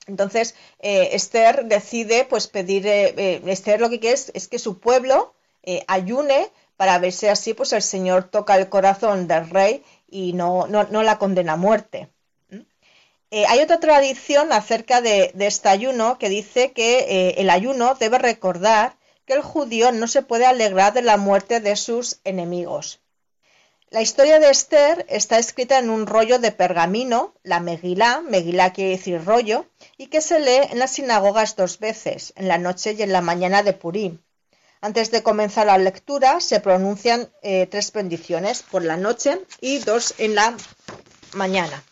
Entonces 0.07 0.55
eh, 0.81 1.11
Esther 1.13 1.65
decide 1.65 2.25
pues 2.25 2.47
pedir, 2.47 2.87
Esther 2.87 3.81
lo 3.81 3.91
que 3.91 4.01
quiere 4.01 4.21
es, 4.33 4.49
que 4.49 4.59
su 4.59 4.79
pueblo 4.79 5.35
ayune 5.87 6.51
para 6.77 6.99
ver 6.99 7.13
si 7.13 7.27
así 7.27 7.55
pues 7.55 7.73
el 7.73 7.83
Señor 7.83 8.25
toca 8.25 8.57
el 8.57 8.69
corazón 8.69 9.27
del 9.27 9.49
rey 9.49 9.83
y 10.09 10.35
no, 10.35 10.67
no 10.67 11.03
la 11.03 11.19
condena 11.19 11.55
a 11.55 11.57
muerte. 11.57 12.11
Eh, 13.37 13.47
hay 13.49 13.59
otra 13.59 13.81
tradición 13.81 14.53
acerca 14.53 15.01
de, 15.01 15.33
este 15.41 15.69
ayuno 15.69 16.19
que 16.19 16.29
dice 16.29 16.71
que 16.71 16.99
eh, 17.01 17.35
el 17.39 17.51
ayuno 17.51 17.97
debe 17.97 18.19
recordar 18.19 18.97
que 19.27 19.35
el 19.35 19.43
judío 19.43 19.93
no 19.93 20.07
se 20.07 20.23
puede 20.23 20.47
alegrar 20.47 20.93
de 20.93 21.03
la 21.03 21.17
muerte 21.17 21.61
de 21.61 21.77
sus 21.77 22.21
enemigos. 22.25 23.01
La 23.91 24.03
historia 24.03 24.41
de 24.41 24.51
Esther 24.51 25.07
está 25.09 25.39
escrita 25.39 25.79
en 25.79 25.89
un 25.89 26.07
rollo 26.07 26.39
de 26.39 26.51
pergamino, 26.51 27.35
la 27.43 27.61
Megilá, 27.61 28.23
Megilá 28.23 28.73
quiere 28.73 28.91
decir 28.91 29.25
rollo, 29.25 29.67
y 29.97 30.09
que 30.09 30.21
se 30.21 30.41
lee 30.41 30.69
en 30.71 30.81
las 30.81 30.93
sinagogas 30.93 31.55
dos 31.55 31.79
veces, 31.79 32.33
en 32.37 32.49
la 32.49 32.59
noche 32.59 32.97
y 32.99 33.03
en 33.03 33.13
la 33.13 33.21
mañana 33.21 33.63
de 33.63 33.73
Purim. 33.73 34.19
Antes 34.81 35.11
de 35.11 35.23
comenzar 35.23 35.67
la 35.67 35.79
lectura 35.79 36.41
se 36.41 36.61
pronuncian 36.61 37.31
eh, 37.43 37.67
tres 37.71 37.93
bendiciones 37.93 38.63
por 38.63 38.85
la 38.85 38.97
noche 38.97 39.41
y 39.61 39.79
dos 39.79 40.15
en 40.19 40.35
la 40.35 40.55
mañana. 41.33 41.83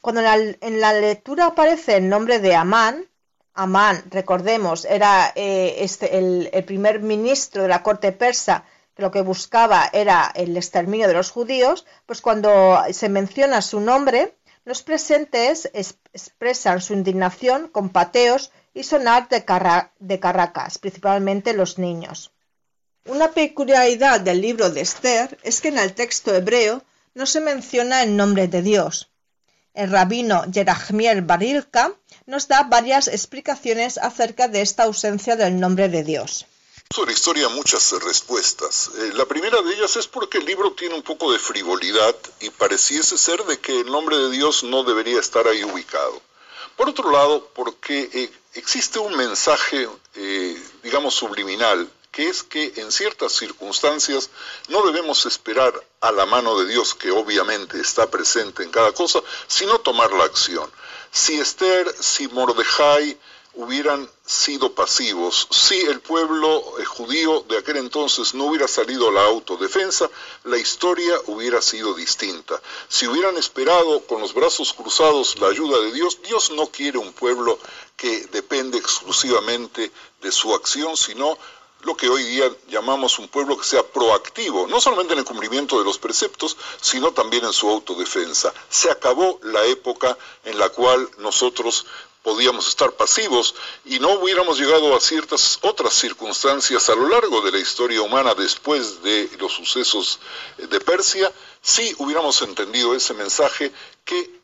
Cuando 0.00 0.20
en 0.20 0.80
la, 0.80 0.92
lectura 0.92 1.46
aparece 1.46 1.96
el 1.96 2.08
nombre 2.08 2.38
de 2.38 2.54
Amán, 2.54 3.08
Amán, 3.56 4.04
recordemos, 4.10 4.84
era 4.84 5.32
eh, 5.34 5.76
este, 5.78 6.18
el, 6.18 6.64
primer 6.64 7.00
ministro 7.00 7.62
de 7.62 7.68
la 7.68 7.82
corte 7.82 8.12
persa 8.12 8.64
que 8.94 9.02
lo 9.02 9.10
que 9.10 9.22
buscaba 9.22 9.88
era 9.92 10.30
el 10.34 10.56
exterminio 10.58 11.08
de 11.08 11.14
los 11.14 11.30
judíos, 11.30 11.86
pues 12.04 12.20
cuando 12.20 12.82
se 12.92 13.08
menciona 13.08 13.62
su 13.62 13.80
nombre, 13.80 14.36
los 14.66 14.82
presentes 14.82 15.70
expresan 15.72 16.82
su 16.82 16.92
indignación 16.92 17.68
con 17.68 17.88
pateos 17.88 18.52
y 18.74 18.82
sonar 18.82 19.28
de, 19.30 19.42
de 20.00 20.20
carracas, 20.20 20.76
principalmente 20.76 21.54
los 21.54 21.78
niños. 21.78 22.32
Una 23.06 23.30
peculiaridad 23.30 24.20
del 24.20 24.42
libro 24.42 24.68
de 24.68 24.82
Esther 24.82 25.38
es 25.42 25.62
que 25.62 25.68
en 25.68 25.78
el 25.78 25.94
texto 25.94 26.34
hebreo 26.34 26.82
no 27.14 27.24
se 27.24 27.40
menciona 27.40 28.02
el 28.02 28.16
nombre 28.16 28.48
de 28.48 28.60
Dios, 28.60 29.10
el 29.72 29.90
rabino 29.90 30.44
Yerachmiel 30.44 31.22
Barilka 31.22 31.92
nos 32.26 32.48
da 32.48 32.64
varias 32.64 33.08
explicaciones 33.08 33.98
acerca 33.98 34.48
de 34.48 34.60
esta 34.60 34.84
ausencia 34.84 35.36
del 35.36 35.58
nombre 35.60 35.88
de 35.88 36.02
Dios. 36.02 36.46
Sobre 36.94 37.10
la 37.10 37.16
historia 37.16 37.48
muchas 37.48 37.92
respuestas. 38.02 38.90
Eh, 38.98 39.12
la 39.14 39.24
primera 39.24 39.60
de 39.62 39.74
ellas 39.74 39.96
es 39.96 40.06
porque 40.06 40.38
el 40.38 40.44
libro 40.44 40.72
tiene 40.72 40.94
un 40.94 41.02
poco 41.02 41.32
de 41.32 41.38
frivolidad 41.38 42.14
y 42.40 42.50
pareciese 42.50 43.18
ser 43.18 43.42
de 43.44 43.58
que 43.58 43.80
el 43.80 43.86
nombre 43.86 44.16
de 44.16 44.30
Dios 44.30 44.62
no 44.62 44.84
debería 44.84 45.18
estar 45.18 45.48
ahí 45.48 45.64
ubicado. 45.64 46.22
Por 46.76 46.88
otro 46.88 47.10
lado, 47.10 47.50
porque 47.54 48.08
eh, 48.12 48.30
existe 48.54 48.98
un 48.98 49.16
mensaje, 49.16 49.88
eh, 50.14 50.62
digamos, 50.82 51.14
subliminal 51.14 51.90
que 52.16 52.30
es 52.30 52.42
que 52.42 52.72
en 52.76 52.90
ciertas 52.90 53.32
circunstancias 53.32 54.30
no 54.68 54.86
debemos 54.86 55.26
esperar 55.26 55.74
a 56.00 56.10
la 56.12 56.24
mano 56.24 56.58
de 56.58 56.66
Dios, 56.66 56.94
que 56.94 57.10
obviamente 57.10 57.78
está 57.78 58.10
presente 58.10 58.62
en 58.62 58.70
cada 58.70 58.92
cosa, 58.92 59.20
sino 59.46 59.80
tomar 59.80 60.10
la 60.12 60.24
acción. 60.24 60.70
Si 61.10 61.38
Esther, 61.38 61.94
si 62.00 62.28
Mordejai 62.28 63.18
hubieran 63.56 64.08
sido 64.26 64.74
pasivos, 64.74 65.48
si 65.50 65.80
el 65.80 66.00
pueblo 66.00 66.62
eh, 66.78 66.84
judío 66.84 67.40
de 67.48 67.56
aquel 67.56 67.78
entonces 67.78 68.34
no 68.34 68.44
hubiera 68.44 68.68
salido 68.68 69.08
a 69.08 69.12
la 69.12 69.24
autodefensa, 69.24 70.10
la 70.44 70.58
historia 70.58 71.14
hubiera 71.26 71.62
sido 71.62 71.94
distinta. 71.94 72.60
Si 72.88 73.06
hubieran 73.06 73.36
esperado 73.38 74.00
con 74.00 74.20
los 74.20 74.34
brazos 74.34 74.74
cruzados 74.74 75.38
la 75.38 75.48
ayuda 75.48 75.80
de 75.80 75.92
Dios, 75.92 76.20
Dios 76.22 76.50
no 76.50 76.66
quiere 76.66 76.98
un 76.98 77.12
pueblo 77.14 77.58
que 77.96 78.26
depende 78.26 78.76
exclusivamente 78.76 79.90
de 80.20 80.32
su 80.32 80.54
acción, 80.54 80.96
sino 80.96 81.38
lo 81.82 81.96
que 81.96 82.08
hoy 82.08 82.22
día 82.24 82.50
llamamos 82.68 83.18
un 83.18 83.28
pueblo 83.28 83.56
que 83.56 83.64
sea 83.64 83.82
proactivo, 83.82 84.66
no 84.66 84.80
solamente 84.80 85.12
en 85.12 85.20
el 85.20 85.24
cumplimiento 85.24 85.78
de 85.78 85.84
los 85.84 85.98
preceptos, 85.98 86.56
sino 86.80 87.12
también 87.12 87.44
en 87.44 87.52
su 87.52 87.68
autodefensa. 87.68 88.52
Se 88.68 88.90
acabó 88.90 89.38
la 89.42 89.64
época 89.64 90.16
en 90.44 90.58
la 90.58 90.68
cual 90.70 91.08
nosotros 91.18 91.86
podíamos 92.26 92.66
estar 92.66 92.90
pasivos 92.90 93.54
y 93.84 94.00
no 94.00 94.14
hubiéramos 94.14 94.58
llegado 94.58 94.96
a 94.96 95.00
ciertas 95.00 95.60
otras 95.62 95.94
circunstancias 95.94 96.88
a 96.90 96.96
lo 96.96 97.08
largo 97.08 97.40
de 97.40 97.52
la 97.52 97.58
historia 97.58 98.02
humana 98.02 98.34
después 98.34 99.00
de 99.04 99.30
los 99.38 99.52
sucesos 99.52 100.18
de 100.58 100.80
Persia, 100.80 101.32
si 101.62 101.94
hubiéramos 101.98 102.42
entendido 102.42 102.96
ese 102.96 103.14
mensaje 103.14 103.70
que 104.04 104.40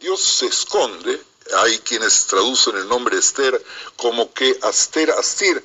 Dios 0.00 0.18
se 0.20 0.46
esconde, 0.46 1.22
hay 1.58 1.78
quienes 1.80 2.26
traducen 2.26 2.76
el 2.76 2.88
nombre 2.88 3.18
Esther 3.18 3.62
como 3.96 4.32
que 4.32 4.58
Aster, 4.62 5.10
Astir, 5.10 5.62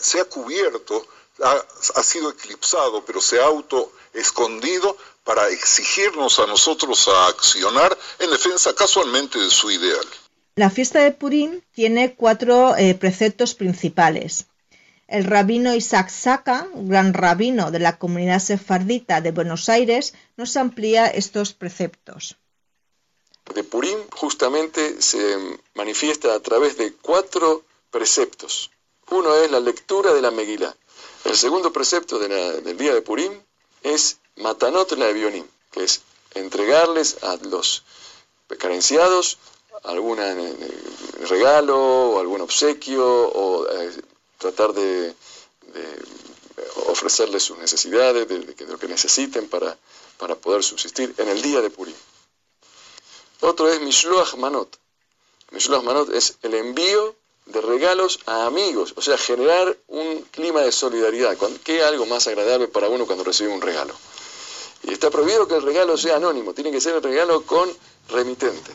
se 0.00 0.20
ha 0.20 0.24
cubierto, 0.24 1.06
ha, 1.42 2.02
sido 2.02 2.30
eclipsado, 2.30 3.04
pero 3.04 3.20
se 3.20 3.40
ha 3.40 3.46
auto 3.46 3.92
escondido 4.12 4.96
para 5.24 5.48
exigirnos 5.48 6.38
a 6.38 6.46
nosotros 6.46 7.08
a 7.08 7.26
accionar 7.28 7.96
en 8.18 8.30
defensa 8.30 8.74
casualmente 8.74 9.38
de 9.38 9.50
su 9.50 9.70
ideal. 9.70 10.06
La 10.56 10.70
fiesta 10.70 11.00
de 11.00 11.10
Purim 11.10 11.62
tiene 11.72 12.14
cuatro 12.14 12.76
eh, 12.76 12.94
preceptos 12.94 13.54
principales. 13.54 14.46
El 15.08 15.24
rabino 15.24 15.74
Isaac 15.74 16.08
Saka, 16.08 16.68
gran 16.74 17.12
rabino 17.12 17.70
de 17.70 17.78
la 17.78 17.98
comunidad 17.98 18.38
sefardita 18.38 19.20
de 19.20 19.32
Buenos 19.32 19.68
Aires, 19.68 20.14
nos 20.36 20.56
amplía 20.56 21.06
estos 21.06 21.52
preceptos. 21.52 22.36
De 23.54 23.64
Purim 23.64 23.98
justamente 24.10 25.02
se 25.02 25.58
manifiesta 25.74 26.34
a 26.34 26.40
través 26.40 26.78
de 26.78 26.94
cuatro 26.94 27.64
preceptos. 27.90 28.70
Uno 29.14 29.32
es 29.36 29.48
la 29.48 29.60
lectura 29.60 30.12
de 30.12 30.20
la 30.20 30.32
Megilá. 30.32 30.74
El 31.24 31.36
segundo 31.36 31.72
precepto 31.72 32.18
del 32.18 32.76
día 32.76 32.92
de 32.92 33.00
Purim 33.00 33.32
es 33.80 34.18
Matanot 34.34 34.90
la 34.98 35.06
que 35.70 35.84
es 35.84 36.00
entregarles 36.34 37.22
a 37.22 37.36
los 37.36 37.84
carenciados 38.58 39.38
algún 39.84 40.18
eh, 40.18 40.56
regalo 41.28 41.78
o 41.78 42.18
algún 42.18 42.40
obsequio 42.40 43.06
o 43.06 43.68
eh, 43.70 43.92
tratar 44.38 44.72
de, 44.72 45.14
ofrecerles 46.86 47.44
sus 47.44 47.58
necesidades, 47.58 48.26
de, 48.26 48.66
lo 48.66 48.78
que 48.80 48.88
necesiten 48.88 49.48
para, 49.48 49.78
para 50.18 50.34
poder 50.34 50.64
subsistir 50.64 51.14
en 51.18 51.28
el 51.28 51.40
día 51.40 51.60
de 51.60 51.70
Purim. 51.70 51.94
Otro 53.42 53.68
es 53.68 53.80
Mishloach 53.80 54.34
Manot. 54.34 54.76
Mishloach 55.52 55.84
Manot 55.84 56.10
es 56.12 56.36
el 56.42 56.54
envío 56.54 57.14
de 57.46 57.60
regalos 57.60 58.20
a 58.26 58.46
amigos, 58.46 58.94
o 58.96 59.02
sea, 59.02 59.18
generar 59.18 59.76
un 59.88 60.22
clima 60.30 60.62
de 60.62 60.72
solidaridad. 60.72 61.36
¿Qué 61.62 61.82
algo 61.82 62.06
más 62.06 62.26
agradable 62.26 62.68
para 62.68 62.88
uno 62.88 63.06
cuando 63.06 63.24
recibe 63.24 63.50
un 63.50 63.60
regalo? 63.60 63.94
Y 64.82 64.92
está 64.92 65.10
prohibido 65.10 65.48
que 65.48 65.56
el 65.56 65.62
regalo 65.62 65.96
sea 65.96 66.16
anónimo, 66.16 66.52
tiene 66.52 66.70
que 66.70 66.80
ser 66.80 66.94
el 66.96 67.02
regalo 67.02 67.42
con 67.42 67.70
remitente. 68.08 68.72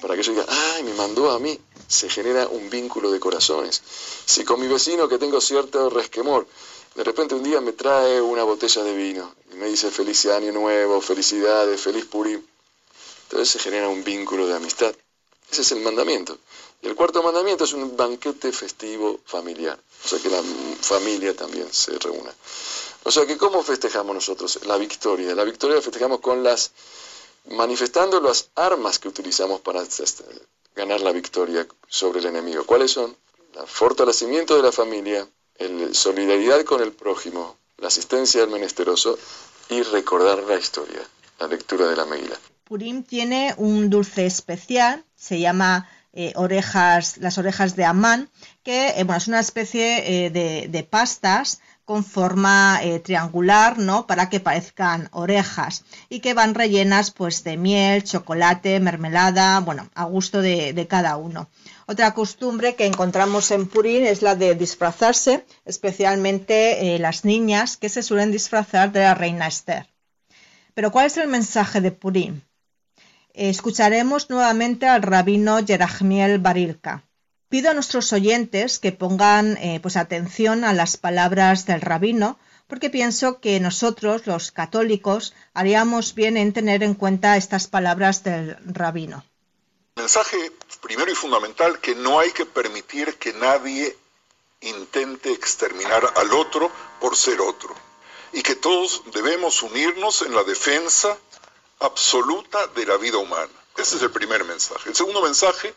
Para 0.00 0.16
que 0.16 0.22
yo 0.22 0.32
diga, 0.32 0.46
ay, 0.48 0.82
me 0.82 0.94
mandó 0.94 1.30
a 1.30 1.38
mí. 1.38 1.58
Se 1.86 2.08
genera 2.08 2.48
un 2.48 2.68
vínculo 2.70 3.12
de 3.12 3.20
corazones. 3.20 3.80
Si 4.24 4.44
con 4.44 4.60
mi 4.60 4.66
vecino 4.66 5.08
que 5.08 5.18
tengo 5.18 5.40
cierto 5.40 5.90
resquemor, 5.90 6.46
de 6.94 7.04
repente 7.04 7.34
un 7.34 7.42
día 7.44 7.60
me 7.60 7.72
trae 7.72 8.20
una 8.20 8.42
botella 8.42 8.82
de 8.82 8.94
vino 8.94 9.34
y 9.52 9.56
me 9.56 9.68
dice 9.68 9.90
feliz 9.90 10.26
año 10.26 10.52
nuevo, 10.52 11.00
felicidades, 11.00 11.80
feliz 11.80 12.06
purim. 12.06 12.42
Entonces 13.24 13.50
se 13.50 13.58
genera 13.60 13.88
un 13.88 14.02
vínculo 14.02 14.46
de 14.46 14.56
amistad. 14.56 14.94
Ese 15.50 15.62
es 15.62 15.72
el 15.72 15.80
mandamiento. 15.80 16.38
Y 16.82 16.88
el 16.88 16.96
cuarto 16.96 17.22
mandamiento 17.22 17.64
es 17.64 17.72
un 17.72 17.96
banquete 17.96 18.52
festivo 18.52 19.20
familiar. 19.24 19.78
O 20.04 20.08
sea 20.08 20.18
que 20.18 20.28
la 20.28 20.42
familia 20.80 21.34
también 21.34 21.72
se 21.72 21.96
reúna. 21.98 22.34
O 23.04 23.10
sea 23.10 23.24
que 23.24 23.36
¿cómo 23.36 23.62
festejamos 23.62 24.14
nosotros 24.14 24.60
la 24.66 24.76
victoria? 24.76 25.34
La 25.34 25.44
victoria 25.44 25.76
la 25.76 25.82
festejamos 25.82 26.20
con 26.20 26.42
las 26.42 26.72
manifestando 27.50 28.20
las 28.20 28.50
armas 28.54 28.98
que 28.98 29.08
utilizamos 29.08 29.60
para 29.60 29.82
este, 29.82 30.24
ganar 30.74 31.00
la 31.00 31.12
victoria 31.12 31.66
sobre 31.88 32.20
el 32.20 32.26
enemigo. 32.26 32.64
¿Cuáles 32.64 32.92
son? 32.92 33.16
El 33.54 33.66
fortalecimiento 33.66 34.56
de 34.56 34.62
la 34.62 34.72
familia, 34.72 35.28
el 35.56 35.94
solidaridad 35.94 36.64
con 36.64 36.82
el 36.82 36.92
prójimo, 36.92 37.56
la 37.78 37.88
asistencia 37.88 38.42
al 38.42 38.50
menesteroso 38.50 39.18
y 39.68 39.82
recordar 39.82 40.42
la 40.44 40.56
historia, 40.56 41.00
la 41.38 41.46
lectura 41.46 41.88
de 41.88 41.96
la 41.96 42.06
Meila. 42.06 42.38
Purim 42.64 43.02
tiene 43.02 43.54
un 43.58 43.90
dulce 43.90 44.24
especial, 44.24 45.04
se 45.14 45.40
llama 45.40 45.88
eh, 46.14 46.34
orejas, 46.36 47.16
las 47.16 47.38
orejas 47.38 47.74
de 47.74 47.86
Amán, 47.86 48.28
que 48.62 48.88
eh, 48.88 49.04
bueno, 49.04 49.16
es 49.16 49.28
una 49.28 49.40
especie 49.40 50.26
eh, 50.26 50.30
de, 50.30 50.82
pastas 50.82 51.60
con 51.86 52.04
forma 52.04 52.80
triangular, 53.02 53.78
¿no? 53.78 54.06
Para 54.06 54.28
que 54.28 54.38
parezcan 54.38 55.08
orejas 55.12 55.84
y 56.08 56.20
que 56.20 56.32
van 56.32 56.54
rellenas 56.54 57.10
pues 57.10 57.44
de 57.44 57.56
miel, 57.56 58.04
chocolate, 58.04 58.78
mermelada, 58.78 59.58
bueno, 59.60 59.88
a 59.94 60.04
gusto 60.04 60.42
de, 60.42 60.72
de 60.74 60.86
cada 60.86 61.16
uno. 61.16 61.48
Otra 61.86 62.14
costumbre 62.14 62.76
que 62.76 62.86
encontramos 62.86 63.50
en 63.50 63.66
Purín 63.66 64.04
es 64.04 64.22
la 64.22 64.36
de 64.36 64.54
disfrazarse, 64.54 65.44
especialmente 65.64 66.98
las 66.98 67.24
niñas 67.24 67.76
que 67.76 67.88
se 67.88 68.02
suelen 68.02 68.30
disfrazar 68.30 68.92
de 68.92 69.00
la 69.00 69.14
reina 69.14 69.48
Esther. 69.48 69.88
Pero 70.74 70.92
¿cuál 70.92 71.06
es 71.06 71.16
el 71.16 71.28
mensaje 71.28 71.80
de 71.80 71.90
Purín? 71.90 72.42
Escucharemos 73.34 74.30
nuevamente 74.30 74.86
al 74.86 75.02
rabino 75.02 75.60
Yerachmiel 75.60 76.38
Barilka. 76.38 77.04
Pido 77.48 77.70
a 77.70 77.74
nuestros 77.74 78.12
oyentes 78.12 78.78
que 78.78 78.92
pongan 78.92 79.56
eh, 79.58 79.78
pues 79.80 79.96
atención 79.96 80.64
a 80.64 80.72
las 80.72 80.96
palabras 80.96 81.66
del 81.66 81.80
rabino, 81.80 82.38
porque 82.66 82.88
pienso 82.88 83.40
que 83.40 83.60
nosotros, 83.60 84.26
los 84.26 84.50
católicos, 84.50 85.34
haríamos 85.52 86.14
bien 86.14 86.38
en 86.38 86.54
tener 86.54 86.82
en 86.82 86.94
cuenta 86.94 87.36
estas 87.36 87.66
palabras 87.66 88.24
del 88.24 88.56
rabino. 88.64 89.24
Mensaje 89.96 90.52
primero 90.80 91.12
y 91.12 91.14
fundamental 91.14 91.78
que 91.80 91.94
no 91.94 92.18
hay 92.18 92.30
que 92.30 92.46
permitir 92.46 93.16
que 93.16 93.34
nadie 93.34 93.94
intente 94.62 95.30
exterminar 95.32 96.02
al 96.16 96.32
otro 96.32 96.70
por 97.00 97.16
ser 97.16 97.40
otro 97.40 97.74
y 98.32 98.42
que 98.42 98.54
todos 98.54 99.02
debemos 99.12 99.62
unirnos 99.62 100.22
en 100.22 100.34
la 100.34 100.44
defensa 100.44 101.18
absoluta 101.82 102.66
de 102.68 102.86
la 102.86 102.96
vida 102.96 103.18
humana. 103.18 103.52
Ese 103.76 103.96
es 103.96 104.02
el 104.02 104.10
primer 104.10 104.44
mensaje. 104.44 104.88
El 104.88 104.96
segundo 104.96 105.22
mensaje, 105.22 105.74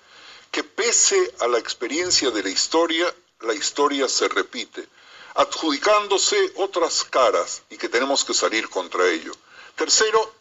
que 0.52 0.64
pese 0.64 1.34
a 1.40 1.48
la 1.48 1.58
experiencia 1.58 2.32
de 2.32 2.44
la 2.44 2.50
historia, 2.50 3.14
la 3.42 3.54
historia 3.54 4.08
se 4.08 4.28
repite, 4.28 4.88
adjudicándose 5.36 6.54
otras 6.58 7.04
caras 7.04 7.64
y 7.70 7.78
que 7.78 7.90
tenemos 7.90 8.24
que 8.24 8.34
salir 8.34 8.70
contra 8.70 9.08
ello. 9.10 9.34
Tercero, 9.76 10.34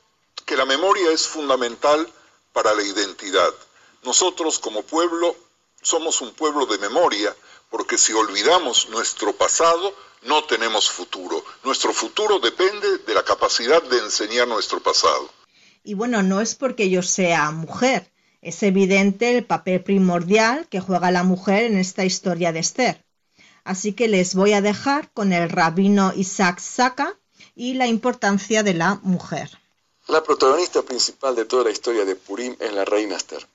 que 0.45 0.57
la 0.57 0.65
memoria 0.65 1.11
es 1.11 1.27
fundamental 1.27 2.11
para 2.53 2.75
la 2.75 2.83
identidad. 2.83 3.53
Nosotros 4.03 4.59
como 4.59 4.83
pueblo 4.83 5.35
somos 5.83 6.21
un 6.21 6.33
pueblo 6.35 6.67
de 6.67 6.79
memoria, 6.79 7.35
porque 7.71 7.99
si 7.99 8.13
olvidamos 8.13 8.89
nuestro 8.89 9.33
pasado, 9.33 9.95
no 10.23 10.45
tenemos 10.45 10.91
futuro. 10.91 11.45
Nuestro 11.63 11.93
futuro 11.93 12.39
depende 12.39 12.99
de 12.99 13.15
la 13.15 13.25
capacidad 13.25 13.83
de 13.83 13.99
enseñar 13.99 14.49
nuestro 14.49 14.81
pasado. 14.81 15.29
Y 15.85 15.95
bueno, 15.95 16.23
no 16.23 16.41
es 16.41 16.55
porque 16.55 16.89
yo 16.89 17.03
sea 17.03 17.51
mujer, 17.51 18.11
es 18.41 18.63
evidente 18.63 19.37
el 19.37 19.45
papel 19.45 19.83
primordial 19.83 20.67
que 20.69 20.81
juega 20.81 21.11
la 21.11 21.23
mujer 21.23 21.65
en 21.65 21.77
esta 21.77 22.05
historia 22.05 22.53
de 22.53 22.61
Esther. 22.61 23.05
Así 23.65 23.93
que 23.93 24.09
les 24.09 24.35
voy 24.35 24.55
a 24.55 24.63
dejar 24.63 25.11
con 25.13 25.33
el 25.33 25.49
rabino 25.49 26.13
Isaac 26.17 26.59
Saka 26.59 27.19
y 27.55 27.75
la 27.75 27.87
importancia 27.87 28.63
de 28.63 28.75
la 28.75 28.97
mujer. 29.03 29.51
La 30.09 30.23
protagonista 30.23 30.83
principal 30.83 31.35
de 31.35 31.45
toda 31.45 31.65
la 31.65 31.71
historia 31.71 32.05
de 32.05 32.17
Purim 32.17 32.57
es 32.61 32.73
la 32.73 32.85
reina 32.85 33.17
Esther. 33.17 33.47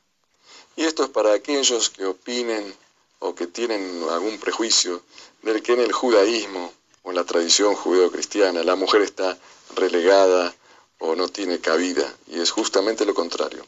Y 0.76 0.86
esto 0.86 1.04
es 1.04 1.10
para 1.10 1.34
aquellos 1.34 1.90
que 1.90 2.06
opinen 2.06 2.74
o 3.20 3.36
que 3.36 3.48
tienen 3.48 4.04
algún 4.10 4.38
prejuicio 4.40 5.04
del 5.42 5.62
que 5.62 5.74
en 5.74 5.82
el 5.82 5.92
judaísmo 5.92 6.74
o 7.04 7.10
en 7.10 7.16
la 7.16 7.24
tradición 7.24 7.76
judeo-cristiana 7.76 8.64
la 8.64 8.76
mujer 8.76 9.02
está 9.02 9.38
relegada 9.76 10.56
o 11.00 11.16
no 11.16 11.28
tiene 11.28 11.60
cabida, 11.60 12.14
y 12.28 12.40
es 12.40 12.52
justamente 12.52 13.06
lo 13.06 13.14
contrario. 13.14 13.66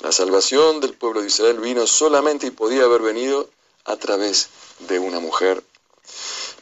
La 0.00 0.12
salvación 0.12 0.80
del 0.80 0.94
pueblo 0.94 1.20
de 1.20 1.28
Israel 1.28 1.58
vino 1.60 1.86
solamente 1.86 2.46
y 2.46 2.50
podía 2.50 2.84
haber 2.84 3.02
venido 3.02 3.48
a 3.84 3.96
través 3.96 4.48
de 4.80 4.98
una 4.98 5.18
mujer. 5.18 5.62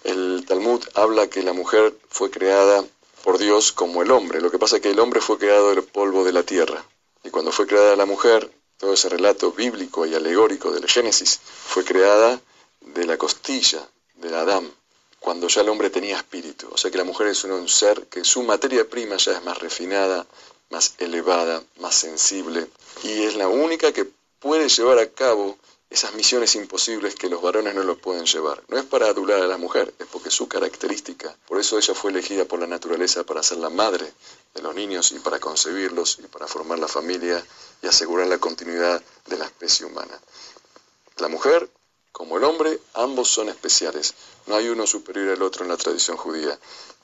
El 0.04 0.44
Talmud 0.46 0.82
habla 0.94 1.28
que 1.28 1.42
la 1.42 1.52
mujer 1.52 1.96
fue 2.08 2.30
creada 2.30 2.84
por 3.22 3.38
Dios 3.38 3.72
como 3.72 4.02
el 4.02 4.10
hombre. 4.10 4.40
Lo 4.40 4.50
que 4.50 4.58
pasa 4.58 4.76
es 4.76 4.82
que 4.82 4.90
el 4.90 5.00
hombre 5.00 5.20
fue 5.20 5.38
creado 5.38 5.70
del 5.70 5.84
polvo 5.84 6.24
de 6.24 6.32
la 6.32 6.42
tierra. 6.42 6.84
Y 7.24 7.30
cuando 7.30 7.52
fue 7.52 7.66
creada 7.66 7.96
la 7.96 8.06
mujer, 8.06 8.50
todo 8.76 8.94
ese 8.94 9.08
relato 9.08 9.52
bíblico 9.52 10.06
y 10.06 10.14
alegórico 10.14 10.72
del 10.72 10.88
Génesis, 10.88 11.40
fue 11.42 11.84
creada 11.84 12.40
de 12.80 13.06
la 13.06 13.16
costilla 13.16 13.88
del 14.16 14.34
Adán, 14.34 14.72
cuando 15.22 15.48
ya 15.48 15.62
el 15.62 15.68
hombre 15.68 15.88
tenía 15.88 16.16
espíritu. 16.16 16.68
O 16.72 16.76
sea 16.76 16.90
que 16.90 16.98
la 16.98 17.04
mujer 17.04 17.28
es 17.28 17.44
un 17.44 17.68
ser 17.68 18.06
que 18.08 18.24
su 18.24 18.42
materia 18.42 18.88
prima 18.88 19.16
ya 19.16 19.32
es 19.32 19.44
más 19.44 19.58
refinada, 19.58 20.26
más 20.68 20.94
elevada, 20.98 21.62
más 21.78 21.94
sensible, 21.94 22.66
y 23.02 23.22
es 23.22 23.36
la 23.36 23.48
única 23.48 23.92
que 23.92 24.06
puede 24.40 24.68
llevar 24.68 24.98
a 24.98 25.08
cabo 25.10 25.56
esas 25.88 26.14
misiones 26.14 26.54
imposibles 26.56 27.14
que 27.14 27.28
los 27.28 27.42
varones 27.42 27.74
no 27.74 27.84
lo 27.84 27.98
pueden 27.98 28.24
llevar. 28.24 28.62
No 28.68 28.78
es 28.78 28.84
para 28.84 29.06
adular 29.06 29.42
a 29.42 29.46
la 29.46 29.58
mujer, 29.58 29.94
es 29.98 30.06
porque 30.06 30.30
su 30.30 30.48
característica. 30.48 31.36
Por 31.46 31.60
eso 31.60 31.78
ella 31.78 31.94
fue 31.94 32.10
elegida 32.10 32.46
por 32.46 32.58
la 32.58 32.66
naturaleza 32.66 33.24
para 33.24 33.42
ser 33.42 33.58
la 33.58 33.68
madre 33.68 34.10
de 34.54 34.62
los 34.62 34.74
niños 34.74 35.12
y 35.12 35.18
para 35.18 35.38
concebirlos 35.38 36.18
y 36.18 36.26
para 36.28 36.46
formar 36.46 36.78
la 36.78 36.88
familia 36.88 37.44
y 37.82 37.86
asegurar 37.86 38.26
la 38.26 38.38
continuidad 38.38 39.02
de 39.26 39.36
la 39.36 39.44
especie 39.44 39.84
humana. 39.84 40.18
La 41.18 41.28
mujer 41.28 41.68
como 42.22 42.38
el 42.38 42.44
hombre, 42.44 42.78
ambos 42.94 43.26
son 43.26 43.48
especiales. 43.48 44.14
No 44.46 44.54
hay 44.54 44.68
uno 44.68 44.86
superior 44.86 45.30
al 45.30 45.42
otro 45.42 45.64
en 45.64 45.70
la 45.70 45.76
tradición 45.76 46.16
judía. 46.16 46.56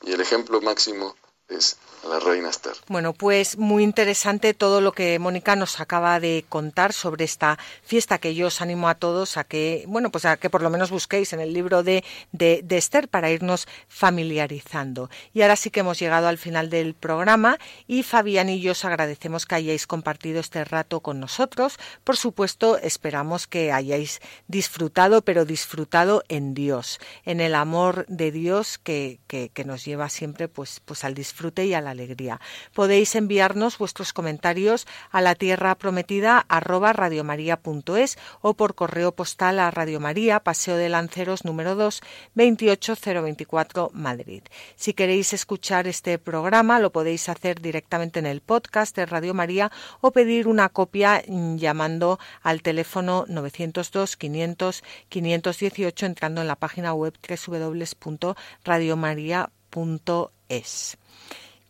Y 0.03 0.12
el 0.12 0.21
ejemplo 0.21 0.61
máximo 0.61 1.16
es 1.49 1.78
la 2.09 2.20
reina 2.20 2.49
Esther. 2.49 2.74
Bueno, 2.86 3.12
pues 3.12 3.59
muy 3.59 3.82
interesante 3.82 4.55
todo 4.55 4.80
lo 4.80 4.92
que 4.92 5.18
Mónica 5.18 5.57
nos 5.57 5.80
acaba 5.80 6.20
de 6.20 6.44
contar 6.49 6.92
sobre 6.92 7.24
esta 7.24 7.59
fiesta 7.82 8.18
que 8.18 8.34
yo 8.34 8.46
os 8.46 8.61
animo 8.61 8.88
a 8.88 8.94
todos 8.94 9.36
a 9.36 9.44
que, 9.44 9.84
bueno, 9.88 10.11
pues 10.11 10.24
a 10.24 10.36
que 10.36 10.49
por 10.49 10.62
lo 10.62 10.70
menos 10.70 10.90
busquéis 10.90 11.32
en 11.32 11.40
el 11.40 11.53
libro 11.53 11.82
de, 11.82 12.05
de, 12.32 12.64
Esther 12.70 13.09
para 13.09 13.30
irnos 13.30 13.66
familiarizando. 13.88 15.11
Y 15.34 15.42
ahora 15.42 15.57
sí 15.57 15.70
que 15.70 15.80
hemos 15.80 15.99
llegado 15.99 16.28
al 16.28 16.38
final 16.38 16.70
del 16.70 16.94
programa 16.94 17.59
y 17.86 18.05
Fabián 18.05 18.49
y 18.49 18.61
yo 18.61 18.72
os 18.72 18.84
agradecemos 18.84 19.44
que 19.44 19.57
hayáis 19.57 19.86
compartido 19.86 20.40
este 20.40 20.64
rato 20.64 21.01
con 21.01 21.18
nosotros. 21.18 21.78
Por 22.05 22.16
supuesto, 22.16 22.78
esperamos 22.78 23.46
que 23.46 23.72
hayáis 23.72 24.20
disfrutado, 24.46 25.22
pero 25.22 25.44
disfrutado 25.44 26.22
en 26.28 26.55
Dios, 26.55 27.01
en 27.24 27.40
el 27.40 27.55
amor 27.55 28.07
de 28.07 28.30
Dios 28.30 28.78
que, 28.78 29.18
que, 29.26 29.51
que 29.51 29.64
nos 29.64 29.84
lleva 29.84 30.09
siempre 30.09 30.46
pues, 30.49 30.80
pues 30.84 31.05
al 31.05 31.14
disfrute 31.14 31.38
y 31.57 31.74
a 31.74 31.80
la 31.80 31.91
alegría. 31.91 32.41
Podéis 32.74 33.14
enviarnos 33.14 33.78
vuestros 33.78 34.12
comentarios 34.12 34.86
a 35.11 35.20
la 35.20 35.34
tierra 35.34 35.74
prometida 35.76 36.45
arroba 36.49 36.93
radiomaria.es 36.93 38.18
o 38.41 38.55
por 38.55 38.74
correo 38.74 39.12
postal 39.12 39.61
a 39.61 39.70
Radio 39.70 40.01
María, 40.01 40.41
Paseo 40.41 40.76
de 40.76 40.89
Lanceros 40.89 41.45
número 41.45 41.76
2, 41.76 42.01
28024 42.34 43.91
Madrid. 43.95 44.43
Si 44.76 44.95
queréis 44.95 45.32
escuchar 45.32 45.86
este 45.86 46.18
programa 46.18 46.80
lo 46.80 46.91
podéis 46.91 47.28
hacer 47.28 47.61
directamente 47.61 48.18
en 48.18 48.26
el 48.26 48.41
podcast 48.41 48.97
de 48.97 49.07
Radio 49.07 49.32
María 49.32 49.70
o 50.01 50.11
pedir 50.11 50.49
una 50.49 50.68
copia 50.68 51.22
llamando 51.26 52.18
al 52.43 52.62
teléfono 52.62 53.26
902 53.28 54.16
500 54.16 54.82
518 55.09 56.07
entrando 56.07 56.41
en 56.41 56.49
la 56.49 56.57
página 56.57 56.95
web 56.95 57.14
www.radiomaria.es 57.28 59.58
www.radiomaría.es. 59.75 60.99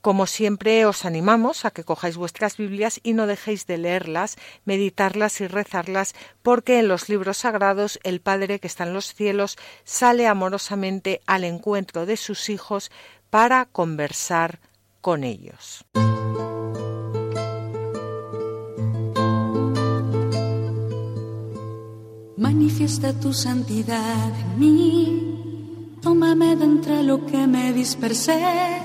Como 0.00 0.26
siempre, 0.26 0.86
os 0.86 1.04
animamos 1.04 1.64
a 1.64 1.72
que 1.72 1.82
cojáis 1.82 2.16
vuestras 2.16 2.56
Biblias 2.56 3.00
y 3.02 3.14
no 3.14 3.26
dejéis 3.26 3.66
de 3.66 3.78
leerlas, 3.78 4.36
meditarlas 4.64 5.40
y 5.40 5.48
rezarlas, 5.48 6.14
porque 6.42 6.78
en 6.78 6.86
los 6.86 7.08
libros 7.08 7.38
sagrados 7.38 7.98
el 8.04 8.20
Padre 8.20 8.60
que 8.60 8.68
está 8.68 8.84
en 8.84 8.94
los 8.94 9.12
cielos 9.12 9.58
sale 9.84 10.28
amorosamente 10.28 11.20
al 11.26 11.42
encuentro 11.42 12.06
de 12.06 12.16
sus 12.16 12.48
hijos 12.48 12.92
para 13.28 13.66
conversar 13.66 14.60
con 15.00 15.24
ellos. 15.24 15.84
Manifiesta 22.36 23.12
tu 23.18 23.34
santidad 23.34 24.32
en 24.40 24.58
mí 24.60 25.47
Tómame 26.02 26.56
de 26.56 26.64
entre 26.64 27.02
lo 27.02 27.26
que 27.26 27.46
me 27.46 27.72
dispersé. 27.72 28.80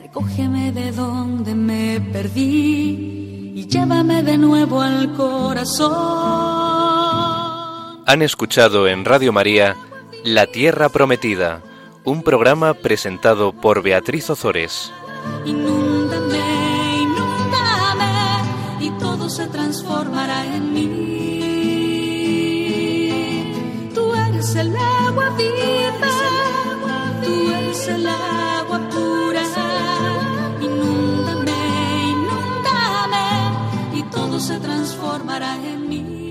Recógeme 0.00 0.72
de 0.72 0.92
donde 0.92 1.54
me 1.54 2.00
perdí 2.12 3.52
y 3.54 3.66
llévame 3.66 4.22
de 4.22 4.36
nuevo 4.36 4.80
al 4.80 5.12
corazón. 5.14 5.92
Han 8.06 8.22
escuchado 8.22 8.86
en 8.86 9.04
Radio 9.04 9.32
María 9.32 9.76
La 10.24 10.46
Tierra 10.46 10.88
Prometida, 10.90 11.62
un 12.04 12.22
programa 12.22 12.74
presentado 12.74 13.52
por 13.52 13.82
Beatriz 13.82 14.28
Ozores. 14.28 14.92
Inúndame, 15.46 16.38
inúndame 17.00 18.12
y 18.80 18.90
todo 18.98 19.30
se 19.30 19.46
transformará 19.46 20.44
en 20.54 20.74
mí. 20.74 20.84
Tú 23.94 24.14
eres 24.14 24.54
el 24.54 24.76
agua 24.76 25.30
viva, 25.30 26.13
se 34.40 34.58
transformará 34.58 35.54
en 35.56 35.88
mí. 35.88 36.23